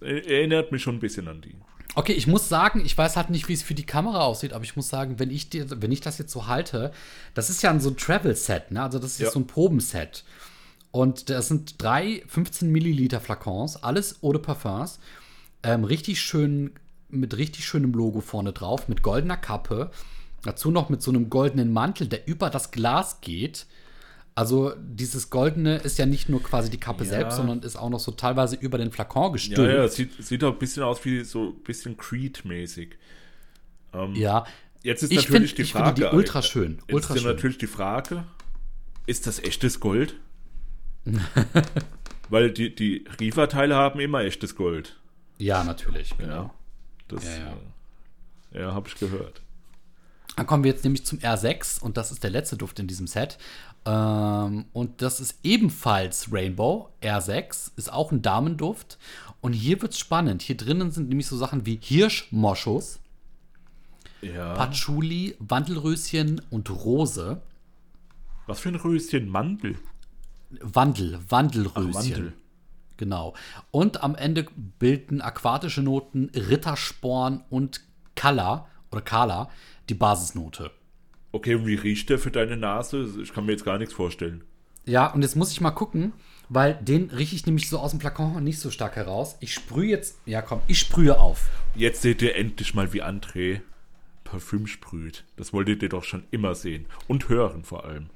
erinnert 0.00 0.72
mich 0.72 0.82
schon 0.82 0.96
ein 0.96 1.00
bisschen 1.00 1.28
an 1.28 1.40
die. 1.40 1.54
Okay, 1.96 2.12
ich 2.12 2.26
muss 2.26 2.48
sagen, 2.48 2.82
ich 2.84 2.96
weiß 2.96 3.16
halt 3.16 3.30
nicht, 3.30 3.48
wie 3.48 3.52
es 3.52 3.62
für 3.62 3.74
die 3.74 3.84
Kamera 3.86 4.20
aussieht, 4.22 4.52
aber 4.52 4.62
ich 4.64 4.76
muss 4.76 4.88
sagen, 4.88 5.18
wenn 5.18 5.30
ich, 5.30 5.50
dir, 5.50 5.66
wenn 5.82 5.90
ich 5.90 6.00
das 6.00 6.18
jetzt 6.18 6.32
so 6.32 6.46
halte, 6.46 6.92
das 7.34 7.50
ist 7.50 7.62
ja 7.62 7.70
ein 7.70 7.80
so 7.80 7.90
ein 7.90 7.96
Travel-Set, 7.96 8.70
ne? 8.70 8.82
Also 8.82 8.98
das 9.00 9.12
ist 9.12 9.18
Ja. 9.20 9.24
jetzt 9.26 9.34
so 9.34 9.40
ein 9.40 9.46
Probenset. 9.46 10.24
Und 10.92 11.30
das 11.30 11.48
sind 11.48 11.80
drei 11.82 12.22
15 12.26 12.70
Milliliter 12.70 13.20
Flakons, 13.20 13.82
alles 13.82 14.22
Eau 14.22 14.32
de 14.32 14.42
Parfums. 14.42 14.98
Ähm, 15.62 15.84
richtig 15.84 16.20
schön, 16.20 16.72
mit 17.12 17.36
richtig 17.36 17.64
schönem 17.66 17.92
Logo 17.92 18.20
vorne 18.20 18.52
drauf, 18.52 18.88
mit 18.88 19.02
goldener 19.02 19.36
Kappe. 19.36 19.90
Dazu 20.42 20.70
noch 20.70 20.88
mit 20.88 21.02
so 21.02 21.10
einem 21.10 21.28
goldenen 21.30 21.72
Mantel, 21.72 22.06
der 22.08 22.26
über 22.26 22.48
das 22.50 22.70
Glas 22.70 23.20
geht. 23.20 23.66
Also 24.34 24.72
dieses 24.78 25.28
Goldene 25.28 25.76
ist 25.78 25.98
ja 25.98 26.06
nicht 26.06 26.28
nur 26.28 26.42
quasi 26.42 26.70
die 26.70 26.78
Kappe 26.78 27.04
Ja. 27.04 27.10
selbst, 27.10 27.36
sondern 27.36 27.60
ist 27.60 27.76
auch 27.76 27.90
noch 27.90 28.00
so 28.00 28.12
teilweise 28.12 28.56
über 28.56 28.78
den 28.78 28.90
Flakon 28.90 29.24
Ja, 29.24 29.28
gestülpt. 29.32 29.74
ja, 29.74 29.88
sieht, 29.88 30.24
sieht 30.24 30.42
auch 30.44 30.52
ein 30.52 30.58
bisschen 30.58 30.82
aus 30.82 31.04
wie 31.04 31.24
so 31.24 31.48
ein 31.48 31.62
bisschen 31.64 31.96
Creed-mäßig. 31.96 32.96
Ähm, 33.92 34.14
Ja, 34.14 34.44
Jetzt 34.82 35.02
ist 35.02 35.10
Ich 35.12 35.18
natürlich 35.18 35.50
find- 35.50 35.58
die 35.58 35.62
ich 35.62 35.72
Frage. 35.72 35.96
finde 35.96 36.10
die 36.10 36.16
ultra 36.16 36.40
schön, 36.40 36.78
Jetzt 36.86 36.94
ultra 36.94 37.14
ist 37.14 37.20
ja 37.20 37.26
schön. 37.28 37.36
natürlich 37.36 37.58
die 37.58 37.66
Frage: 37.66 38.24
Ist 39.04 39.26
das 39.26 39.38
echtes 39.40 39.78
Gold? 39.78 40.14
Weil 42.28 42.50
die, 42.52 42.74
die 42.74 43.04
Riva-Teile 43.18 43.74
haben 43.74 44.00
immer 44.00 44.20
echtes 44.22 44.54
Gold. 44.56 44.96
ja, 45.38 45.64
natürlich, 45.64 46.16
genau. 46.16 46.34
Ja. 46.44 46.54
Das, 47.12 47.24
Ja, 47.24 47.54
ja. 48.52 48.60
ja, 48.60 48.74
habe 48.74 48.88
ich 48.88 48.94
gehört. 48.96 49.42
Dann 50.36 50.46
kommen 50.46 50.64
wir 50.64 50.70
jetzt 50.70 50.84
nämlich 50.84 51.04
zum 51.04 51.18
R6 51.18 51.80
und 51.82 51.96
das 51.96 52.12
ist 52.12 52.22
der 52.22 52.30
letzte 52.30 52.56
Duft 52.56 52.78
in 52.78 52.86
diesem 52.86 53.06
Set. 53.06 53.36
Ähm, 53.84 54.66
und 54.72 55.02
das 55.02 55.20
ist 55.20 55.38
ebenfalls 55.42 56.32
Rainbow. 56.32 56.88
R6 57.02 57.72
ist 57.76 57.92
auch 57.92 58.12
ein 58.12 58.22
Damenduft. 58.22 58.98
Und 59.40 59.52
hier 59.52 59.80
wird's 59.82 59.98
spannend. 59.98 60.42
Hier 60.42 60.56
drinnen 60.56 60.92
sind 60.92 61.08
nämlich 61.08 61.26
so 61.26 61.36
Sachen 61.36 61.66
wie 61.66 61.78
Hirschmoschus, 61.82 63.00
Ja. 64.22 64.54
Patchouli, 64.54 65.36
Wandelröschen 65.40 66.40
und 66.50 66.70
Rose. 66.70 67.40
Was 68.46 68.60
für 68.60 68.68
ein 68.70 68.76
Röschen? 68.76 69.28
Mandel. 69.28 69.76
Wandel, 70.60 71.18
Wandelröschen. 71.28 71.90
Ach, 71.90 71.94
Mandel. 71.94 72.32
Genau. 73.00 73.32
Und 73.70 74.04
am 74.04 74.14
Ende 74.14 74.46
bilden 74.78 75.22
aquatische 75.22 75.80
Noten 75.80 76.30
Rittersporn 76.34 77.42
und 77.48 77.80
Kala 78.14 78.68
oder 78.92 79.00
Kala 79.00 79.48
die 79.88 79.94
Basisnote. 79.94 80.70
Okay, 81.32 81.54
und 81.54 81.64
wie 81.66 81.76
riecht 81.76 82.10
der 82.10 82.18
für 82.18 82.30
deine 82.30 82.58
Nase? 82.58 83.08
Ich 83.22 83.32
kann 83.32 83.46
mir 83.46 83.52
jetzt 83.52 83.64
gar 83.64 83.78
nichts 83.78 83.94
vorstellen. 83.94 84.44
Ja, 84.84 85.06
und 85.06 85.22
jetzt 85.22 85.34
muss 85.34 85.50
ich 85.50 85.62
mal 85.62 85.70
gucken, 85.70 86.12
weil 86.50 86.74
den 86.74 87.08
rieche 87.08 87.34
ich 87.34 87.46
nämlich 87.46 87.70
so 87.70 87.78
aus 87.78 87.92
dem 87.92 88.00
Flakon 88.00 88.44
nicht 88.44 88.60
so 88.60 88.70
stark 88.70 88.96
heraus. 88.96 89.38
Ich 89.40 89.54
sprühe 89.54 89.88
jetzt, 89.88 90.18
ja 90.26 90.42
komm, 90.42 90.60
ich 90.66 90.78
sprühe 90.78 91.18
auf. 91.18 91.48
Jetzt 91.74 92.02
seht 92.02 92.20
ihr 92.20 92.36
endlich 92.36 92.74
mal, 92.74 92.92
wie 92.92 93.02
André 93.02 93.62
Parfüm 94.24 94.66
sprüht. 94.66 95.24
Das 95.36 95.54
wolltet 95.54 95.82
ihr 95.82 95.88
doch 95.88 96.04
schon 96.04 96.24
immer 96.30 96.54
sehen. 96.54 96.84
Und 97.08 97.30
hören 97.30 97.64
vor 97.64 97.86
allem. 97.86 98.10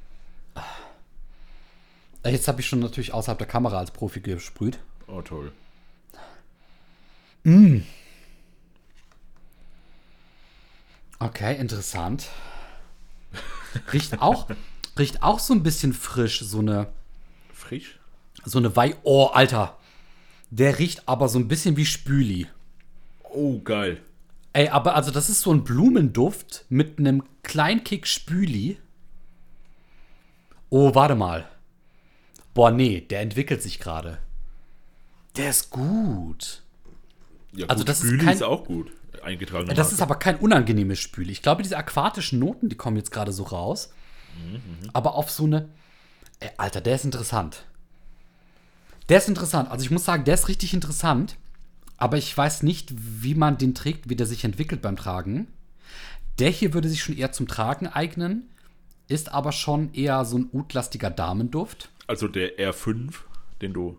Jetzt 2.25 2.49
habe 2.49 2.61
ich 2.61 2.67
schon 2.67 2.81
natürlich 2.81 3.13
außerhalb 3.13 3.39
der 3.39 3.47
Kamera 3.47 3.79
als 3.79 3.91
Profi 3.91 4.21
gesprüht. 4.21 4.79
Oh, 5.07 5.21
toll. 5.21 5.53
Okay, 11.19 11.57
interessant. 11.59 12.29
Riecht 13.93 14.23
auch, 14.23 14.49
riecht 14.99 15.23
auch 15.23 15.39
so 15.39 15.53
ein 15.53 15.63
bisschen 15.63 15.93
frisch, 15.93 16.41
so 16.41 16.61
eine, 16.61 16.89
Frisch? 17.53 17.99
so 18.45 18.59
eine 18.59 18.75
Wei. 18.77 18.95
Oh, 19.03 19.27
Alter. 19.27 19.77
Der 20.51 20.79
riecht 20.79 21.09
aber 21.09 21.29
so 21.29 21.39
ein 21.39 21.49
bisschen 21.49 21.77
wie 21.77 21.85
Spüli. 21.85 22.47
Oh, 23.25 23.61
geil. 23.61 24.01
Ey, 24.53 24.69
aber 24.69 24.95
also 24.95 25.11
das 25.11 25.29
ist 25.29 25.41
so 25.41 25.53
ein 25.53 25.65
Blumenduft 25.65 26.65
mit 26.69 26.99
einem 26.99 27.25
kleinen 27.43 27.85
Kick 27.85 28.07
Spüli. 28.07 28.79
Oh, 30.71 30.95
warte 30.95 31.17
mal. 31.17 31.49
Boah, 32.55 32.71
nee, 32.71 33.01
der 33.01 33.21
entwickelt 33.21 33.63
sich 33.63 33.79
gerade. 33.81 34.19
Der 35.37 35.51
ist 35.51 35.71
gut. 35.71 36.63
Ja, 37.53 37.67
Also 37.67 37.81
gut, 37.83 37.89
das 37.89 38.01
ist 38.01 38.07
Spüli 38.07 38.25
kein- 38.25 38.35
ist 38.35 38.43
auch 38.43 38.65
gut. 38.65 38.91
Eingetragen. 39.23 39.75
Das 39.75 39.93
ist 39.93 40.03
aber 40.03 40.17
kein 40.17 40.37
unangenehmes 40.37 40.99
Spüli. 41.01 41.33
Ich 41.33 41.41
glaube, 41.43 41.63
diese 41.63 41.79
aquatischen 41.79 42.39
Noten, 42.39 42.69
die 42.69 42.77
kommen 42.77 42.97
jetzt 42.97 43.11
gerade 43.11 43.33
so 43.33 43.43
raus. 43.45 43.91
Aber 44.93 45.15
auf 45.15 45.31
so 45.31 45.45
eine. 45.45 45.69
Ey, 46.41 46.51
Alter, 46.59 46.81
der 46.81 46.97
ist 46.97 47.05
interessant. 47.05 47.65
Der 49.09 49.19
ist 49.19 49.29
interessant. 49.29 49.71
Also 49.71 49.85
ich 49.85 49.91
muss 49.91 50.05
sagen, 50.05 50.25
der 50.25 50.35
ist 50.35 50.49
richtig 50.49 50.75
interessant. 50.75 51.37
Aber 51.97 52.19
ich 52.19 52.37
weiß 52.37 52.65
nicht, 52.65 52.93
wie 52.95 53.35
man 53.35 53.57
den 53.57 53.75
trägt, 53.75 54.09
wie 54.11 54.17
der 54.17 54.27
sich 54.27 54.45
entwickelt 54.45 54.83
beim 54.83 54.97
Tragen. 54.97 55.47
Der 56.39 56.51
hier 56.51 56.75
würde 56.75 56.89
sich 56.89 57.03
schon 57.03 57.17
eher 57.17 57.33
zum 57.33 57.47
Tragen 57.49 57.87
eignen. 57.87 58.51
Ist 59.09 59.31
aber 59.33 59.53
schon 59.53 59.95
eher 59.95 60.25
so 60.25 60.37
ein 60.39 60.49
utlastiger 60.53 61.11
Damenduft. 61.11 61.89
Also 62.07 62.29
der 62.29 62.59
R5, 62.59 63.13
den 63.63 63.73
du. 63.73 63.99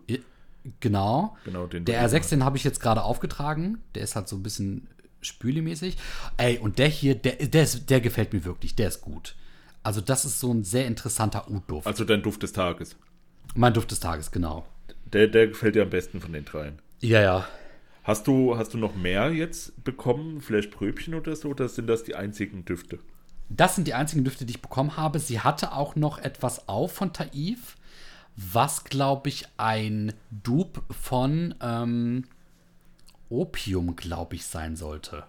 Genau. 0.80 1.36
Genau, 1.44 1.66
den 1.66 1.84
Der 1.84 2.08
du- 2.08 2.16
R6, 2.16 2.30
den 2.30 2.44
habe 2.44 2.56
ich 2.56 2.64
jetzt 2.64 2.80
gerade 2.80 3.02
aufgetragen. 3.02 3.78
Der 3.94 4.02
ist 4.02 4.16
halt 4.16 4.28
so 4.28 4.36
ein 4.36 4.42
bisschen 4.42 4.88
spülimäßig. 5.20 5.96
Ey, 6.36 6.58
und 6.58 6.78
der 6.78 6.88
hier, 6.88 7.14
der, 7.14 7.32
der, 7.36 7.62
ist, 7.62 7.88
der 7.90 8.00
gefällt 8.00 8.32
mir 8.32 8.44
wirklich. 8.44 8.74
Der 8.76 8.88
ist 8.88 9.00
gut. 9.00 9.36
Also, 9.82 10.00
das 10.00 10.24
ist 10.24 10.40
so 10.40 10.52
ein 10.52 10.64
sehr 10.64 10.86
interessanter 10.86 11.48
Ud-Duft. 11.50 11.86
Also 11.86 12.04
dein 12.04 12.22
Duft 12.22 12.42
des 12.42 12.52
Tages. 12.52 12.96
mein 13.54 13.72
Duft 13.72 13.90
des 13.92 14.00
Tages, 14.00 14.30
genau. 14.32 14.66
Der, 15.12 15.28
der 15.28 15.46
gefällt 15.48 15.76
dir 15.76 15.82
am 15.82 15.90
besten 15.90 16.20
von 16.20 16.32
den 16.32 16.44
dreien. 16.44 16.80
Ja, 17.00 17.20
ja. 17.22 17.46
Hast 18.02 18.26
du, 18.26 18.56
hast 18.56 18.74
du 18.74 18.78
noch 18.78 18.94
mehr 18.96 19.30
jetzt 19.32 19.84
bekommen? 19.84 20.40
Vielleicht 20.40 20.72
Pröbchen 20.72 21.14
oder 21.14 21.34
so? 21.36 21.48
Oder 21.50 21.68
sind 21.68 21.86
das 21.86 22.02
die 22.04 22.14
einzigen 22.16 22.64
Düfte? 22.64 22.98
Das 23.48 23.74
sind 23.74 23.86
die 23.86 23.94
einzigen 23.94 24.24
Düfte, 24.24 24.44
die 24.44 24.54
ich 24.54 24.62
bekommen 24.62 24.96
habe. 24.96 25.20
Sie 25.20 25.40
hatte 25.40 25.72
auch 25.72 25.96
noch 25.96 26.18
etwas 26.18 26.68
auf 26.68 26.92
von 26.92 27.12
Taif, 27.12 27.76
was, 28.36 28.84
glaube 28.84 29.28
ich, 29.28 29.46
ein 29.56 30.12
Dupe 30.30 30.82
von 30.92 31.54
ähm, 31.60 32.24
Opium, 33.28 33.96
glaube 33.96 34.34
ich, 34.34 34.46
sein 34.46 34.76
sollte. 34.76 35.24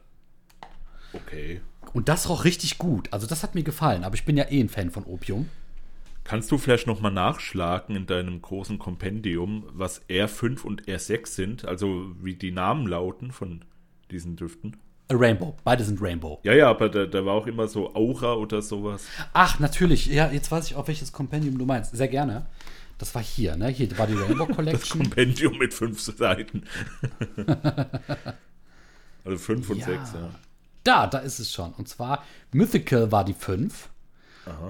Okay. 1.13 1.61
Und 1.93 2.09
das 2.09 2.27
roch 2.27 2.43
richtig 2.43 2.77
gut. 2.77 3.13
Also, 3.13 3.27
das 3.27 3.43
hat 3.43 3.55
mir 3.55 3.63
gefallen. 3.63 4.03
Aber 4.03 4.15
ich 4.15 4.25
bin 4.25 4.35
ja 4.35 4.49
eh 4.49 4.59
ein 4.59 4.69
Fan 4.69 4.91
von 4.91 5.05
Opium. 5.05 5.49
Kannst 6.27 6.51
du 6.51 6.57
vielleicht 6.57 6.87
nochmal 6.87 7.13
nachschlagen 7.13 7.95
in 7.95 8.05
deinem 8.05 8.41
großen 8.41 8.79
Kompendium, 8.79 9.63
was 9.71 10.05
R5 10.09 10.63
und 10.63 10.83
R6 10.83 11.27
sind? 11.27 11.65
Also 11.65 12.13
wie 12.21 12.35
die 12.35 12.51
Namen 12.51 12.85
lauten 12.85 13.31
von 13.31 13.63
diesen 14.11 14.35
Düften? 14.35 14.75
A 15.09 15.15
Rainbow. 15.15 15.55
Beide 15.63 15.83
sind 15.83 16.01
Rainbow. 16.01 16.39
Ja, 16.43 16.53
ja, 16.53 16.69
aber 16.69 16.89
da, 16.89 17.05
da 17.05 17.25
war 17.25 17.33
auch 17.33 17.47
immer 17.47 17.67
so 17.67 17.93
Aura 17.95 18.33
oder 18.33 18.61
sowas. 18.61 19.05
Ach, 19.33 19.59
natürlich. 19.59 20.07
Ja, 20.07 20.29
jetzt 20.31 20.51
weiß 20.51 20.67
ich 20.67 20.75
auch, 20.75 20.87
welches 20.87 21.11
Kompendium 21.13 21.57
du 21.57 21.65
meinst. 21.65 21.95
Sehr 21.95 22.07
gerne. 22.09 22.45
Das 22.97 23.13
war 23.15 23.21
hier, 23.21 23.55
ne? 23.55 23.67
Hier 23.69 23.95
war 23.97 24.07
die 24.07 24.15
Rainbow 24.15 24.45
Collection. 24.53 25.01
Kompendium 25.03 25.57
mit 25.57 25.73
fünf 25.73 26.01
Seiten. 26.01 26.63
also 29.23 29.37
fünf 29.37 29.69
und 29.69 29.77
Ja. 29.77 29.85
sechs, 29.85 30.13
ja. 30.13 30.29
Da, 30.83 31.07
da 31.07 31.19
ist 31.19 31.39
es 31.39 31.51
schon. 31.51 31.73
Und 31.73 31.87
zwar 31.89 32.23
Mythical 32.51 33.11
war 33.11 33.23
die 33.25 33.33
5. 33.33 33.89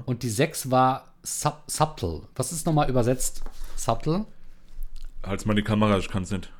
Und 0.07 0.23
die 0.23 0.29
6 0.29 0.71
war 0.71 1.13
Sub 1.21 1.61
Subtle. 1.67 2.23
Was 2.35 2.51
ist 2.51 2.65
nochmal 2.65 2.89
übersetzt? 2.89 3.43
Subtle? 3.75 4.25
Halt's 5.23 5.45
mal 5.45 5.53
die 5.53 5.61
Kamera, 5.61 5.99
ich 5.99 6.09
kann's 6.09 6.31
nicht. 6.31 6.51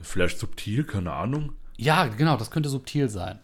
Vielleicht 0.00 0.38
subtil, 0.38 0.84
keine 0.84 1.12
Ahnung. 1.12 1.54
Ja, 1.76 2.06
genau, 2.06 2.36
das 2.36 2.50
könnte 2.50 2.68
subtil 2.68 3.08
sein. 3.08 3.38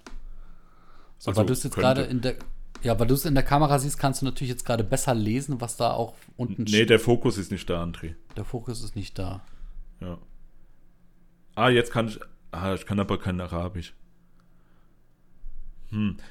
So, 1.18 1.30
Also 1.30 1.40
weil 1.40 1.46
du 1.46 1.52
es 1.52 1.62
jetzt 1.62 1.76
gerade 1.76 2.02
in 2.02 2.20
der. 2.20 2.36
Ja, 2.82 2.98
weil 2.98 3.06
du 3.06 3.14
es 3.14 3.26
in 3.26 3.34
der 3.34 3.42
Kamera 3.44 3.78
siehst, 3.78 3.98
kannst 3.98 4.22
du 4.22 4.24
natürlich 4.26 4.50
jetzt 4.50 4.64
gerade 4.64 4.84
besser 4.84 5.14
lesen, 5.14 5.60
was 5.60 5.76
da 5.76 5.92
auch 5.92 6.14
unten 6.38 6.62
Nee, 6.64 6.86
der 6.86 6.98
Fokus 6.98 7.36
ist 7.36 7.50
nicht 7.50 7.68
da, 7.68 7.82
André. 7.82 8.14
Der 8.36 8.44
Fokus 8.44 8.82
ist 8.82 8.96
nicht 8.96 9.18
da. 9.18 9.42
Ja. 10.00 10.16
Ah, 11.56 11.68
jetzt 11.68 11.92
kann 11.92 12.08
ich. 12.08 12.18
Ah, 12.52 12.74
ich 12.74 12.86
kann 12.86 12.98
aber 12.98 13.18
kein 13.18 13.40
Arabisch. 13.40 13.94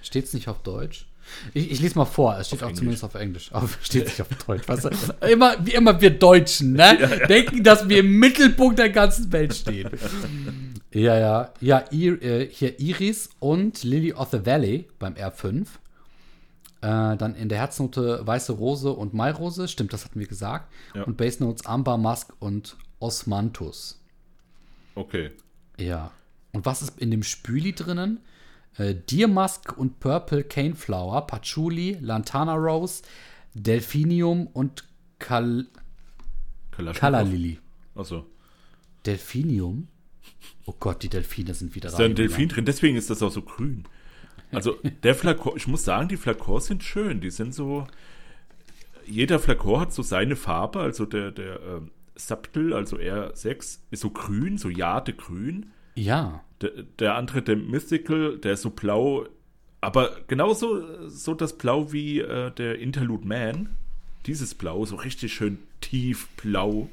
Steht 0.01 0.25
es 0.25 0.33
nicht 0.33 0.47
auf 0.47 0.63
Deutsch? 0.63 1.05
Ich, 1.53 1.69
ich 1.69 1.81
lese 1.81 1.97
mal 1.97 2.05
vor, 2.05 2.37
es 2.37 2.47
steht 2.47 2.59
Auf 2.59 2.63
auch 2.63 2.67
Englisch. 2.69 2.79
zumindest 2.79 3.03
auf 3.03 3.15
Englisch, 3.15 3.49
aber 3.53 3.69
steht 3.81 4.05
nicht 4.05 4.21
auf 4.21 4.27
Deutsch. 4.47 4.65
Du? 4.65 5.27
immer, 5.27 5.55
wie 5.65 5.73
immer 5.73 5.99
wir 5.99 6.11
Deutschen, 6.11 6.73
ne? 6.73 7.21
Denken, 7.27 7.63
dass 7.63 7.87
wir 7.87 7.99
im 7.99 8.17
Mittelpunkt 8.19 8.79
der 8.79 8.89
ganzen 8.89 9.31
Welt 9.31 9.53
stehen. 9.53 9.89
ja, 10.91 11.17
ja. 11.17 11.53
Ja, 11.61 11.85
äh, 11.91 12.47
hier 12.49 12.79
Iris 12.79 13.29
und 13.39 13.83
Lily 13.83 14.13
of 14.13 14.29
the 14.31 14.45
Valley 14.45 14.87
beim 14.97 15.13
R5. 15.13 15.67
Äh, 16.81 17.17
dann 17.17 17.35
in 17.35 17.49
der 17.49 17.57
Herznote 17.57 18.25
Weiße 18.25 18.53
Rose 18.53 18.91
und 18.91 19.13
Mairose, 19.13 19.67
stimmt, 19.67 19.91
das 19.93 20.05
hatten 20.05 20.19
wir 20.19 20.27
gesagt. 20.27 20.71
Ja. 20.95 21.03
Und 21.03 21.17
Base 21.17 21.43
Notes 21.43 21.65
Amber 21.65 21.97
Musk 21.97 22.33
und 22.39 22.77
Osmanthus. 22.99 24.01
Okay. 24.95 25.31
Ja. 25.77 26.11
Und 26.53 26.65
was 26.65 26.81
ist 26.81 26.99
in 26.99 27.11
dem 27.11 27.23
Spüli 27.23 27.73
drinnen? 27.73 28.21
Äh, 28.77 28.95
Deer 28.95 29.27
Musk 29.27 29.77
und 29.77 29.99
Purple 29.99 30.43
Cane 30.43 30.75
Flower, 30.75 31.27
Patchouli, 31.27 31.97
Lantana 32.01 32.55
Rose, 32.55 33.03
Delphinium 33.53 34.47
und 34.47 34.85
Kal 35.19 35.67
Lily. 36.77 37.59
Achso. 37.95 38.25
Delphinium? 39.05 39.87
Oh 40.65 40.75
Gott, 40.79 41.03
die 41.03 41.09
Delfine 41.09 41.53
sind 41.53 41.75
wieder 41.75 41.89
Ist 41.89 41.97
da 41.97 42.05
ein. 42.05 42.15
Delfin 42.15 42.49
drin, 42.49 42.65
deswegen 42.65 42.95
ist 42.95 43.09
das 43.09 43.23
auch 43.23 43.31
so 43.31 43.41
grün. 43.41 43.85
Also, 44.51 44.77
der 45.03 45.15
Flakon, 45.15 45.57
ich 45.57 45.67
muss 45.67 45.83
sagen, 45.83 46.09
die 46.09 46.17
Flakons 46.17 46.65
sind 46.67 46.83
schön. 46.83 47.21
Die 47.21 47.29
sind 47.31 47.53
so. 47.53 47.87
Jeder 49.05 49.39
Flakon 49.39 49.79
hat 49.79 49.93
so 49.93 50.01
seine 50.01 50.35
Farbe. 50.35 50.79
Also, 50.79 51.05
der, 51.05 51.31
der 51.31 51.59
ähm, 51.61 51.91
Subtle, 52.15 52.75
also 52.75 52.97
R6, 52.97 53.79
ist 53.91 54.01
so 54.01 54.09
grün, 54.09 54.57
so 54.57 54.69
Jadegrün. 54.69 55.67
Ja. 55.95 56.43
Der, 56.61 56.71
der 56.99 57.15
andere, 57.15 57.41
der 57.41 57.55
Mythical, 57.55 58.37
der 58.37 58.53
ist 58.53 58.61
so 58.61 58.69
blau. 58.71 59.25
Aber 59.81 60.17
genauso 60.27 61.07
so 61.07 61.33
das 61.33 61.57
Blau 61.57 61.93
wie 61.93 62.19
äh, 62.19 62.51
der 62.51 62.79
Interlude 62.79 63.27
Man. 63.27 63.69
Dieses 64.25 64.53
Blau, 64.53 64.85
so 64.85 64.97
richtig 64.97 65.33
schön 65.33 65.59
tief 65.79 66.27
blau. 66.35 66.89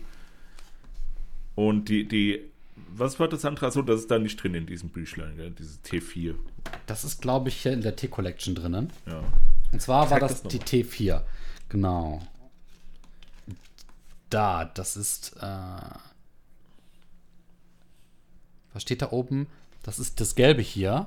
Und 1.57 1.89
die, 1.89 2.07
die, 2.07 2.43
was 2.89 3.19
war 3.21 3.29
das 3.29 3.45
andere? 3.45 3.67
Achso, 3.67 3.83
das 3.83 4.01
ist 4.01 4.11
da 4.11 4.19
nicht 4.19 4.43
drin 4.43 4.55
in 4.55 4.67
diesem 4.67 4.89
Büchlein, 4.89 5.37
gell? 5.37 5.51
dieses 5.51 5.83
T4. 5.85 6.35
Das 6.87 7.05
ist, 7.05 7.21
glaube 7.21 7.49
ich, 7.49 7.63
hier 7.63 7.73
in 7.73 7.83
der 7.83 7.97
T-Collection 7.97 8.55
drinnen. 8.55 8.93
Ja. 9.07 9.23
Und 9.73 9.81
zwar 9.81 10.11
war 10.11 10.21
das, 10.21 10.43
das 10.43 10.53
die 10.53 10.61
T4. 10.61 11.23
Genau. 11.69 12.21
Da, 14.31 14.65
das 14.65 14.97
ist. 14.97 15.37
Äh, 15.41 15.97
was 18.73 18.83
steht 18.83 19.03
da 19.03 19.11
oben? 19.13 19.47
Das 19.83 19.99
ist 19.99 20.21
das 20.21 20.35
Gelbe 20.35 20.63
hier, 20.63 21.07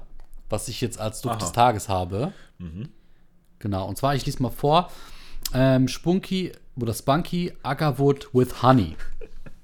was 0.49 0.67
ich 0.69 0.81
jetzt 0.81 0.99
als 0.99 1.21
Duft 1.21 1.35
Aha. 1.35 1.41
des 1.41 1.51
Tages 1.51 1.89
habe. 1.89 2.33
Genau. 3.59 3.87
Und 3.87 3.97
zwar, 3.97 4.15
ich 4.15 4.25
lese 4.25 4.41
mal 4.41 4.49
vor: 4.49 4.91
ähm, 5.53 5.87
Spunky 5.87 6.51
oder 6.75 6.93
Spunky 6.93 7.53
Agarwood 7.61 8.29
with 8.33 8.63
Honey. 8.63 8.95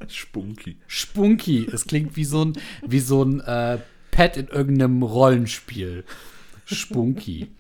Spunky. 0.07 0.77
Spunky. 0.87 1.65
Es 1.71 1.85
klingt 1.85 2.15
wie 2.15 2.25
so 2.25 2.45
ein, 2.45 2.53
wie 2.85 2.99
so 2.99 3.23
ein 3.23 3.39
äh, 3.41 3.79
Pet 4.11 4.37
in 4.37 4.47
irgendeinem 4.47 5.03
Rollenspiel. 5.03 6.03
Spunky. 6.65 7.51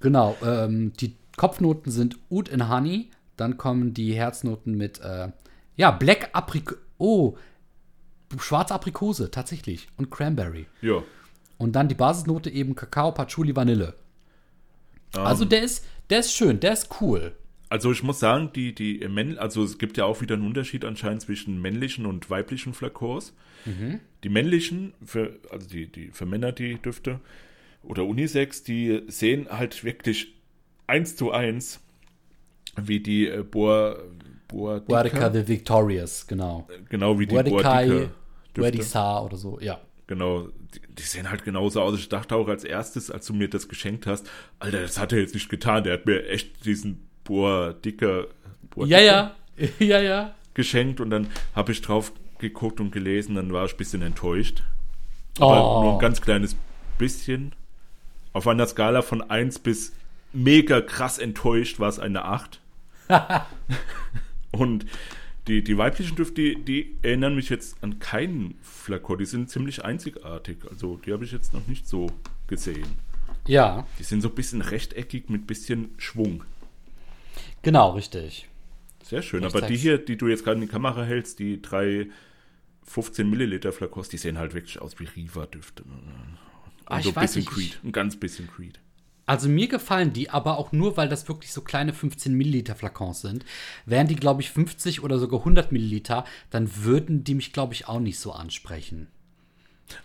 genau. 0.00 0.36
Ähm, 0.44 0.92
die 1.00 1.14
Kopfnoten 1.36 1.90
sind 1.90 2.16
Oud 2.30 2.52
and 2.52 2.68
Honey. 2.68 3.10
Dann 3.36 3.56
kommen 3.56 3.94
die 3.94 4.14
Herznoten 4.14 4.76
mit, 4.76 5.00
äh, 5.00 5.28
ja, 5.76 5.90
Black 5.90 6.30
Aprikose. 6.32 6.80
Oh, 6.98 7.36
schwarze 8.38 8.74
Aprikose, 8.74 9.30
tatsächlich. 9.30 9.88
Und 9.96 10.10
Cranberry. 10.10 10.66
Ja. 10.82 11.02
Und 11.58 11.72
dann 11.72 11.88
die 11.88 11.94
Basisnote 11.94 12.50
eben 12.50 12.74
Kakao, 12.74 13.12
Patchouli, 13.12 13.54
Vanille. 13.56 13.94
Ähm, 15.16 15.22
Also 15.22 15.44
der 15.44 15.62
ist, 15.62 15.84
der 16.10 16.20
ist 16.20 16.32
schön, 16.32 16.60
der 16.60 16.72
ist 16.72 16.88
cool. 17.00 17.34
Also 17.74 17.90
ich 17.90 18.04
muss 18.04 18.20
sagen, 18.20 18.52
die, 18.54 18.72
die 18.72 19.04
Männ 19.08 19.36
also 19.36 19.64
es 19.64 19.78
gibt 19.78 19.96
ja 19.96 20.04
auch 20.04 20.20
wieder 20.20 20.36
einen 20.36 20.46
Unterschied 20.46 20.84
anscheinend 20.84 21.22
zwischen 21.22 21.60
männlichen 21.60 22.06
und 22.06 22.30
weiblichen 22.30 22.72
Flakons. 22.72 23.34
Die 24.22 24.28
männlichen, 24.28 24.94
für, 25.04 25.40
also 25.50 25.68
die, 25.68 25.90
die 25.90 26.12
für 26.12 26.24
Männer 26.24 26.52
die 26.52 26.76
Düfte 26.80 27.18
oder 27.82 28.04
Unisex, 28.04 28.62
die 28.62 29.02
sehen 29.08 29.48
halt 29.50 29.82
wirklich 29.82 30.36
eins 30.86 31.16
zu 31.16 31.32
eins 31.32 31.80
wie 32.80 33.00
die 33.00 33.26
äh, 33.26 33.42
Boa, 33.42 33.96
Boa 34.46 34.78
Guardica 34.78 35.32
the 35.32 35.48
Victorious, 35.48 36.28
genau. 36.28 36.68
genau 36.88 37.18
wie 37.18 37.26
die 37.26 37.34
Guardikai, 37.34 37.88
Boa 37.88 37.96
Düfte. 37.96 38.10
Guardisa 38.54 39.20
oder 39.20 39.36
so, 39.36 39.58
ja. 39.58 39.80
Genau, 40.06 40.46
die, 40.46 40.80
die 40.96 41.02
sehen 41.02 41.28
halt 41.28 41.42
genauso 41.42 41.82
aus. 41.82 41.98
Ich 41.98 42.08
dachte 42.08 42.36
auch 42.36 42.46
als 42.46 42.62
erstes, 42.62 43.10
als 43.10 43.26
du 43.26 43.34
mir 43.34 43.48
das 43.48 43.66
geschenkt 43.66 44.06
hast, 44.06 44.30
Alter, 44.60 44.80
das 44.80 44.96
hat 44.96 45.12
er 45.12 45.18
jetzt 45.18 45.34
nicht 45.34 45.48
getan. 45.48 45.82
Der 45.82 45.94
hat 45.94 46.06
mir 46.06 46.28
echt 46.28 46.64
diesen 46.64 47.08
Boa 47.24 47.72
Dicker 47.72 48.26
Boa 48.70 48.86
Ja, 48.86 48.98
Dicker 48.98 49.04
ja. 49.06 49.68
Ja, 49.86 50.00
ja. 50.00 50.34
geschenkt 50.54 51.00
und 51.00 51.10
dann 51.10 51.28
habe 51.54 51.72
ich 51.72 51.80
drauf 51.82 52.12
geguckt 52.38 52.80
und 52.80 52.90
gelesen, 52.92 53.34
dann 53.36 53.52
war 53.52 53.64
ich 53.64 53.72
ein 53.72 53.76
bisschen 53.78 54.02
enttäuscht. 54.02 54.62
Aber 55.38 55.78
Oh. 55.78 55.82
nur 55.82 55.92
ein 55.94 55.98
ganz 56.00 56.20
kleines 56.20 56.56
bisschen. 56.98 57.52
Auf 58.32 58.46
einer 58.48 58.66
Skala 58.66 59.02
von 59.02 59.22
1 59.22 59.60
bis 59.60 59.92
mega 60.32 60.80
krass 60.80 61.18
enttäuscht 61.18 61.78
war 61.80 61.88
es 61.88 61.98
eine 61.98 62.24
8. 62.24 62.60
Und 64.52 64.86
die, 65.46 65.62
die 65.62 65.76
weiblichen 65.76 66.16
Düfte, 66.16 66.34
die, 66.34 66.64
die 66.64 66.96
erinnern 67.02 67.34
mich 67.34 67.48
jetzt 67.48 67.76
an 67.82 67.98
keinen 67.98 68.56
Flakon. 68.62 69.18
Die 69.18 69.26
sind 69.26 69.50
ziemlich 69.50 69.84
einzigartig. 69.84 70.58
Also 70.70 70.98
die 71.04 71.12
habe 71.12 71.24
ich 71.24 71.32
jetzt 71.32 71.52
noch 71.52 71.66
nicht 71.66 71.86
so 71.88 72.06
gesehen. 72.46 72.86
Ja. 73.46 73.86
Die 73.98 74.04
sind 74.04 74.22
so 74.22 74.28
ein 74.28 74.34
bisschen 74.34 74.62
rechteckig 74.62 75.28
mit 75.28 75.46
bisschen 75.46 75.90
Schwung. 75.98 76.44
Genau, 77.64 77.90
richtig. 77.90 78.48
Sehr 79.02 79.22
schön. 79.22 79.42
Ich 79.42 79.54
Aber 79.54 79.66
die 79.66 79.76
hier, 79.76 79.98
die 79.98 80.16
du 80.16 80.28
jetzt 80.28 80.44
gerade 80.44 80.56
in 80.56 80.62
die 80.62 80.72
Kamera 80.72 81.02
hältst, 81.02 81.38
die 81.38 81.60
drei 81.60 82.08
15 82.84 83.28
Milliliter 83.28 83.72
Flakons, 83.72 84.08
die 84.08 84.18
sehen 84.18 84.38
halt 84.38 84.54
wirklich 84.54 84.80
aus 84.80 84.98
wie 85.00 85.04
Riva-Düfte. 85.04 85.82
Und 85.82 86.38
ah, 86.84 87.02
so 87.02 87.10
ein 87.10 87.14
bisschen 87.14 87.40
nicht. 87.40 87.50
Creed. 87.50 87.80
Ein 87.82 87.92
ganz 87.92 88.16
bisschen 88.16 88.46
Creed. 88.46 88.80
Also 89.26 89.48
mir 89.48 89.68
gefallen 89.68 90.12
die, 90.12 90.28
aber 90.28 90.58
auch 90.58 90.72
nur, 90.72 90.98
weil 90.98 91.08
das 91.08 91.28
wirklich 91.28 91.52
so 91.52 91.62
kleine 91.62 91.94
15 91.94 92.34
Milliliter 92.34 92.74
Flakons 92.74 93.22
sind. 93.22 93.44
Wären 93.86 94.06
die, 94.06 94.16
glaube 94.16 94.42
ich, 94.42 94.50
50 94.50 95.02
oder 95.02 95.18
sogar 95.18 95.40
100 95.40 95.72
Milliliter, 95.72 96.24
dann 96.50 96.70
würden 96.84 97.24
die 97.24 97.34
mich, 97.34 97.52
glaube 97.52 97.72
ich, 97.72 97.88
auch 97.88 98.00
nicht 98.00 98.18
so 98.18 98.32
ansprechen. 98.32 99.08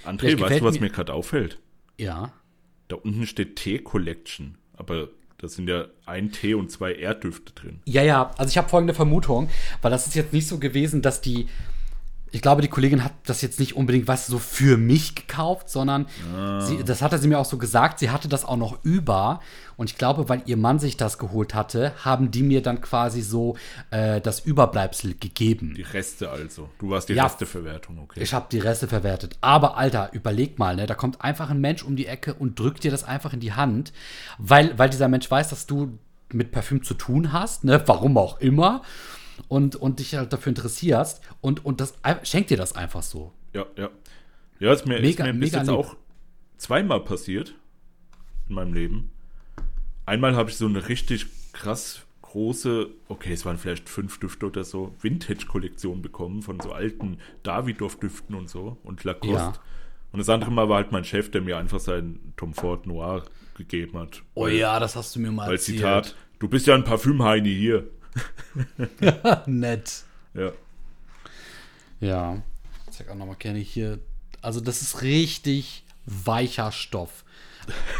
André, 0.05 0.39
weißt 0.39 0.61
du, 0.61 0.65
was 0.65 0.75
mir, 0.75 0.87
mir 0.87 0.89
gerade 0.89 1.13
auffällt? 1.13 1.59
Ja. 1.97 2.31
Da 2.87 2.95
unten 2.95 3.27
steht 3.27 3.57
Tee-Collection, 3.57 4.57
aber 4.73 5.09
da 5.39 5.47
sind 5.47 5.69
ja 5.69 5.85
ein 6.05 6.31
Tee 6.31 6.53
und 6.53 6.69
zwei 6.69 6.93
Erddüfte 6.93 7.53
drin. 7.53 7.79
Ja, 7.85 8.03
ja, 8.03 8.31
also 8.37 8.49
ich 8.49 8.57
habe 8.57 8.69
folgende 8.69 8.93
Vermutung, 8.93 9.49
weil 9.81 9.89
das 9.89 10.05
ist 10.05 10.15
jetzt 10.15 10.33
nicht 10.33 10.47
so 10.47 10.59
gewesen, 10.59 11.01
dass 11.01 11.21
die 11.21 11.47
ich 12.31 12.41
glaube, 12.41 12.61
die 12.61 12.67
Kollegin 12.67 13.03
hat 13.03 13.13
das 13.25 13.41
jetzt 13.41 13.59
nicht 13.59 13.75
unbedingt 13.75 14.07
was 14.07 14.27
so 14.27 14.37
für 14.37 14.77
mich 14.77 15.15
gekauft, 15.15 15.69
sondern 15.69 16.05
ah. 16.35 16.61
sie, 16.61 16.83
das 16.83 17.01
hatte 17.01 17.17
sie 17.17 17.27
mir 17.27 17.39
auch 17.39 17.45
so 17.45 17.57
gesagt, 17.57 17.99
sie 17.99 18.09
hatte 18.09 18.27
das 18.27 18.45
auch 18.45 18.57
noch 18.57 18.83
über. 18.83 19.39
Und 19.77 19.89
ich 19.89 19.97
glaube, 19.97 20.27
weil 20.27 20.41
ihr 20.45 20.57
Mann 20.57 20.77
sich 20.77 20.97
das 20.97 21.17
geholt 21.17 21.53
hatte, 21.55 21.93
haben 22.03 22.31
die 22.31 22.43
mir 22.43 22.61
dann 22.61 22.81
quasi 22.81 23.21
so 23.21 23.55
äh, 23.91 24.19
das 24.19 24.41
Überbleibsel 24.41 25.15
gegeben. 25.15 25.73
Die 25.75 25.83
Reste 25.83 26.29
also. 26.29 26.69
Du 26.79 26.89
warst 26.89 27.09
die 27.09 27.13
ja, 27.13 27.23
Resteverwertung, 27.23 27.97
okay. 27.99 28.19
Ich 28.21 28.33
habe 28.33 28.47
die 28.51 28.59
Reste 28.59 28.87
verwertet. 28.87 29.37
Aber 29.41 29.77
Alter, 29.77 30.09
überleg 30.11 30.59
mal, 30.59 30.75
ne, 30.75 30.85
da 30.85 30.95
kommt 30.95 31.21
einfach 31.21 31.49
ein 31.49 31.61
Mensch 31.61 31.83
um 31.83 31.95
die 31.95 32.07
Ecke 32.07 32.33
und 32.33 32.59
drückt 32.59 32.83
dir 32.83 32.91
das 32.91 33.03
einfach 33.03 33.33
in 33.33 33.39
die 33.39 33.53
Hand, 33.53 33.93
weil, 34.37 34.77
weil 34.77 34.89
dieser 34.89 35.07
Mensch 35.07 35.29
weiß, 35.31 35.49
dass 35.49 35.65
du 35.65 35.97
mit 36.31 36.51
Parfüm 36.51 36.83
zu 36.83 36.93
tun 36.93 37.31
hast, 37.33 37.63
ne, 37.63 37.81
warum 37.87 38.17
auch 38.17 38.39
immer 38.39 38.81
und, 39.47 39.75
und 39.75 39.99
dich 39.99 40.15
halt 40.15 40.33
dafür 40.33 40.49
interessierst 40.49 41.21
und, 41.41 41.65
und 41.65 41.81
das 41.81 41.93
schenkt 42.23 42.49
dir 42.49 42.57
das 42.57 42.73
einfach 42.75 43.03
so. 43.03 43.31
Ja, 43.53 43.65
ja. 43.75 43.89
Ja, 44.59 44.73
ist 44.73 44.85
mir, 44.85 44.99
mega, 44.99 45.25
ist 45.25 45.33
mir 45.33 45.39
bis 45.39 45.51
jetzt 45.51 45.67
lieb. 45.67 45.75
auch 45.75 45.95
zweimal 46.57 46.99
passiert 46.99 47.55
in 48.47 48.55
meinem 48.55 48.73
Leben. 48.73 49.11
Einmal 50.05 50.35
habe 50.35 50.49
ich 50.49 50.57
so 50.57 50.65
eine 50.65 50.89
richtig 50.89 51.27
krass 51.53 52.01
große, 52.21 52.89
okay, 53.07 53.33
es 53.33 53.45
waren 53.45 53.57
vielleicht 53.57 53.89
fünf 53.89 54.19
Düfte 54.19 54.45
oder 54.47 54.63
so, 54.63 54.93
Vintage-Kollektion 55.01 56.01
bekommen 56.01 56.41
von 56.43 56.59
so 56.59 56.71
alten 56.71 57.17
Davidoff-Düften 57.43 58.35
und 58.35 58.49
so 58.49 58.77
und 58.83 59.03
Lacoste. 59.03 59.35
Ja. 59.35 59.53
Und 60.11 60.19
das 60.19 60.29
andere 60.29 60.51
Mal 60.51 60.69
war 60.69 60.77
halt 60.77 60.91
mein 60.91 61.03
Chef, 61.03 61.31
der 61.31 61.41
mir 61.41 61.57
einfach 61.57 61.79
sein 61.79 62.19
Tom 62.35 62.53
Ford 62.53 62.85
Noir 62.87 63.23
gegeben 63.55 63.97
hat. 63.97 64.23
Oh 64.33 64.47
ja, 64.47 64.79
das 64.79 64.95
hast 64.95 65.15
du 65.15 65.19
mir 65.19 65.31
mal 65.31 65.51
erzählt. 65.51 65.83
Als 65.83 66.07
Zitat, 66.07 66.15
du 66.39 66.47
bist 66.47 66.67
ja 66.67 66.75
ein 66.75 66.83
Parfümheini 66.83 67.53
hier. 67.53 67.87
Nett. 69.45 70.03
Ja. 70.33 70.51
Ja. 71.99 72.41
Ich 72.89 72.97
zeig 72.97 73.09
auch 73.09 73.15
nochmal 73.15 73.35
gerne 73.37 73.59
hier. 73.59 73.99
Also, 74.41 74.61
das 74.61 74.81
ist 74.81 75.01
richtig 75.01 75.83
weicher 76.05 76.71
Stoff. 76.71 77.23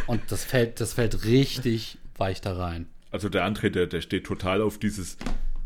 Und 0.08 0.22
das 0.32 0.44
fällt, 0.44 0.80
das 0.80 0.94
fällt 0.94 1.26
richtig 1.26 1.98
weich 2.18 2.42
da 2.42 2.56
rein. 2.56 2.88
Also 3.12 3.30
der 3.30 3.46
André, 3.46 3.70
der, 3.70 3.88
der 3.88 4.02
steht 4.02 4.26
total 4.26 4.62
auf 4.62 4.78
dieses, 4.78 5.18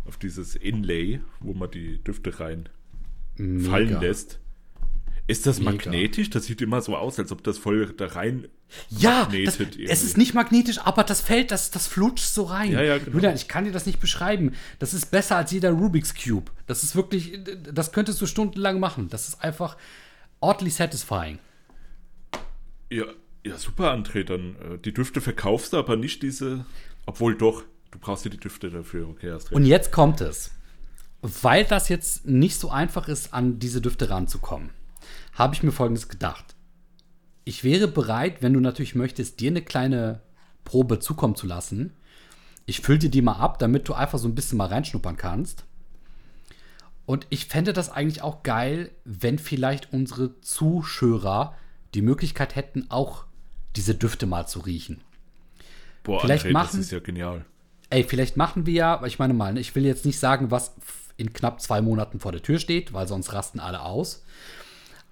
auf 0.05 0.17
dieses 0.17 0.55
Inlay, 0.55 1.19
wo 1.39 1.53
man 1.53 1.69
die 1.71 2.01
Düfte 2.03 2.39
rein 2.39 2.69
Mega. 3.35 3.69
fallen 3.69 4.01
lässt. 4.01 4.39
Ist 5.27 5.45
das 5.45 5.59
Mega. 5.59 5.71
magnetisch? 5.71 6.29
Das 6.29 6.45
sieht 6.45 6.61
immer 6.61 6.81
so 6.81 6.97
aus, 6.97 7.17
als 7.17 7.31
ob 7.31 7.43
das 7.43 7.57
voll 7.57 7.93
da 7.97 8.07
rein 8.07 8.47
ja, 8.89 9.29
das, 9.45 9.59
es 9.59 10.03
ist 10.03 10.17
nicht 10.17 10.33
magnetisch, 10.33 10.79
aber 10.79 11.03
das 11.03 11.21
fällt, 11.21 11.51
das, 11.51 11.71
das 11.71 11.87
flutscht 11.87 12.25
so 12.25 12.43
rein. 12.43 12.71
Ja, 12.71 12.81
ja, 12.81 12.97
genau. 12.97 13.11
Julian, 13.17 13.35
ich 13.35 13.47
kann 13.47 13.65
dir 13.65 13.71
das 13.71 13.85
nicht 13.85 13.99
beschreiben. 13.99 14.53
Das 14.79 14.93
ist 14.93 15.11
besser 15.11 15.37
als 15.37 15.51
jeder 15.51 15.71
Rubik's 15.71 16.13
Cube. 16.15 16.51
Das 16.67 16.83
ist 16.83 16.95
wirklich, 16.95 17.39
das 17.71 17.91
könntest 17.91 18.21
du 18.21 18.25
stundenlang 18.25 18.79
machen. 18.79 19.09
Das 19.09 19.27
ist 19.27 19.43
einfach 19.43 19.77
oddly 20.39 20.69
satisfying. 20.69 21.39
Ja, 22.89 23.05
ja 23.43 23.57
super, 23.57 23.93
André. 23.93 24.23
Dann 24.23 24.55
äh, 24.55 24.77
die 24.79 24.93
Düfte 24.93 25.21
verkaufst 25.21 25.73
du, 25.73 25.77
aber 25.77 25.95
nicht 25.95 26.23
diese. 26.23 26.65
Obwohl 27.05 27.35
doch, 27.35 27.63
du 27.91 27.99
brauchst 27.99 28.25
ja 28.25 28.31
die 28.31 28.37
Düfte 28.37 28.69
dafür. 28.69 29.07
Okay, 29.09 29.31
hast 29.31 29.45
recht. 29.45 29.53
Und 29.53 29.65
jetzt 29.65 29.91
kommt 29.91 30.21
es. 30.21 30.51
Weil 31.21 31.63
das 31.63 31.89
jetzt 31.89 32.25
nicht 32.25 32.59
so 32.59 32.69
einfach 32.69 33.07
ist, 33.07 33.33
an 33.33 33.59
diese 33.59 33.81
Düfte 33.81 34.09
ranzukommen 34.09 34.71
habe 35.33 35.55
ich 35.55 35.63
mir 35.63 35.71
folgendes 35.71 36.09
gedacht. 36.09 36.55
Ich 37.45 37.63
wäre 37.63 37.87
bereit, 37.87 38.41
wenn 38.41 38.53
du 38.53 38.59
natürlich 38.59 38.95
möchtest, 38.95 39.39
dir 39.39 39.51
eine 39.51 39.61
kleine 39.61 40.21
Probe 40.63 40.99
zukommen 40.99 41.35
zu 41.35 41.47
lassen. 41.47 41.93
Ich 42.65 42.81
fülle 42.81 42.99
dir 42.99 43.09
die 43.09 43.21
mal 43.21 43.33
ab, 43.33 43.59
damit 43.59 43.89
du 43.89 43.93
einfach 43.93 44.19
so 44.19 44.27
ein 44.27 44.35
bisschen 44.35 44.57
mal 44.57 44.67
reinschnuppern 44.67 45.17
kannst. 45.17 45.65
Und 47.05 47.27
ich 47.29 47.47
fände 47.47 47.73
das 47.73 47.89
eigentlich 47.89 48.21
auch 48.21 48.43
geil, 48.43 48.91
wenn 49.03 49.37
vielleicht 49.37 49.91
unsere 49.91 50.39
Zuschauer 50.39 51.55
die 51.93 52.01
Möglichkeit 52.01 52.55
hätten, 52.55 52.89
auch 52.89 53.25
diese 53.75 53.95
Düfte 53.95 54.25
mal 54.25 54.47
zu 54.47 54.59
riechen. 54.59 55.01
Boah, 56.03 56.21
vielleicht 56.21 56.45
André, 56.45 56.53
machen, 56.53 56.77
das 56.77 56.85
ist 56.85 56.91
ja 56.91 56.99
genial. 56.99 57.45
Ey, 57.89 58.03
vielleicht 58.03 58.37
machen 58.37 58.65
wir 58.65 58.73
ja, 58.73 59.03
ich 59.05 59.19
meine 59.19 59.33
mal, 59.33 59.53
ne, 59.53 59.59
ich 59.59 59.75
will 59.75 59.85
jetzt 59.85 60.05
nicht 60.05 60.19
sagen, 60.19 60.49
was 60.49 60.75
in 61.17 61.33
knapp 61.33 61.61
zwei 61.61 61.81
Monaten 61.81 62.19
vor 62.19 62.31
der 62.31 62.41
Tür 62.41 62.59
steht, 62.59 62.93
weil 62.93 63.07
sonst 63.07 63.33
rasten 63.33 63.59
alle 63.59 63.81
aus. 63.81 64.23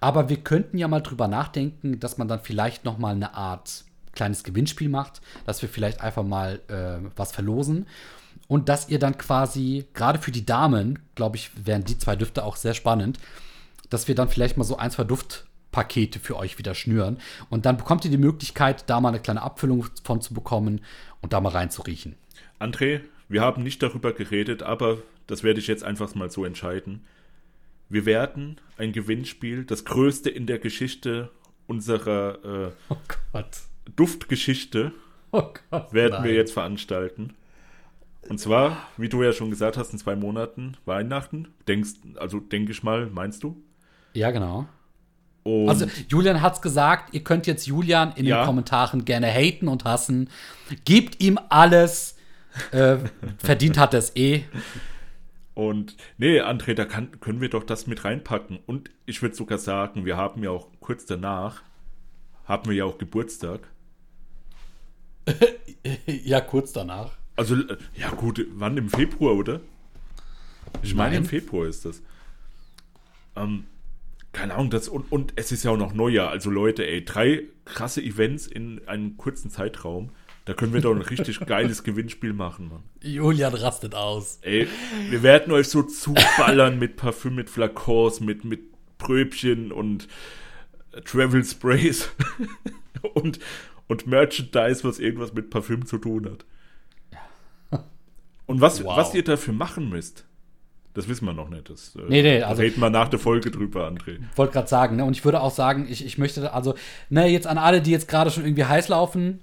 Aber 0.02 0.28
wir 0.28 0.38
könnten 0.38 0.78
ja 0.78 0.88
mal 0.88 1.00
drüber 1.00 1.28
nachdenken, 1.28 2.00
dass 2.00 2.18
man 2.18 2.26
dann 2.26 2.40
vielleicht 2.40 2.84
noch 2.84 2.98
mal 2.98 3.14
eine 3.14 3.34
Art 3.34 3.84
kleines 4.12 4.42
Gewinnspiel 4.42 4.88
macht, 4.88 5.20
dass 5.46 5.62
wir 5.62 5.68
vielleicht 5.68 6.00
einfach 6.00 6.24
mal 6.24 6.60
äh, 6.66 7.08
was 7.14 7.30
verlosen 7.30 7.86
und 8.48 8.68
dass 8.68 8.88
ihr 8.88 8.98
dann 8.98 9.16
quasi 9.16 9.86
gerade 9.94 10.18
für 10.18 10.32
die 10.32 10.44
Damen, 10.44 10.98
glaube 11.14 11.36
ich, 11.36 11.52
wären 11.64 11.84
die 11.84 11.98
zwei 11.98 12.16
Düfte 12.16 12.44
auch 12.44 12.56
sehr 12.56 12.74
spannend, 12.74 13.20
dass 13.90 14.08
wir 14.08 14.16
dann 14.16 14.28
vielleicht 14.28 14.56
mal 14.56 14.64
so 14.64 14.76
ein, 14.76 14.90
zwei 14.90 15.04
Duftpakete 15.04 16.18
für 16.18 16.36
euch 16.36 16.58
wieder 16.58 16.74
schnüren 16.74 17.18
und 17.48 17.64
dann 17.64 17.76
bekommt 17.76 18.04
ihr 18.04 18.10
die 18.10 18.18
Möglichkeit, 18.18 18.90
da 18.90 19.00
mal 19.00 19.10
eine 19.10 19.20
kleine 19.20 19.42
Abfüllung 19.42 19.86
von 20.02 20.20
zu 20.20 20.34
bekommen 20.34 20.80
und 21.20 21.32
da 21.32 21.40
mal 21.40 21.50
reinzuriechen. 21.50 22.16
André, 22.58 23.02
wir 23.28 23.40
haben 23.40 23.62
nicht 23.62 23.80
darüber 23.80 24.12
geredet, 24.12 24.64
aber 24.64 24.98
das 25.28 25.44
werde 25.44 25.60
ich 25.60 25.68
jetzt 25.68 25.84
einfach 25.84 26.12
mal 26.16 26.28
so 26.28 26.44
entscheiden. 26.44 27.04
Wir 27.92 28.06
werden 28.06 28.58
ein 28.78 28.92
Gewinnspiel, 28.92 29.66
das 29.66 29.84
größte 29.84 30.30
in 30.30 30.46
der 30.46 30.58
Geschichte 30.58 31.30
unserer 31.66 32.70
äh, 32.70 32.72
oh 32.88 33.42
Duftgeschichte, 33.96 34.92
oh 35.30 35.52
Gott, 35.70 35.92
werden 35.92 36.12
nein. 36.12 36.24
wir 36.24 36.32
jetzt 36.32 36.54
veranstalten. 36.54 37.34
Und 38.30 38.38
zwar, 38.38 38.78
wie 38.96 39.10
du 39.10 39.22
ja 39.22 39.34
schon 39.34 39.50
gesagt 39.50 39.76
hast, 39.76 39.92
in 39.92 39.98
zwei 39.98 40.16
Monaten 40.16 40.78
Weihnachten. 40.86 41.48
Denkst, 41.68 41.90
also 42.16 42.40
denke 42.40 42.72
ich 42.72 42.82
mal, 42.82 43.10
meinst 43.12 43.42
du? 43.42 43.62
Ja, 44.14 44.30
genau. 44.30 44.66
Und 45.42 45.68
also 45.68 45.84
Julian 46.08 46.40
hat 46.40 46.54
es 46.54 46.62
gesagt, 46.62 47.12
ihr 47.12 47.22
könnt 47.22 47.46
jetzt 47.46 47.66
Julian 47.66 48.14
in 48.16 48.24
ja. 48.24 48.40
den 48.40 48.46
Kommentaren 48.46 49.04
gerne 49.04 49.26
haten 49.26 49.68
und 49.68 49.84
hassen. 49.84 50.30
Gebt 50.86 51.22
ihm 51.22 51.38
alles. 51.50 52.16
Äh, 52.70 52.96
verdient 53.36 53.76
hat 53.76 53.92
er 53.92 53.98
es 53.98 54.16
eh. 54.16 54.44
Und 55.54 55.96
nee, 56.16 56.40
André, 56.40 56.74
da 56.74 56.84
kann, 56.84 57.20
können 57.20 57.40
wir 57.40 57.50
doch 57.50 57.64
das 57.64 57.86
mit 57.86 58.04
reinpacken. 58.04 58.58
Und 58.66 58.90
ich 59.04 59.20
würde 59.20 59.34
sogar 59.34 59.58
sagen, 59.58 60.04
wir 60.04 60.16
haben 60.16 60.42
ja 60.42 60.50
auch 60.50 60.68
kurz 60.80 61.04
danach, 61.04 61.62
haben 62.46 62.68
wir 62.70 62.76
ja 62.76 62.84
auch 62.84 62.98
Geburtstag. 62.98 63.60
ja, 66.06 66.40
kurz 66.40 66.72
danach. 66.72 67.12
Also, 67.36 67.56
äh, 67.56 67.76
ja 67.94 68.10
gut, 68.10 68.44
wann 68.54 68.76
im 68.76 68.88
Februar, 68.88 69.34
oder? 69.34 69.60
Ich 70.82 70.94
meine, 70.94 71.16
im 71.16 71.24
Februar 71.24 71.66
ist 71.66 71.84
das. 71.84 72.02
Ähm, 73.36 73.64
keine 74.32 74.54
Ahnung, 74.54 74.70
das, 74.70 74.88
und, 74.88 75.10
und 75.12 75.34
es 75.36 75.52
ist 75.52 75.62
ja 75.64 75.72
auch 75.72 75.76
noch 75.76 75.92
Neujahr. 75.92 76.30
Also 76.30 76.50
Leute, 76.50 76.86
ey, 76.86 77.04
drei 77.04 77.44
krasse 77.64 78.02
Events 78.02 78.46
in 78.46 78.86
einem 78.88 79.16
kurzen 79.16 79.50
Zeitraum. 79.50 80.10
Da 80.44 80.54
können 80.54 80.72
wir 80.72 80.80
doch 80.80 80.94
ein 80.94 81.02
richtig 81.02 81.38
geiles 81.46 81.84
Gewinnspiel 81.84 82.32
machen, 82.32 82.68
Mann. 82.68 82.82
Julian 83.00 83.54
rastet 83.54 83.94
aus. 83.94 84.38
Ey, 84.42 84.66
wir 85.08 85.22
werden 85.22 85.52
euch 85.52 85.68
so 85.68 85.82
zuballern 85.82 86.78
mit 86.80 86.96
Parfüm, 86.96 87.36
mit 87.36 87.48
Flakons, 87.48 88.20
mit, 88.20 88.44
mit 88.44 88.60
Pröbchen 88.98 89.70
und 89.70 90.08
Travel 91.04 91.44
Sprays 91.44 92.10
und, 93.14 93.38
und 93.86 94.06
Merchandise, 94.08 94.82
was 94.82 94.98
irgendwas 94.98 95.32
mit 95.32 95.50
Parfüm 95.50 95.86
zu 95.86 95.98
tun 95.98 96.28
hat. 96.30 96.44
Und 98.46 98.60
was, 98.60 98.82
wow. 98.84 98.96
was 98.96 99.14
ihr 99.14 99.24
dafür 99.24 99.54
machen 99.54 99.88
müsst, 99.88 100.24
Das 100.94 101.08
wissen 101.08 101.24
wir 101.24 101.32
noch 101.32 101.48
nicht. 101.48 101.70
Das, 101.70 101.94
äh, 101.96 102.00
nee, 102.08 102.22
nee, 102.22 102.42
also, 102.42 102.60
reden 102.60 102.80
wir 102.80 102.90
nach 102.90 103.08
der 103.08 103.18
Folge 103.18 103.50
drüber, 103.50 103.88
André. 103.88 104.18
Wollte 104.36 104.52
gerade 104.52 104.68
sagen, 104.68 104.96
ne? 104.96 105.04
Und 105.04 105.16
ich 105.16 105.24
würde 105.24 105.40
auch 105.40 105.52
sagen, 105.52 105.86
ich, 105.88 106.04
ich 106.04 106.18
möchte, 106.18 106.52
also, 106.52 106.74
ne, 107.08 107.28
jetzt 107.28 107.46
an 107.46 107.58
alle, 107.58 107.80
die 107.80 107.92
jetzt 107.92 108.08
gerade 108.08 108.30
schon 108.30 108.44
irgendwie 108.44 108.64
heiß 108.64 108.88
laufen, 108.88 109.40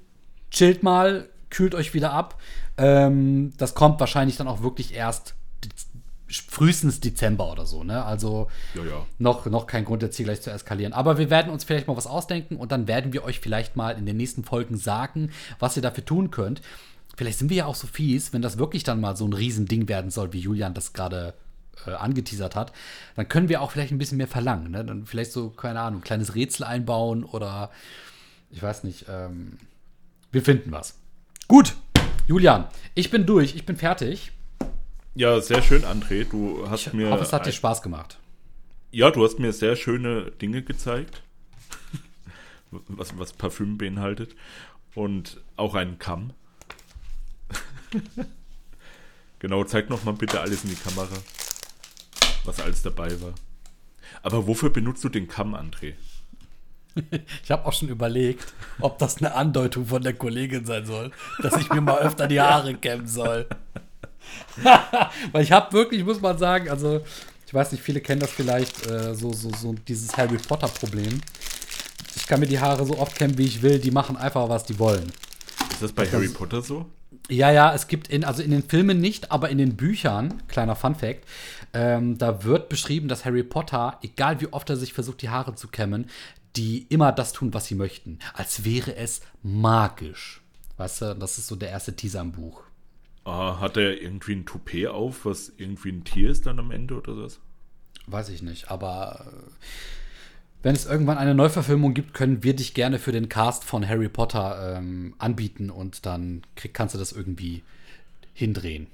chillt 0.60 0.84
mal, 0.84 1.30
kühlt 1.50 1.74
euch 1.74 1.94
wieder 1.94 2.12
ab. 2.12 2.38
Ähm, 2.78 3.54
das 3.58 3.76
kommt 3.76 4.00
wahrscheinlich 4.02 4.36
dann 4.36 4.50
auch 4.50 4.62
wirklich 4.62 4.94
erst 4.94 5.36
frühestens 6.28 7.00
Dezember 7.00 7.50
oder 7.50 7.66
so, 7.66 7.84
ne? 7.84 8.04
Also 8.04 8.50
ja, 8.76 8.84
ja. 8.84 9.06
Noch, 9.18 9.46
noch 9.46 9.68
kein 9.68 9.86
Grund, 9.86 10.04
jetzt 10.04 10.18
hier 10.18 10.26
gleich 10.26 10.42
zu 10.42 10.52
eskalieren. 10.52 10.92
Aber 10.92 11.18
wir 11.18 11.30
werden 11.30 11.52
uns 11.52 11.64
vielleicht 11.64 11.88
mal 11.88 11.96
was 11.96 12.08
ausdenken 12.08 12.58
und 12.58 12.74
dann 12.74 12.88
werden 12.88 13.14
wir 13.14 13.24
euch 13.24 13.40
vielleicht 13.40 13.78
mal 13.78 13.98
in 13.98 14.06
den 14.06 14.18
nächsten 14.18 14.44
Folgen 14.44 14.78
sagen, 14.78 15.32
was 15.60 15.78
ihr 15.78 15.82
dafür 15.82 16.06
tun 16.06 16.30
könnt. 16.30 16.62
Vielleicht 17.16 17.40
sind 17.40 17.50
wir 17.50 17.58
ja 17.58 17.66
auch 17.66 17.76
so 17.76 17.88
fies, 17.88 18.34
wenn 18.34 18.42
das 18.42 18.58
wirklich 18.58 18.84
dann 18.84 19.00
mal 19.00 19.16
so 19.16 19.26
ein 19.26 19.34
Riesending 19.34 19.88
werden 19.88 20.12
soll, 20.12 20.34
wie 20.34 20.40
Julian 20.40 20.74
das 20.74 20.94
gerade 20.94 21.34
äh, 21.88 21.92
angeteasert 21.92 22.56
hat, 22.56 22.74
dann 23.16 23.30
können 23.30 23.48
wir 23.48 23.62
auch 23.62 23.72
vielleicht 23.72 23.94
ein 23.94 23.98
bisschen 23.98 24.18
mehr 24.18 24.28
verlangen. 24.28 24.72
Ne? 24.72 24.84
Dann 24.84 25.06
vielleicht 25.06 25.32
so, 25.32 25.50
keine 25.50 25.80
Ahnung, 25.80 26.02
ein 26.02 26.04
kleines 26.04 26.36
Rätsel 26.36 26.66
einbauen 26.66 27.24
oder 27.24 27.72
ich 28.52 28.62
weiß 28.62 28.84
nicht. 28.84 29.06
Ähm, 29.10 29.58
wir 30.32 30.42
finden 30.42 30.72
was. 30.72 31.00
Gut, 31.48 31.76
Julian, 32.28 32.68
ich 32.94 33.10
bin 33.10 33.26
durch, 33.26 33.56
ich 33.56 33.66
bin 33.66 33.76
fertig. 33.76 34.32
Ja, 35.16 35.42
sehr 35.42 35.62
schön, 35.62 35.84
André. 35.84 36.26
Du 36.30 36.70
hast 36.70 36.88
ich 36.88 36.94
mir. 36.94 37.10
Hoffe, 37.10 37.24
es 37.24 37.34
hat 37.34 37.46
dir 37.46 37.52
Spaß 37.52 37.82
gemacht. 37.82 38.20
Ja, 38.92 39.12
du 39.12 39.24
hast 39.24 39.40
mir 39.40 39.52
sehr 39.54 39.76
schöne 39.76 40.32
Dinge 40.32 40.62
gezeigt, 40.64 41.24
was, 42.72 43.18
was 43.18 43.34
Parfüm 43.34 43.78
beinhaltet. 43.78 44.36
Und 44.96 45.42
auch 45.56 45.76
einen 45.76 46.00
Kamm. 46.00 46.34
genau, 49.40 49.64
zeig 49.64 49.90
noch 49.90 50.04
mal 50.04 50.14
bitte 50.14 50.42
alles 50.42 50.64
in 50.64 50.70
die 50.70 50.76
Kamera, 50.76 51.16
was 52.46 52.60
alles 52.60 52.82
dabei 52.82 53.20
war. 53.22 53.34
Aber 54.22 54.48
wofür 54.48 54.70
benutzt 54.70 55.04
du 55.04 55.10
den 55.10 55.28
Kamm, 55.28 55.56
André? 55.56 55.94
Ich 57.44 57.52
habe 57.52 57.66
auch 57.66 57.74
schon 57.74 57.90
überlegt, 57.90 58.54
ob 58.80 58.98
das 58.98 59.18
eine 59.18 59.34
Andeutung 59.34 59.86
von 59.86 60.02
der 60.02 60.14
Kollegin 60.14 60.66
sein 60.66 60.86
soll, 60.86 61.12
dass 61.42 61.56
ich 61.58 61.70
mir 61.70 61.82
mal 61.82 62.00
öfter 62.00 62.28
die 62.28 62.42
Haare 62.42 62.74
kämmen 62.76 63.08
soll. 63.08 63.48
Weil 65.32 65.44
ich 65.44 65.52
habe 65.52 65.72
wirklich, 65.74 66.04
muss 66.04 66.22
man 66.22 66.38
sagen, 66.38 66.70
also 66.70 67.02
ich 67.50 67.54
weiß 67.54 67.72
nicht, 67.72 67.84
viele 67.84 68.02
kennen 68.02 68.20
das 68.20 68.30
vielleicht, 68.30 68.86
äh, 68.88 69.16
so, 69.16 69.34
so, 69.34 69.50
so 69.52 69.74
dieses 69.88 70.16
Harry 70.18 70.38
Potter-Problem. 70.38 71.20
Ich 72.16 72.28
kann 72.28 72.40
mir 72.40 72.46
die 72.46 72.60
Haare 72.60 72.86
so 72.86 72.98
oft 73.00 73.16
kämmen, 73.16 73.38
wie 73.38 73.46
ich 73.46 73.62
will, 73.62 73.80
die 73.80 73.92
machen 73.92 74.18
einfach, 74.18 74.48
was 74.50 74.66
die 74.66 74.78
wollen. 74.78 75.12
Ist 75.72 75.82
das 75.82 75.92
bei 75.92 76.04
das, 76.04 76.14
Harry 76.14 76.28
Potter 76.28 76.62
so? 76.62 76.86
Ja, 77.28 77.52
ja, 77.52 77.74
es 77.74 77.88
gibt 77.88 78.08
in, 78.08 78.24
also 78.24 78.42
in 78.44 78.52
den 78.52 78.64
Filmen 78.64 79.00
nicht, 79.00 79.32
aber 79.32 79.50
in 79.50 79.58
den 79.58 79.76
Büchern, 79.76 80.44
kleiner 80.48 80.76
Fun 80.76 80.96
Fact, 80.96 81.26
ähm, 81.74 82.18
da 82.18 82.44
wird 82.44 82.70
beschrieben, 82.70 83.08
dass 83.08 83.26
Harry 83.26 83.44
Potter, 83.44 83.98
egal 84.02 84.42
wie 84.42 84.52
oft 84.52 84.70
er 84.70 84.76
sich 84.76 84.94
versucht, 84.94 85.22
die 85.22 85.30
Haare 85.30 85.56
zu 85.56 85.68
kämmen, 85.68 86.10
die 86.56 86.86
immer 86.90 87.12
das 87.12 87.34
tun, 87.34 87.54
was 87.54 87.68
sie 87.68 87.76
möchten. 87.76 88.20
Als 88.34 88.66
wäre 88.66 88.96
es 88.96 89.22
magisch. 89.44 90.42
Weißt 90.78 91.02
du, 91.02 91.16
das 91.16 91.38
ist 91.38 91.48
so 91.48 91.56
der 91.56 91.70
erste 91.70 91.96
Teaser 91.96 92.22
im 92.22 92.32
Buch. 92.32 92.64
Ah, 93.26 93.60
hat 93.60 93.78
er 93.78 94.02
irgendwie 94.02 94.34
ein 94.34 94.46
Toupet 94.46 94.88
auf, 94.88 95.26
was 95.26 95.52
irgendwie 95.58 95.92
ein 95.92 96.04
Tier 96.04 96.30
ist 96.32 96.46
dann 96.46 96.60
am 96.60 96.72
Ende 96.72 96.96
oder 96.96 97.18
was? 97.18 97.40
Weiß 98.08 98.30
ich 98.30 98.42
nicht, 98.42 98.72
aber 98.72 99.26
äh, 99.28 99.52
wenn 100.64 100.76
es 100.76 100.86
irgendwann 100.86 101.18
eine 101.18 101.36
Neuverfilmung 101.36 101.94
gibt, 101.94 102.14
können 102.14 102.44
wir 102.44 102.56
dich 102.56 102.74
gerne 102.74 102.98
für 102.98 103.12
den 103.12 103.30
Cast 103.30 103.64
von 103.64 103.88
Harry 103.88 104.10
Potter 104.10 104.78
ähm, 104.78 105.14
anbieten 105.18 105.70
und 105.70 106.06
dann 106.06 106.42
krieg, 106.56 106.74
kannst 106.74 106.96
du 106.96 107.00
das 107.00 107.12
irgendwie 107.12 107.64
hindrehen. 108.34 108.88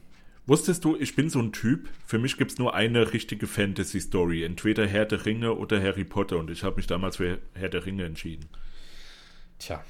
Wusstest 0.47 0.85
du, 0.85 0.95
ich 0.95 1.15
bin 1.15 1.29
so 1.29 1.39
ein 1.39 1.51
Typ, 1.51 1.89
für 2.05 2.19
mich 2.19 2.37
gibt 2.37 2.51
es 2.51 2.59
nur 2.59 2.75
eine 2.75 3.13
richtige 3.13 3.47
Fantasy-Story, 3.47 4.43
entweder 4.43 4.85
Herr 4.85 5.05
der 5.05 5.25
Ringe 5.25 5.55
oder 5.55 5.81
Harry 5.81 6.03
Potter 6.03 6.37
und 6.37 6.51
ich 6.51 6.63
habe 6.63 6.75
mich 6.75 6.87
damals 6.87 7.17
für 7.17 7.39
Herr 7.53 7.69
der 7.69 7.85
Ringe 7.85 8.05
entschieden. 8.05 8.45
Tja, 9.57 9.83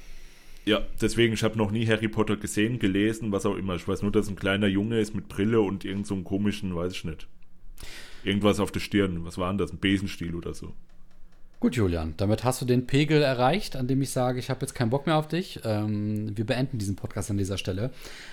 ja, 0.66 0.82
deswegen, 1.00 1.32
ich 1.32 1.44
habe 1.44 1.56
noch 1.56 1.70
nie 1.70 1.86
Harry 1.86 2.08
Potter 2.08 2.36
gesehen, 2.36 2.80
gelesen, 2.80 3.30
was 3.30 3.46
auch 3.46 3.54
immer. 3.54 3.76
Ich 3.76 3.86
weiß 3.86 4.02
nur, 4.02 4.10
dass 4.10 4.28
ein 4.28 4.34
kleiner 4.34 4.66
Junge 4.66 4.98
ist 4.98 5.14
mit 5.14 5.28
Brille 5.28 5.60
und 5.60 5.84
irgend 5.84 6.08
so 6.08 6.14
einem 6.14 6.24
komischen, 6.24 6.74
weiß 6.74 6.92
ich 6.92 7.04
nicht. 7.04 7.28
Irgendwas 8.24 8.58
auf 8.58 8.72
der 8.72 8.80
Stirn. 8.80 9.24
Was 9.24 9.38
war 9.38 9.48
denn 9.48 9.58
das? 9.58 9.72
Ein 9.72 9.78
Besenstiel 9.78 10.34
oder 10.34 10.54
so. 10.54 10.74
Gut, 11.58 11.74
Julian, 11.74 12.12
damit 12.18 12.44
hast 12.44 12.60
du 12.60 12.66
den 12.66 12.86
Pegel 12.86 13.22
erreicht, 13.22 13.76
an 13.76 13.88
dem 13.88 14.02
ich 14.02 14.10
sage, 14.10 14.38
ich 14.38 14.50
habe 14.50 14.60
jetzt 14.60 14.74
keinen 14.74 14.90
Bock 14.90 15.06
mehr 15.06 15.16
auf 15.16 15.26
dich. 15.26 15.60
Ähm, 15.64 16.36
wir 16.36 16.44
beenden 16.44 16.76
diesen 16.76 16.96
Podcast 16.96 17.30
an 17.30 17.38
dieser 17.38 17.56
Stelle. 17.56 17.92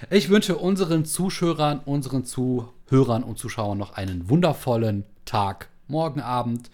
Ich 0.09 0.27
wünsche 0.27 0.57
unseren 0.57 1.05
Zuschauern, 1.05 1.79
unseren 1.85 2.25
Zuhörern 2.25 3.23
und 3.23 3.37
Zuschauern 3.37 3.77
noch 3.77 3.93
einen 3.93 4.29
wundervollen 4.29 5.05
Tag, 5.23 5.69
morgen 5.87 6.19
Abend. 6.19 6.69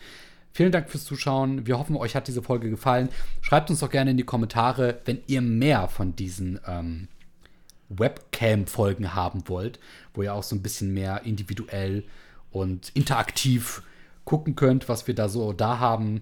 Vielen 0.51 0.71
Dank 0.71 0.89
fürs 0.89 1.05
Zuschauen. 1.05 1.67
Wir 1.67 1.77
hoffen, 1.77 1.95
euch 1.95 2.15
hat 2.15 2.27
diese 2.27 2.41
Folge 2.41 2.71
gefallen. 2.71 3.09
Schreibt 3.41 3.69
uns 3.69 3.81
doch 3.81 3.91
gerne 3.91 4.11
in 4.11 4.17
die 4.17 4.23
Kommentare, 4.23 5.01
wenn 5.05 5.19
ihr 5.27 5.41
mehr 5.41 5.87
von 5.87 6.15
diesen 6.15 6.59
ähm, 6.65 7.09
Webcam-Folgen 7.89 9.13
haben 9.13 9.43
wollt, 9.47 9.79
wo 10.15 10.23
ihr 10.23 10.33
auch 10.33 10.43
so 10.43 10.55
ein 10.55 10.63
bisschen 10.63 10.95
mehr 10.95 11.21
individuell 11.25 12.05
und 12.49 12.89
interaktiv 12.95 13.83
gucken 14.29 14.55
könnt, 14.55 14.87
was 14.87 15.07
wir 15.07 15.15
da 15.15 15.27
so 15.27 15.53
da 15.53 15.79
haben. 15.79 16.21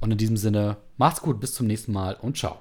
Und 0.00 0.10
in 0.10 0.16
diesem 0.16 0.38
Sinne, 0.38 0.78
macht's 0.96 1.20
gut, 1.20 1.40
bis 1.40 1.52
zum 1.52 1.66
nächsten 1.66 1.92
Mal 1.92 2.16
und 2.20 2.38
ciao. 2.38 2.58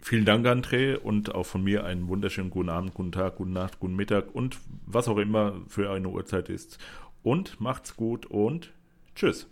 Vielen 0.00 0.26
Dank, 0.26 0.46
André, 0.46 0.96
und 0.96 1.34
auch 1.34 1.46
von 1.46 1.64
mir 1.64 1.84
einen 1.84 2.08
wunderschönen 2.08 2.50
guten 2.50 2.68
Abend, 2.68 2.92
guten 2.92 3.10
Tag, 3.10 3.36
guten 3.36 3.54
Nacht, 3.54 3.80
guten 3.80 3.96
Mittag 3.96 4.34
und 4.34 4.58
was 4.84 5.08
auch 5.08 5.16
immer 5.16 5.54
für 5.66 5.90
eine 5.90 6.08
Uhrzeit 6.08 6.50
ist. 6.50 6.78
Und 7.22 7.58
macht's 7.58 7.96
gut 7.96 8.26
und 8.26 8.70
tschüss. 9.14 9.48